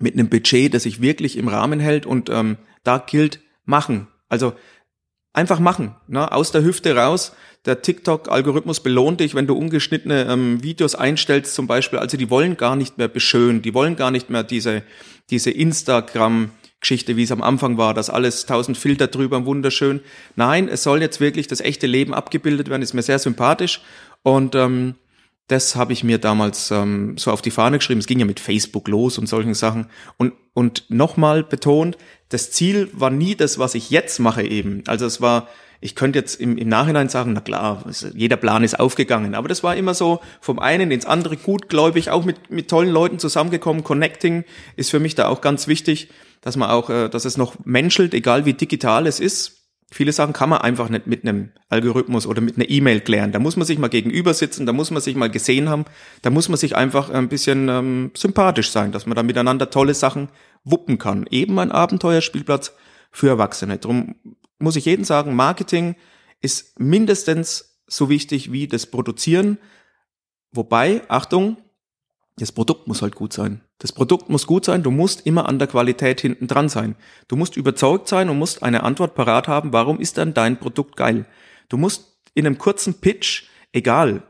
mit 0.00 0.14
einem 0.14 0.28
Budget, 0.28 0.74
das 0.74 0.82
sich 0.82 1.00
wirklich 1.00 1.36
im 1.36 1.48
Rahmen 1.48 1.80
hält 1.80 2.04
und 2.04 2.28
ähm, 2.30 2.58
da 2.82 2.98
gilt 2.98 3.40
machen. 3.64 4.08
Also 4.28 4.54
einfach 5.32 5.60
machen, 5.60 5.94
ne? 6.08 6.30
aus 6.32 6.52
der 6.52 6.64
Hüfte 6.64 6.96
raus. 6.96 7.32
Der 7.64 7.80
TikTok-Algorithmus 7.80 8.80
belohnt 8.80 9.20
dich, 9.20 9.34
wenn 9.34 9.46
du 9.46 9.56
ungeschnittene 9.56 10.26
ähm, 10.28 10.62
Videos 10.62 10.94
einstellst, 10.94 11.54
zum 11.54 11.66
Beispiel. 11.66 11.98
Also 11.98 12.16
die 12.16 12.28
wollen 12.28 12.56
gar 12.56 12.76
nicht 12.76 12.98
mehr 12.98 13.08
beschönen, 13.08 13.62
die 13.62 13.72
wollen 13.72 13.96
gar 13.96 14.10
nicht 14.10 14.28
mehr 14.28 14.42
diese 14.42 14.82
diese 15.30 15.50
Instagram 15.50 16.50
Geschichte, 16.84 17.16
wie 17.16 17.22
es 17.22 17.32
am 17.32 17.42
Anfang 17.42 17.78
war, 17.78 17.94
dass 17.94 18.10
alles 18.10 18.46
tausend 18.46 18.76
Filter 18.76 19.06
drüber, 19.06 19.46
wunderschön. 19.46 20.00
Nein, 20.36 20.68
es 20.68 20.82
soll 20.82 21.00
jetzt 21.00 21.18
wirklich 21.18 21.46
das 21.46 21.60
echte 21.60 21.86
Leben 21.86 22.12
abgebildet 22.12 22.68
werden, 22.68 22.82
ist 22.82 22.94
mir 22.94 23.02
sehr 23.02 23.18
sympathisch 23.18 23.80
und 24.22 24.54
ähm, 24.54 24.94
das 25.48 25.76
habe 25.76 25.92
ich 25.92 26.04
mir 26.04 26.18
damals 26.18 26.70
ähm, 26.70 27.16
so 27.18 27.30
auf 27.30 27.42
die 27.42 27.50
Fahne 27.50 27.78
geschrieben. 27.78 28.00
Es 28.00 28.06
ging 28.06 28.18
ja 28.18 28.24
mit 28.24 28.40
Facebook 28.40 28.88
los 28.88 29.18
und 29.18 29.28
solchen 29.28 29.54
Sachen. 29.54 29.86
Und, 30.16 30.32
und 30.54 30.84
nochmal 30.88 31.42
betont, 31.42 31.98
das 32.30 32.50
Ziel 32.50 32.88
war 32.92 33.10
nie 33.10 33.34
das, 33.34 33.58
was 33.58 33.74
ich 33.74 33.90
jetzt 33.90 34.18
mache 34.20 34.42
eben. 34.42 34.82
Also 34.86 35.04
es 35.04 35.20
war, 35.20 35.48
ich 35.82 35.94
könnte 35.94 36.18
jetzt 36.18 36.40
im, 36.40 36.56
im 36.56 36.68
Nachhinein 36.68 37.10
sagen, 37.10 37.34
na 37.34 37.42
klar, 37.42 37.84
jeder 38.14 38.38
Plan 38.38 38.64
ist 38.64 38.80
aufgegangen. 38.80 39.34
Aber 39.34 39.48
das 39.48 39.62
war 39.62 39.76
immer 39.76 39.92
so 39.92 40.20
vom 40.40 40.58
einen 40.58 40.90
ins 40.90 41.04
andere 41.04 41.36
gutgläubig, 41.36 42.08
auch 42.08 42.24
mit, 42.24 42.50
mit 42.50 42.70
tollen 42.70 42.90
Leuten 42.90 43.18
zusammengekommen. 43.18 43.84
Connecting 43.84 44.44
ist 44.76 44.90
für 44.90 45.00
mich 45.00 45.14
da 45.14 45.28
auch 45.28 45.42
ganz 45.42 45.68
wichtig, 45.68 46.08
dass 46.44 46.56
man 46.56 46.70
auch, 46.70 46.90
äh, 46.90 47.08
dass 47.08 47.24
es 47.24 47.36
noch 47.36 47.56
menschelt, 47.64 48.14
egal 48.14 48.44
wie 48.44 48.54
digital 48.54 49.06
es 49.06 49.18
ist 49.18 49.64
Viele 49.94 50.12
Sachen 50.12 50.32
kann 50.32 50.48
man 50.48 50.60
einfach 50.60 50.88
nicht 50.88 51.06
mit 51.06 51.22
einem 51.22 51.50
Algorithmus 51.68 52.26
oder 52.26 52.40
mit 52.40 52.56
einer 52.56 52.68
E-Mail 52.68 53.00
klären. 53.00 53.30
Da 53.30 53.38
muss 53.38 53.56
man 53.56 53.64
sich 53.64 53.78
mal 53.78 53.86
gegenüber 53.86 54.34
sitzen, 54.34 54.66
da 54.66 54.72
muss 54.72 54.90
man 54.90 55.00
sich 55.00 55.14
mal 55.14 55.30
gesehen 55.30 55.68
haben, 55.68 55.84
da 56.22 56.30
muss 56.30 56.48
man 56.48 56.58
sich 56.58 56.74
einfach 56.74 57.10
ein 57.10 57.28
bisschen 57.28 57.68
ähm, 57.68 58.10
sympathisch 58.16 58.70
sein, 58.70 58.90
dass 58.90 59.06
man 59.06 59.14
da 59.14 59.22
miteinander 59.22 59.70
tolle 59.70 59.94
Sachen 59.94 60.30
wuppen 60.64 60.98
kann. 60.98 61.26
Eben 61.30 61.58
ein 61.60 61.70
Abenteuerspielplatz 61.70 62.72
für 63.12 63.28
Erwachsene. 63.28 63.78
Drum 63.78 64.16
muss 64.58 64.74
ich 64.74 64.86
jedem 64.86 65.04
sagen, 65.04 65.36
Marketing 65.36 65.94
ist 66.40 66.80
mindestens 66.80 67.78
so 67.86 68.08
wichtig 68.08 68.50
wie 68.50 68.66
das 68.66 68.86
Produzieren. 68.86 69.58
Wobei, 70.50 71.02
Achtung, 71.08 71.58
das 72.36 72.50
Produkt 72.50 72.88
muss 72.88 73.00
halt 73.00 73.14
gut 73.14 73.32
sein. 73.32 73.60
Das 73.78 73.92
Produkt 73.92 74.28
muss 74.30 74.46
gut 74.46 74.64
sein, 74.64 74.82
du 74.82 74.90
musst 74.90 75.26
immer 75.26 75.48
an 75.48 75.58
der 75.58 75.68
Qualität 75.68 76.20
hinten 76.20 76.46
dran 76.46 76.68
sein. 76.68 76.94
Du 77.28 77.36
musst 77.36 77.56
überzeugt 77.56 78.08
sein 78.08 78.28
und 78.28 78.38
musst 78.38 78.62
eine 78.62 78.82
Antwort 78.82 79.14
parat 79.14 79.48
haben, 79.48 79.72
warum 79.72 80.00
ist 80.00 80.16
dann 80.16 80.32
dein 80.32 80.58
Produkt 80.58 80.96
geil? 80.96 81.26
Du 81.68 81.76
musst 81.76 82.18
in 82.34 82.46
einem 82.46 82.58
kurzen 82.58 83.00
Pitch, 83.00 83.44
egal 83.72 84.22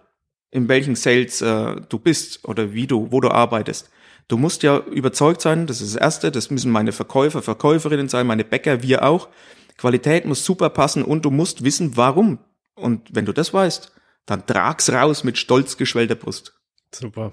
in 0.50 0.68
welchen 0.68 0.94
Sales 0.94 1.42
äh, 1.42 1.76
du 1.88 1.98
bist 1.98 2.46
oder 2.48 2.72
wie 2.72 2.86
du, 2.86 3.10
wo 3.10 3.20
du 3.20 3.30
arbeitest, 3.30 3.90
du 4.28 4.36
musst 4.36 4.62
ja 4.62 4.78
überzeugt 4.78 5.40
sein, 5.40 5.66
das 5.66 5.80
ist 5.80 5.94
das 5.94 6.00
Erste, 6.00 6.30
das 6.30 6.50
müssen 6.50 6.70
meine 6.70 6.92
Verkäufer, 6.92 7.42
Verkäuferinnen 7.42 8.08
sein, 8.08 8.26
meine 8.26 8.44
Bäcker, 8.44 8.82
wir 8.82 9.02
auch. 9.04 9.28
Qualität 9.76 10.24
muss 10.24 10.44
super 10.44 10.70
passen 10.70 11.02
und 11.02 11.24
du 11.24 11.30
musst 11.30 11.64
wissen, 11.64 11.96
warum. 11.96 12.38
Und 12.76 13.08
wenn 13.12 13.26
du 13.26 13.32
das 13.32 13.52
weißt, 13.52 13.92
dann 14.26 14.46
trag's 14.46 14.90
raus 14.90 15.24
mit 15.24 15.38
stolz 15.38 15.76
geschwellter 15.76 16.14
Brust. 16.14 16.54
Super. 16.94 17.32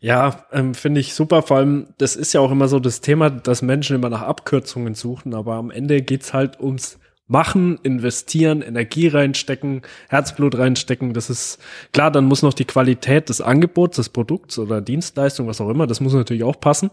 Ja, 0.00 0.44
ähm, 0.52 0.74
finde 0.74 1.00
ich 1.00 1.14
super. 1.14 1.42
Vor 1.42 1.56
allem, 1.56 1.88
das 1.98 2.14
ist 2.16 2.32
ja 2.32 2.40
auch 2.40 2.52
immer 2.52 2.68
so 2.68 2.78
das 2.78 3.00
Thema, 3.00 3.30
dass 3.30 3.62
Menschen 3.62 3.96
immer 3.96 4.08
nach 4.08 4.22
Abkürzungen 4.22 4.94
suchen, 4.94 5.34
aber 5.34 5.54
am 5.54 5.70
Ende 5.70 6.02
geht's 6.02 6.32
halt 6.32 6.60
ums 6.60 6.98
Machen, 7.30 7.78
investieren, 7.82 8.62
Energie 8.62 9.06
reinstecken, 9.06 9.82
Herzblut 10.08 10.56
reinstecken. 10.56 11.12
Das 11.12 11.28
ist 11.28 11.58
klar, 11.92 12.10
dann 12.10 12.24
muss 12.24 12.40
noch 12.40 12.54
die 12.54 12.64
Qualität 12.64 13.28
des 13.28 13.42
Angebots, 13.42 13.96
des 13.96 14.08
Produkts 14.08 14.58
oder 14.58 14.80
Dienstleistung, 14.80 15.46
was 15.46 15.60
auch 15.60 15.68
immer, 15.68 15.86
das 15.86 16.00
muss 16.00 16.14
natürlich 16.14 16.44
auch 16.44 16.58
passen. 16.58 16.90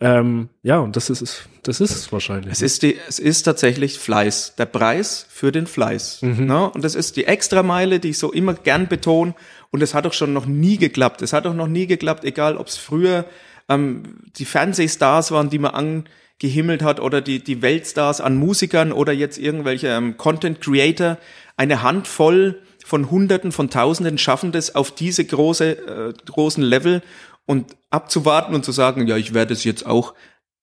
Ähm, 0.00 0.50
ja, 0.62 0.80
und 0.80 0.96
das 0.96 1.08
ist 1.08 1.22
es, 1.22 1.48
das 1.62 1.80
ist 1.80 1.92
es 1.92 2.12
wahrscheinlich. 2.12 2.52
Es 2.52 2.60
ist 2.60 2.82
die, 2.82 2.98
es 3.08 3.18
ist 3.18 3.44
tatsächlich 3.44 3.98
Fleiß, 3.98 4.54
der 4.58 4.66
Preis 4.66 5.24
für 5.30 5.50
den 5.50 5.66
Fleiß. 5.66 6.20
Mhm. 6.20 6.44
Ne? 6.44 6.70
Und 6.70 6.84
das 6.84 6.94
ist 6.94 7.16
die 7.16 7.24
Extrameile, 7.24 8.00
die 8.00 8.10
ich 8.10 8.18
so 8.18 8.32
immer 8.32 8.52
gern 8.52 8.88
betone. 8.88 9.34
Und 9.74 9.82
es 9.82 9.92
hat 9.92 10.04
doch 10.04 10.12
schon 10.12 10.32
noch 10.32 10.46
nie 10.46 10.76
geklappt. 10.76 11.20
Es 11.20 11.32
hat 11.32 11.46
doch 11.46 11.52
noch 11.52 11.66
nie 11.66 11.88
geklappt, 11.88 12.22
egal 12.22 12.58
ob 12.58 12.68
es 12.68 12.76
früher 12.76 13.24
ähm, 13.68 14.20
die 14.36 14.44
Fernsehstars 14.44 15.32
waren, 15.32 15.50
die 15.50 15.58
man 15.58 16.06
angehimmelt 16.38 16.84
hat, 16.84 17.00
oder 17.00 17.20
die, 17.20 17.42
die 17.42 17.60
Weltstars 17.60 18.20
an 18.20 18.36
Musikern 18.36 18.92
oder 18.92 19.12
jetzt 19.12 19.36
irgendwelche 19.36 19.88
ähm, 19.88 20.16
Content 20.16 20.60
Creator. 20.60 21.18
Eine 21.56 21.82
Handvoll 21.82 22.62
von 22.84 23.10
Hunderten, 23.10 23.50
von 23.50 23.68
Tausenden 23.68 24.16
schaffen 24.16 24.52
das 24.52 24.76
auf 24.76 24.92
diese 24.92 25.24
große, 25.24 25.70
äh, 25.72 26.12
großen 26.24 26.62
Level 26.62 27.02
und 27.44 27.76
abzuwarten 27.90 28.54
und 28.54 28.64
zu 28.64 28.70
sagen, 28.70 29.08
ja, 29.08 29.16
ich 29.16 29.34
werde 29.34 29.54
es 29.54 29.64
jetzt 29.64 29.86
auch, 29.86 30.14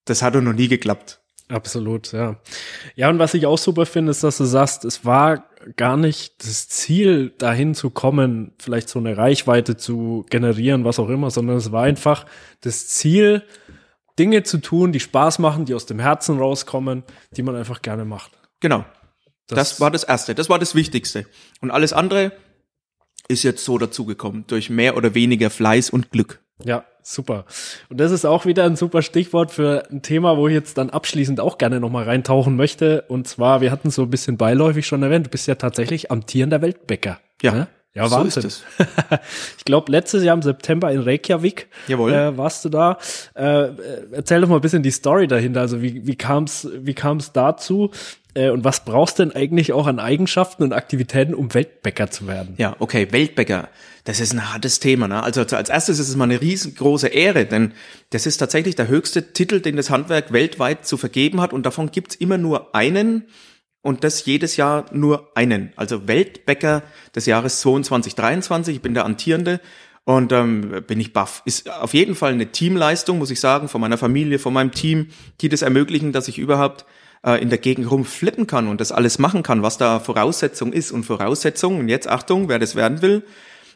das 0.06 0.22
hat 0.22 0.36
doch 0.36 0.42
noch 0.42 0.54
nie 0.54 0.70
geklappt. 0.70 1.20
Absolut, 1.50 2.14
ja. 2.14 2.38
Ja, 2.96 3.10
und 3.10 3.20
was 3.20 3.34
ich 3.34 3.46
auch 3.46 3.58
super 3.58 3.86
finde, 3.86 4.12
ist, 4.12 4.24
dass 4.24 4.38
du 4.38 4.46
sagst, 4.46 4.86
es 4.86 5.04
war 5.04 5.51
gar 5.76 5.98
nicht 5.98 6.44
das 6.46 6.68
Ziel, 6.68 7.34
dahin 7.38 7.76
zu 7.76 7.90
kommen, 7.90 8.54
vielleicht 8.60 8.90
so 8.90 9.00
eine 9.00 9.18
Reichweite 9.18 9.78
zu 9.78 10.26
generieren, 10.30 10.86
was 10.86 11.00
auch 11.00 11.10
immer, 11.10 11.32
sondern 11.32 11.58
es 11.58 11.72
war 11.72 11.84
einfach 11.84 12.26
das 12.62 12.88
Ziel, 12.88 13.44
Dinge 14.20 14.44
zu 14.44 14.60
tun, 14.60 14.92
die 14.92 15.00
Spaß 15.00 15.40
machen, 15.40 15.66
die 15.66 15.74
aus 15.74 15.86
dem 15.86 16.00
Herzen 16.00 16.38
rauskommen, 16.38 17.04
die 17.32 17.44
man 17.44 17.56
einfach 17.56 17.82
gerne 17.82 18.06
macht. 18.06 18.32
Genau. 18.60 18.86
Das, 19.48 19.58
das 19.58 19.82
war 19.82 19.92
das 19.92 20.04
Erste, 20.04 20.36
das 20.36 20.50
war 20.50 20.60
das 20.60 20.76
Wichtigste. 20.76 21.26
Und 21.62 21.72
alles 21.72 21.94
andere 21.94 22.32
ist 23.28 23.44
jetzt 23.44 23.66
so 23.66 23.78
dazugekommen, 23.78 24.46
durch 24.48 24.70
mehr 24.70 24.98
oder 24.98 25.16
weniger 25.16 25.50
Fleiß 25.50 25.90
und 25.90 26.12
Glück. 26.12 26.44
Ja, 26.64 26.86
super. 27.02 27.46
Und 27.90 28.00
das 28.00 28.12
ist 28.12 28.26
auch 28.26 28.46
wieder 28.46 28.66
ein 28.66 28.76
super 28.76 29.02
Stichwort 29.02 29.52
für 29.52 29.90
ein 29.92 30.02
Thema, 30.02 30.38
wo 30.38 30.48
ich 30.48 30.54
jetzt 30.54 30.78
dann 30.78 30.90
abschließend 30.90 31.40
auch 31.40 31.58
gerne 31.58 31.80
nochmal 31.80 32.06
reintauchen 32.06 32.56
möchte. 32.56 33.04
Und 33.08 33.28
zwar, 33.28 33.62
wir 33.62 33.72
hatten 33.72 33.90
so 33.90 34.04
ein 34.04 34.10
bisschen 34.10 34.38
beiläufig 34.38 34.86
schon 34.86 35.04
erwähnt, 35.04 35.28
du 35.28 35.30
bist 35.30 35.48
ja 35.48 35.56
tatsächlich 35.56 36.12
amtierender 36.12 36.62
Weltbäcker. 36.62 37.20
Ja. 37.42 37.52
Ne? 37.54 37.68
Ja, 37.94 38.08
so 38.08 38.16
Wahnsinn. 38.16 38.50
Ich 39.58 39.66
glaube, 39.66 39.92
letztes 39.92 40.24
Jahr 40.24 40.36
im 40.36 40.42
September 40.42 40.92
in 40.92 41.02
Reykjavik 41.02 41.68
Jawohl. 41.88 42.14
Äh, 42.14 42.38
warst 42.38 42.64
du 42.64 42.70
da. 42.70 42.98
Äh, 43.34 43.70
erzähl 44.14 44.40
doch 44.40 44.48
mal 44.48 44.56
ein 44.56 44.62
bisschen 44.62 44.82
die 44.82 44.92
Story 44.92 45.28
dahinter. 45.28 45.60
Also 45.60 45.82
wie, 45.82 46.08
wie 46.08 46.16
kam 46.16 46.46
es 46.46 46.70
wie 46.74 46.94
kam's 46.94 47.34
dazu? 47.34 47.92
Äh, 48.34 48.50
und 48.50 48.64
was 48.64 48.86
brauchst 48.86 49.20
du 49.20 49.24
denn 49.26 49.36
eigentlich 49.36 49.74
auch 49.74 49.88
an 49.88 50.00
Eigenschaften 50.00 50.64
und 50.64 50.74
Aktivitäten, 50.74 51.34
um 51.34 51.54
Weltbäcker 51.54 52.10
zu 52.10 52.28
werden? 52.28 52.56
Ja, 52.58 52.76
okay, 52.80 53.08
Weltbäcker. 53.12 53.70
Das 54.04 54.20
ist 54.20 54.34
ein 54.34 54.52
hartes 54.52 54.80
Thema. 54.80 55.08
Ne? 55.08 55.22
Also 55.22 55.42
als 55.42 55.70
erstes 55.70 56.00
ist 56.00 56.10
es 56.10 56.16
mal 56.16 56.24
eine 56.24 56.42
riesengroße 56.42 57.08
Ehre, 57.08 57.46
denn 57.46 57.74
das 58.10 58.26
ist 58.26 58.38
tatsächlich 58.38 58.76
der 58.76 58.88
höchste 58.88 59.34
Titel, 59.34 59.60
den 59.60 59.76
das 59.76 59.90
Handwerk 59.90 60.32
weltweit 60.32 60.88
zu 60.88 60.98
vergeben 60.98 61.40
hat. 61.40 61.54
Und 61.54 61.66
davon 61.66 61.92
gibt's 61.92 62.16
immer 62.16 62.38
nur 62.38 62.74
einen 62.74 63.26
und 63.82 64.04
das 64.04 64.26
jedes 64.26 64.58
Jahr 64.58 64.86
nur 64.92 65.32
einen. 65.36 65.74
Also 65.76 66.08
Weltbäcker 66.08 66.84
des 67.16 67.26
Jahres 67.26 67.62
22, 67.62 68.16
23. 68.16 68.76
Ich 68.78 68.82
bin 68.82 68.94
der 68.94 69.06
Antierende 69.06 69.60
und 70.04 70.32
ähm, 70.32 70.84
bin 70.88 71.00
ich 71.00 71.14
baff. 71.14 71.44
Ist 71.46 71.70
auf 71.70 71.94
jeden 71.94 72.16
Fall 72.16 72.34
eine 72.34 72.52
Teamleistung, 72.52 73.20
muss 73.20 73.30
ich 73.30 73.40
sagen, 73.40 73.68
von 73.68 73.82
meiner 73.82 73.98
Familie, 73.98 74.40
von 74.40 74.54
meinem 74.54 74.72
Team, 74.72 75.10
die 75.42 75.50
das 75.50 75.62
ermöglichen, 75.62 76.12
dass 76.12 76.28
ich 76.28 76.40
überhaupt 76.40 76.86
äh, 77.26 77.42
in 77.42 77.50
der 77.50 77.60
Gegend 77.60 77.90
rumflippen 77.90 78.48
kann 78.48 78.68
und 78.68 78.82
das 78.82 78.92
alles 78.92 79.20
machen 79.20 79.44
kann, 79.44 79.64
was 79.64 79.78
da 79.78 80.00
Voraussetzung 80.00 80.74
ist. 80.74 80.92
Und 80.92 81.04
Voraussetzung, 81.04 81.80
und 81.80 81.90
jetzt 81.90 82.08
Achtung, 82.08 82.50
wer 82.50 82.60
das 82.60 82.76
werden 82.76 83.02
will, 83.02 83.24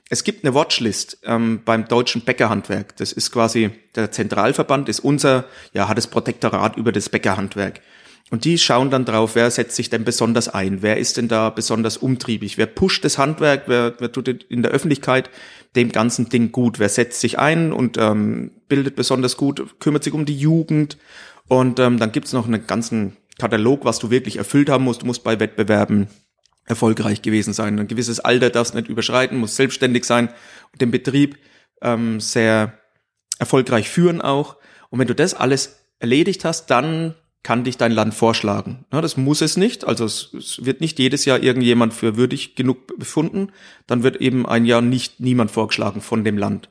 es 0.09 0.23
gibt 0.23 0.43
eine 0.43 0.53
Watchlist 0.53 1.17
ähm, 1.23 1.61
beim 1.65 1.87
deutschen 1.87 2.21
Bäckerhandwerk. 2.21 2.95
Das 2.97 3.11
ist 3.11 3.31
quasi 3.31 3.71
der 3.95 4.11
Zentralverband, 4.11 4.87
ist 4.87 4.99
unser, 4.99 5.45
ja, 5.73 5.87
hat 5.87 5.97
das 5.97 6.07
Protektorat 6.07 6.77
über 6.77 6.91
das 6.91 7.09
Bäckerhandwerk. 7.09 7.81
Und 8.31 8.43
die 8.43 8.57
schauen 8.57 8.89
dann 8.89 9.05
drauf, 9.05 9.35
wer 9.35 9.51
setzt 9.51 9.75
sich 9.75 9.89
denn 9.89 10.03
besonders 10.03 10.49
ein, 10.49 10.81
wer 10.81 10.97
ist 10.97 11.17
denn 11.17 11.27
da 11.27 11.51
besonders 11.51 11.97
umtriebig, 11.97 12.57
wer 12.57 12.65
pusht 12.65 13.05
das 13.05 13.19
Handwerk, 13.19 13.63
wer, 13.67 13.93
wer 13.99 14.11
tut 14.11 14.27
in 14.27 14.63
der 14.63 14.71
Öffentlichkeit 14.71 15.29
dem 15.75 15.91
ganzen 15.91 16.29
Ding 16.29 16.51
gut, 16.51 16.79
wer 16.79 16.89
setzt 16.89 17.19
sich 17.19 17.37
ein 17.37 17.71
und 17.71 17.97
ähm, 17.97 18.51
bildet 18.67 18.95
besonders 18.95 19.37
gut, 19.37 19.79
kümmert 19.79 20.03
sich 20.03 20.13
um 20.13 20.25
die 20.25 20.37
Jugend. 20.37 20.97
Und 21.47 21.79
ähm, 21.79 21.99
dann 21.99 22.11
gibt's 22.11 22.33
noch 22.33 22.47
einen 22.47 22.65
ganzen 22.65 23.15
Katalog, 23.39 23.85
was 23.85 23.99
du 23.99 24.09
wirklich 24.09 24.37
erfüllt 24.37 24.69
haben 24.69 24.83
musst. 24.83 25.01
Du 25.01 25.05
musst 25.05 25.23
bei 25.23 25.39
Wettbewerben 25.39 26.07
erfolgreich 26.65 27.21
gewesen 27.21 27.53
sein. 27.53 27.79
Ein 27.79 27.87
gewisses 27.87 28.19
Alter 28.19 28.49
darfst 28.49 28.75
nicht 28.75 28.87
überschreiten, 28.87 29.37
musst 29.37 29.55
selbstständig 29.55 30.05
sein 30.05 30.29
und 30.71 30.81
den 30.81 30.91
Betrieb 30.91 31.37
ähm, 31.81 32.19
sehr 32.19 32.79
erfolgreich 33.37 33.89
führen 33.89 34.21
auch. 34.21 34.57
Und 34.89 34.99
wenn 34.99 35.07
du 35.07 35.15
das 35.15 35.33
alles 35.33 35.79
erledigt 35.99 36.45
hast, 36.45 36.67
dann 36.67 37.15
kann 37.43 37.63
dich 37.63 37.77
dein 37.77 37.91
Land 37.91 38.15
vorschlagen. 38.15 38.85
Ja, 38.91 39.01
das 39.01 39.17
muss 39.17 39.41
es 39.41 39.55
nicht. 39.55 39.85
Also 39.85 40.05
es, 40.05 40.33
es, 40.33 40.65
wird 40.65 40.81
nicht 40.81 40.97
jedes 40.97 41.25
Jahr 41.25 41.43
irgendjemand 41.43 41.93
für 41.93 42.17
würdig 42.17 42.55
genug 42.55 42.97
befunden. 42.97 43.51
Dann 43.85 44.01
wird 44.01 44.17
eben 44.17 44.47
ein 44.47 44.65
Jahr 44.65 44.81
nicht 44.81 45.19
niemand 45.19 45.51
vorgeschlagen 45.51 46.01
von 46.01 46.23
dem 46.23 46.39
Land. 46.39 46.69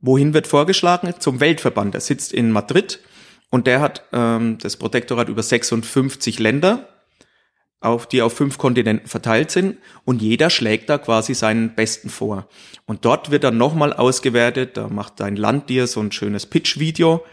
Wohin 0.00 0.32
wird 0.32 0.46
vorgeschlagen? 0.46 1.12
Zum 1.18 1.40
Weltverband. 1.40 1.92
Der 1.92 2.00
sitzt 2.00 2.32
in 2.32 2.52
Madrid 2.52 3.00
und 3.50 3.66
der 3.66 3.80
hat 3.80 4.04
ähm, 4.12 4.58
das 4.60 4.76
Protektorat 4.76 5.28
über 5.28 5.42
56 5.42 6.38
Länder, 6.38 6.88
auf, 7.80 8.06
die 8.06 8.22
auf 8.22 8.32
fünf 8.32 8.58
Kontinenten 8.58 9.06
verteilt 9.06 9.50
sind 9.50 9.78
und 10.04 10.22
jeder 10.22 10.50
schlägt 10.50 10.88
da 10.88 10.98
quasi 10.98 11.34
seinen 11.34 11.74
Besten 11.74 12.08
vor. 12.08 12.48
Und 12.86 13.04
dort 13.04 13.30
wird 13.30 13.44
dann 13.44 13.58
nochmal 13.58 13.92
ausgewertet, 13.92 14.76
da 14.76 14.88
macht 14.88 15.20
dein 15.20 15.36
Land 15.36 15.68
dir 15.68 15.86
so 15.86 16.00
ein 16.00 16.10
schönes 16.10 16.46
Pitch-Video, 16.46 17.24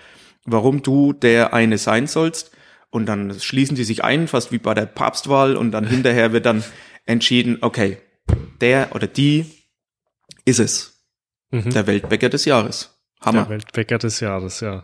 warum 0.45 0.83
du 0.83 1.13
der 1.13 1.53
eine 1.53 1.77
sein 1.77 2.07
sollst. 2.07 2.51
Und 2.89 3.07
dann 3.07 3.39
schließen 3.39 3.75
die 3.75 3.85
sich 3.85 4.03
ein, 4.03 4.27
fast 4.27 4.51
wie 4.51 4.59
bei 4.59 4.73
der 4.73 4.85
Papstwahl, 4.85 5.55
und 5.55 5.71
dann 5.71 5.87
hinterher 5.87 6.31
wird 6.31 6.45
dann 6.45 6.63
entschieden, 7.05 7.57
okay, 7.61 7.97
der 8.61 8.89
oder 8.93 9.07
die 9.07 9.45
ist 10.45 10.59
es. 10.59 11.03
Mhm. 11.49 11.71
Der 11.71 11.87
Weltbäcker 11.87 12.29
des 12.29 12.45
Jahres. 12.45 12.92
Hammer. 13.25 13.43
Der 13.43 13.49
Weltbäcker 13.49 13.97
des 13.97 14.19
Jahres, 14.19 14.59
ja. 14.59 14.83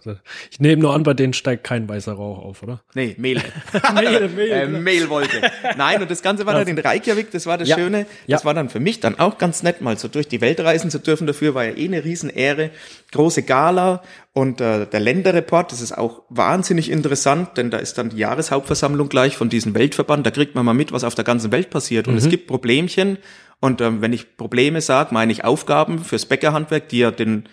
Ich 0.51 0.59
nehme 0.59 0.81
nur 0.81 0.93
an, 0.93 1.03
bei 1.03 1.13
denen 1.13 1.33
steigt 1.33 1.63
kein 1.63 1.87
weißer 1.87 2.13
Rauch 2.13 2.39
auf, 2.39 2.63
oder? 2.63 2.81
Nee, 2.93 3.15
Mehl. 3.17 3.41
Mehl, 3.95 4.29
Mehl. 4.29 4.49
Äh, 4.59 4.67
Mehlwolke. 4.67 5.41
Nein, 5.77 6.01
und 6.01 6.09
das 6.09 6.21
Ganze 6.21 6.45
war 6.45 6.53
dann 6.53 6.67
in 6.67 6.77
Reykjavik, 6.77 7.31
das 7.31 7.45
war 7.45 7.57
das 7.57 7.69
ja. 7.69 7.77
Schöne. 7.77 8.05
Das 8.27 8.41
ja. 8.41 8.45
war 8.45 8.53
dann 8.53 8.69
für 8.69 8.79
mich 8.79 8.99
dann 8.99 9.19
auch 9.19 9.37
ganz 9.37 9.63
nett, 9.63 9.81
mal 9.81 9.97
so 9.97 10.07
durch 10.07 10.27
die 10.27 10.41
Welt 10.41 10.59
reisen 10.59 10.89
zu 10.89 10.99
dürfen. 10.99 11.27
Dafür 11.27 11.53
war 11.53 11.65
ja 11.65 11.75
eh 11.75 11.85
eine 11.85 12.03
Riesenehre. 12.03 12.71
Große 13.11 13.43
Gala 13.43 14.01
und 14.33 14.61
äh, 14.61 14.85
der 14.85 14.99
Länderreport, 14.99 15.71
das 15.71 15.81
ist 15.81 15.97
auch 15.97 16.21
wahnsinnig 16.29 16.89
interessant, 16.89 17.57
denn 17.57 17.71
da 17.71 17.77
ist 17.77 17.97
dann 17.97 18.09
die 18.09 18.17
Jahreshauptversammlung 18.17 19.09
gleich 19.09 19.35
von 19.35 19.49
diesem 19.49 19.75
Weltverband. 19.75 20.25
Da 20.25 20.31
kriegt 20.31 20.55
man 20.55 20.65
mal 20.65 20.73
mit, 20.73 20.91
was 20.91 21.03
auf 21.03 21.15
der 21.15 21.25
ganzen 21.25 21.51
Welt 21.51 21.69
passiert. 21.69 22.07
Und 22.07 22.13
mhm. 22.13 22.19
es 22.19 22.29
gibt 22.29 22.47
Problemchen. 22.47 23.17
Und 23.59 23.81
ähm, 23.81 24.01
wenn 24.01 24.13
ich 24.13 24.37
Probleme 24.37 24.81
sage, 24.81 25.13
meine 25.13 25.31
ich 25.31 25.43
Aufgaben 25.43 25.99
fürs 25.99 26.25
Bäckerhandwerk, 26.25 26.87
die 26.89 26.99
ja 26.99 27.11
den 27.11 27.49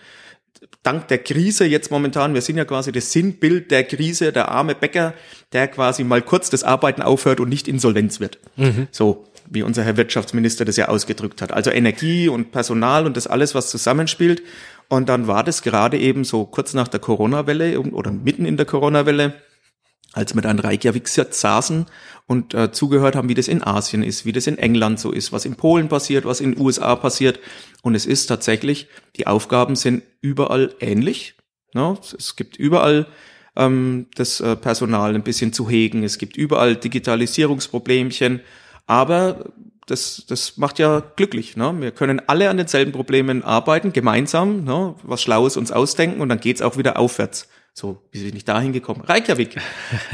dank 0.83 1.09
der 1.09 1.19
Krise 1.19 1.65
jetzt 1.65 1.91
momentan, 1.91 2.35
wir 2.35 2.41
sind 2.41 2.57
ja 2.57 2.65
quasi 2.65 2.93
das 2.93 3.13
Sinnbild 3.13 3.71
der 3.71 3.85
Krise, 3.85 4.33
der 4.33 4.51
arme 4.51 4.75
Bäcker, 4.75 5.15
der 5.53 5.69
quasi 5.69 6.05
mal 6.05 6.23
kurz 6.23 6.51
das 6.51 6.65
Arbeiten 6.65 7.03
aufhört 7.03 7.41
und 7.41 7.49
nicht 7.49 7.69
insolvenz 7.69 8.21
wird. 8.21 8.39
Mhm. 8.57 8.89
So, 8.91 9.27
wie 9.51 9.63
unser 9.63 9.83
Herr 9.85 9.97
Wirtschaftsminister 9.97 10.65
das 10.65 10.77
ja 10.77 10.89
ausgedrückt 10.89 11.43
hat. 11.43 11.53
Also 11.53 11.71
Energie 11.71 12.29
und 12.29 12.53
Personal 12.53 13.07
und 13.07 13.17
das 13.17 13.27
alles, 13.27 13.55
was 13.55 13.71
zusammenspielt. 13.71 14.43
Und 14.89 15.09
dann 15.09 15.27
war 15.27 15.43
das 15.43 15.63
gerade 15.63 15.99
eben 15.99 16.25
so 16.25 16.45
kurz 16.45 16.75
nach 16.75 16.89
der 16.89 17.01
Corona-Welle 17.01 17.81
oder 17.81 18.13
mitten 18.13 18.47
in 18.47 18.57
der 18.57 18.67
Corona-Welle, 18.67 19.35
als 20.17 20.35
wir 20.35 20.41
dann 20.41 20.59
Reykjavik 20.59 21.09
saßen 21.09 21.87
und 22.27 22.55
äh, 22.55 22.73
zugehört 22.73 23.17
haben, 23.17 23.29
wie 23.29 23.35
das 23.35 23.49
in 23.49 23.63
Asien 23.63 24.03
ist, 24.03 24.25
wie 24.25 24.33
das 24.33 24.47
in 24.47 24.57
England 24.57 24.99
so 24.99 25.13
ist, 25.13 25.31
was 25.31 25.45
in 25.45 25.57
Polen 25.57 25.89
passiert, 25.89 26.25
was 26.25 26.41
in 26.41 26.53
den 26.53 26.61
USA 26.61 26.97
passiert. 26.97 27.39
Und 27.83 27.95
es 27.95 28.07
ist 28.07 28.27
tatsächlich, 28.27 28.89
die 29.17 29.27
Aufgaben 29.27 29.77
sind 29.77 30.03
überall 30.23 30.75
ähnlich. 30.81 31.35
Ne? 31.75 31.99
Es 32.17 32.35
gibt 32.35 32.57
überall 32.57 33.07
ähm, 33.57 34.07
das 34.15 34.41
äh, 34.41 34.57
Personal 34.57 35.15
ein 35.15 35.23
bisschen 35.23 35.53
zu 35.53 35.69
hegen, 35.69 36.03
es 36.03 36.17
gibt 36.17 36.39
überall 36.39 36.77
Digitalisierungsproblemchen, 36.77 38.41
aber 38.87 39.53
das, 39.87 40.25
das 40.27 40.57
macht 40.57 40.79
ja 40.79 41.03
glücklich. 41.17 41.59
Ne? 41.59 41.75
Wir 41.79 41.91
können 41.91 42.23
alle 42.27 42.49
an 42.49 42.57
denselben 42.57 42.93
Problemen 42.93 43.45
arbeiten, 43.45 43.93
gemeinsam, 43.93 44.65
ne? 44.65 44.95
was 45.03 45.21
Schlaues 45.21 45.59
uns 45.59 45.73
ausdenken 45.73 46.23
und 46.23 46.31
dann 46.31 46.41
geht's 46.41 46.63
auch 46.63 46.79
wieder 46.79 46.99
aufwärts. 46.99 47.49
So, 47.79 48.03
wie 48.11 48.25
bin 48.25 48.35
ich 48.35 48.47
da 48.47 48.59
hingekommen? 48.59 49.03
Reykjavik. 49.03 49.57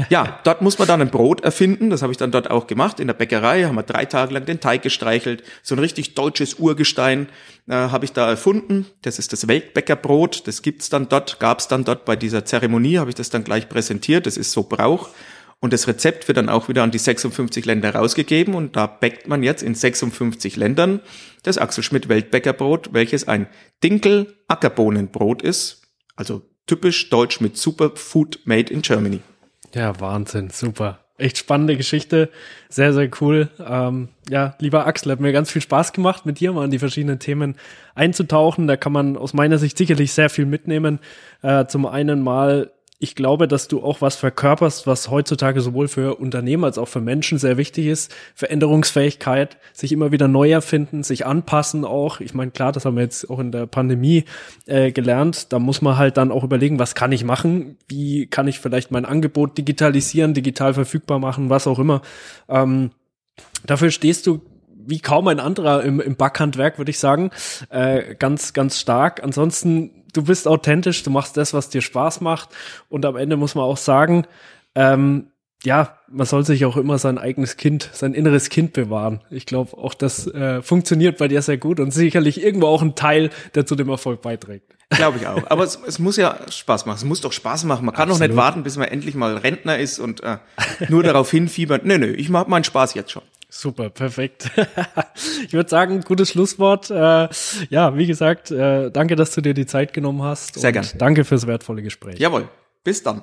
Ja, 0.09 0.41
dort 0.43 0.61
muss 0.61 0.79
man 0.79 0.87
dann 0.89 0.99
ein 0.99 1.09
Brot 1.09 1.45
erfinden. 1.45 1.89
Das 1.89 2.01
habe 2.01 2.11
ich 2.11 2.17
dann 2.17 2.29
dort 2.29 2.51
auch 2.51 2.67
gemacht. 2.67 2.99
In 2.99 3.07
der 3.07 3.13
Bäckerei 3.13 3.63
haben 3.63 3.75
wir 3.75 3.83
drei 3.83 4.03
Tage 4.03 4.33
lang 4.33 4.43
den 4.43 4.59
Teig 4.59 4.81
gestreichelt. 4.81 5.43
So 5.61 5.73
ein 5.73 5.79
richtig 5.79 6.13
deutsches 6.13 6.55
Urgestein 6.55 7.29
äh, 7.69 7.73
habe 7.73 8.03
ich 8.03 8.11
da 8.11 8.29
erfunden. 8.29 8.85
Das 9.01 9.17
ist 9.17 9.31
das 9.31 9.47
Weltbäckerbrot. 9.47 10.45
Das 10.45 10.61
gibt's 10.61 10.89
dann 10.89 11.07
dort, 11.07 11.39
gab's 11.39 11.69
dann 11.69 11.85
dort 11.85 12.03
bei 12.03 12.17
dieser 12.17 12.43
Zeremonie, 12.43 12.97
habe 12.97 13.11
ich 13.11 13.15
das 13.15 13.29
dann 13.29 13.45
gleich 13.45 13.69
präsentiert. 13.69 14.25
Das 14.25 14.35
ist 14.35 14.51
so 14.51 14.63
Brauch. 14.63 15.07
Und 15.61 15.71
das 15.71 15.87
Rezept 15.87 16.27
wird 16.27 16.37
dann 16.37 16.49
auch 16.49 16.67
wieder 16.67 16.83
an 16.83 16.91
die 16.91 16.97
56 16.97 17.63
Länder 17.63 17.95
rausgegeben 17.95 18.55
und 18.55 18.75
da 18.75 18.87
bäckt 18.87 19.29
man 19.29 19.41
jetzt 19.41 19.63
in 19.63 19.73
56 19.73 20.57
Ländern 20.57 20.99
das 21.43 21.57
Axel 21.57 21.81
Schmidt 21.81 22.09
Weltbäckerbrot, 22.09 22.89
welches 22.91 23.29
ein 23.29 23.47
Dinkel-Ackerbohnenbrot 23.81 25.41
ist, 25.41 25.83
also 26.17 26.41
typisch 26.67 27.09
deutsch 27.09 27.41
mit 27.41 27.57
Superfood 27.57 28.39
made 28.45 28.71
in 28.71 28.81
Germany. 28.81 29.19
Ja, 29.73 29.99
Wahnsinn, 29.99 30.49
super. 30.49 30.99
Echt 31.17 31.37
spannende 31.37 31.77
Geschichte, 31.77 32.29
sehr, 32.69 32.91
sehr 32.91 33.09
cool. 33.21 33.49
Ähm, 33.63 34.09
ja, 34.29 34.55
lieber 34.59 34.87
Axel, 34.87 35.11
hat 35.11 35.19
mir 35.19 35.31
ganz 35.31 35.51
viel 35.51 35.61
Spaß 35.61 35.93
gemacht, 35.93 36.25
mit 36.25 36.39
dir 36.39 36.51
mal 36.51 36.65
in 36.65 36.71
die 36.71 36.79
verschiedenen 36.79 37.19
Themen 37.19 37.55
einzutauchen. 37.93 38.67
Da 38.67 38.77
kann 38.77 38.91
man 38.91 39.15
aus 39.15 39.33
meiner 39.33 39.59
Sicht 39.59 39.77
sicherlich 39.77 40.11
sehr 40.11 40.29
viel 40.29 40.45
mitnehmen. 40.45 40.99
Äh, 41.43 41.67
zum 41.67 41.85
einen 41.85 42.21
mal 42.23 42.71
ich 43.03 43.15
glaube, 43.15 43.49
dass 43.49 43.67
du 43.67 43.83
auch 43.83 43.99
was 43.99 44.15
verkörperst, 44.15 44.87
was 44.87 45.09
heutzutage 45.09 45.59
sowohl 45.59 45.89
für 45.89 46.15
Unternehmen 46.15 46.63
als 46.63 46.77
auch 46.77 46.87
für 46.87 47.01
Menschen 47.01 47.37
sehr 47.37 47.57
wichtig 47.57 47.87
ist. 47.87 48.15
Veränderungsfähigkeit, 48.33 49.57
sich 49.73 49.91
immer 49.91 50.13
wieder 50.13 50.29
neu 50.29 50.49
erfinden, 50.51 51.03
sich 51.03 51.25
anpassen 51.25 51.83
auch. 51.83 52.21
Ich 52.21 52.33
meine, 52.33 52.51
klar, 52.51 52.71
das 52.71 52.85
haben 52.85 52.95
wir 52.95 53.03
jetzt 53.03 53.29
auch 53.29 53.39
in 53.39 53.51
der 53.51 53.65
Pandemie 53.65 54.23
äh, 54.67 54.93
gelernt. 54.93 55.51
Da 55.51 55.59
muss 55.59 55.81
man 55.81 55.97
halt 55.97 56.15
dann 56.15 56.31
auch 56.31 56.45
überlegen, 56.45 56.79
was 56.79 56.95
kann 56.95 57.11
ich 57.11 57.25
machen? 57.25 57.77
Wie 57.89 58.25
kann 58.25 58.47
ich 58.47 58.59
vielleicht 58.59 58.89
mein 58.89 59.03
Angebot 59.03 59.57
digitalisieren, 59.57 60.33
digital 60.33 60.73
verfügbar 60.73 61.19
machen, 61.19 61.49
was 61.49 61.67
auch 61.67 61.79
immer. 61.79 62.03
Ähm, 62.47 62.91
dafür 63.65 63.91
stehst 63.91 64.27
du 64.27 64.41
wie 64.85 64.99
kaum 64.99 65.27
ein 65.27 65.41
anderer 65.41 65.83
im, 65.83 65.99
im 65.99 66.15
Backhandwerk, 66.15 66.77
würde 66.77 66.91
ich 66.91 66.99
sagen. 66.99 67.31
Äh, 67.69 68.15
ganz, 68.15 68.53
ganz 68.53 68.79
stark. 68.79 69.21
Ansonsten, 69.23 70.02
du 70.13 70.23
bist 70.23 70.47
authentisch, 70.47 71.03
du 71.03 71.09
machst 71.09 71.37
das, 71.37 71.53
was 71.53 71.69
dir 71.69 71.81
Spaß 71.81 72.21
macht. 72.21 72.49
Und 72.89 73.05
am 73.05 73.15
Ende 73.15 73.37
muss 73.37 73.55
man 73.55 73.65
auch 73.65 73.77
sagen, 73.77 74.25
ähm, 74.75 75.27
ja, 75.63 75.97
man 76.09 76.27
soll 76.27 76.45
sich 76.45 76.65
auch 76.65 76.75
immer 76.75 76.97
sein 76.97 77.17
eigenes 77.17 77.55
Kind, 77.55 77.89
sein 77.93 78.13
inneres 78.13 78.49
Kind 78.49 78.73
bewahren. 78.73 79.21
Ich 79.29 79.45
glaube, 79.45 79.77
auch 79.77 79.93
das 79.93 80.27
äh, 80.27 80.61
funktioniert 80.61 81.17
bei 81.17 81.29
dir 81.29 81.41
sehr 81.41 81.57
gut 81.57 81.79
und 81.79 81.91
sicherlich 81.91 82.43
irgendwo 82.43 82.67
auch 82.67 82.81
ein 82.81 82.95
Teil, 82.95 83.29
der 83.55 83.65
zu 83.65 83.75
dem 83.75 83.89
Erfolg 83.89 84.21
beiträgt. 84.21 84.75
Glaube 84.89 85.17
ich 85.17 85.27
auch. 85.27 85.49
Aber 85.49 85.63
es, 85.63 85.79
es, 85.87 85.99
muss 85.99 86.17
ja 86.17 86.37
Spaß 86.49 86.85
machen. 86.85 86.97
Es 86.97 87.05
muss 87.05 87.21
doch 87.21 87.31
Spaß 87.31 87.63
machen. 87.63 87.85
Man 87.85 87.95
kann 87.95 88.09
Absolut. 88.09 88.21
doch 88.21 88.27
nicht 88.27 88.37
warten, 88.37 88.63
bis 88.63 88.77
man 88.77 88.89
endlich 88.89 89.15
mal 89.15 89.37
Rentner 89.37 89.79
ist 89.79 89.99
und 89.99 90.21
äh, 90.21 90.37
nur 90.89 91.01
darauf 91.01 91.31
hinfiebert. 91.31 91.85
Nö, 91.85 91.97
nö, 91.97 92.11
ich 92.11 92.29
mache 92.29 92.49
meinen 92.49 92.65
Spaß 92.65 92.93
jetzt 92.93 93.11
schon. 93.11 93.23
Super, 93.55 93.91
perfekt. 93.91 94.49
ich 95.45 95.53
würde 95.53 95.69
sagen, 95.69 96.01
gutes 96.01 96.31
Schlusswort. 96.31 96.89
Äh, 96.89 97.29
ja, 97.69 97.95
wie 97.95 98.07
gesagt, 98.07 98.49
äh, 98.49 98.89
danke, 98.89 99.15
dass 99.15 99.29
du 99.35 99.41
dir 99.41 99.53
die 99.53 99.67
Zeit 99.67 99.93
genommen 99.93 100.23
hast. 100.23 100.55
Sehr 100.55 100.71
gerne. 100.71 100.87
Danke 100.97 101.23
fürs 101.23 101.45
wertvolle 101.45 101.83
Gespräch. 101.83 102.17
Jawohl. 102.17 102.49
Bis 102.83 103.03
dann. 103.03 103.21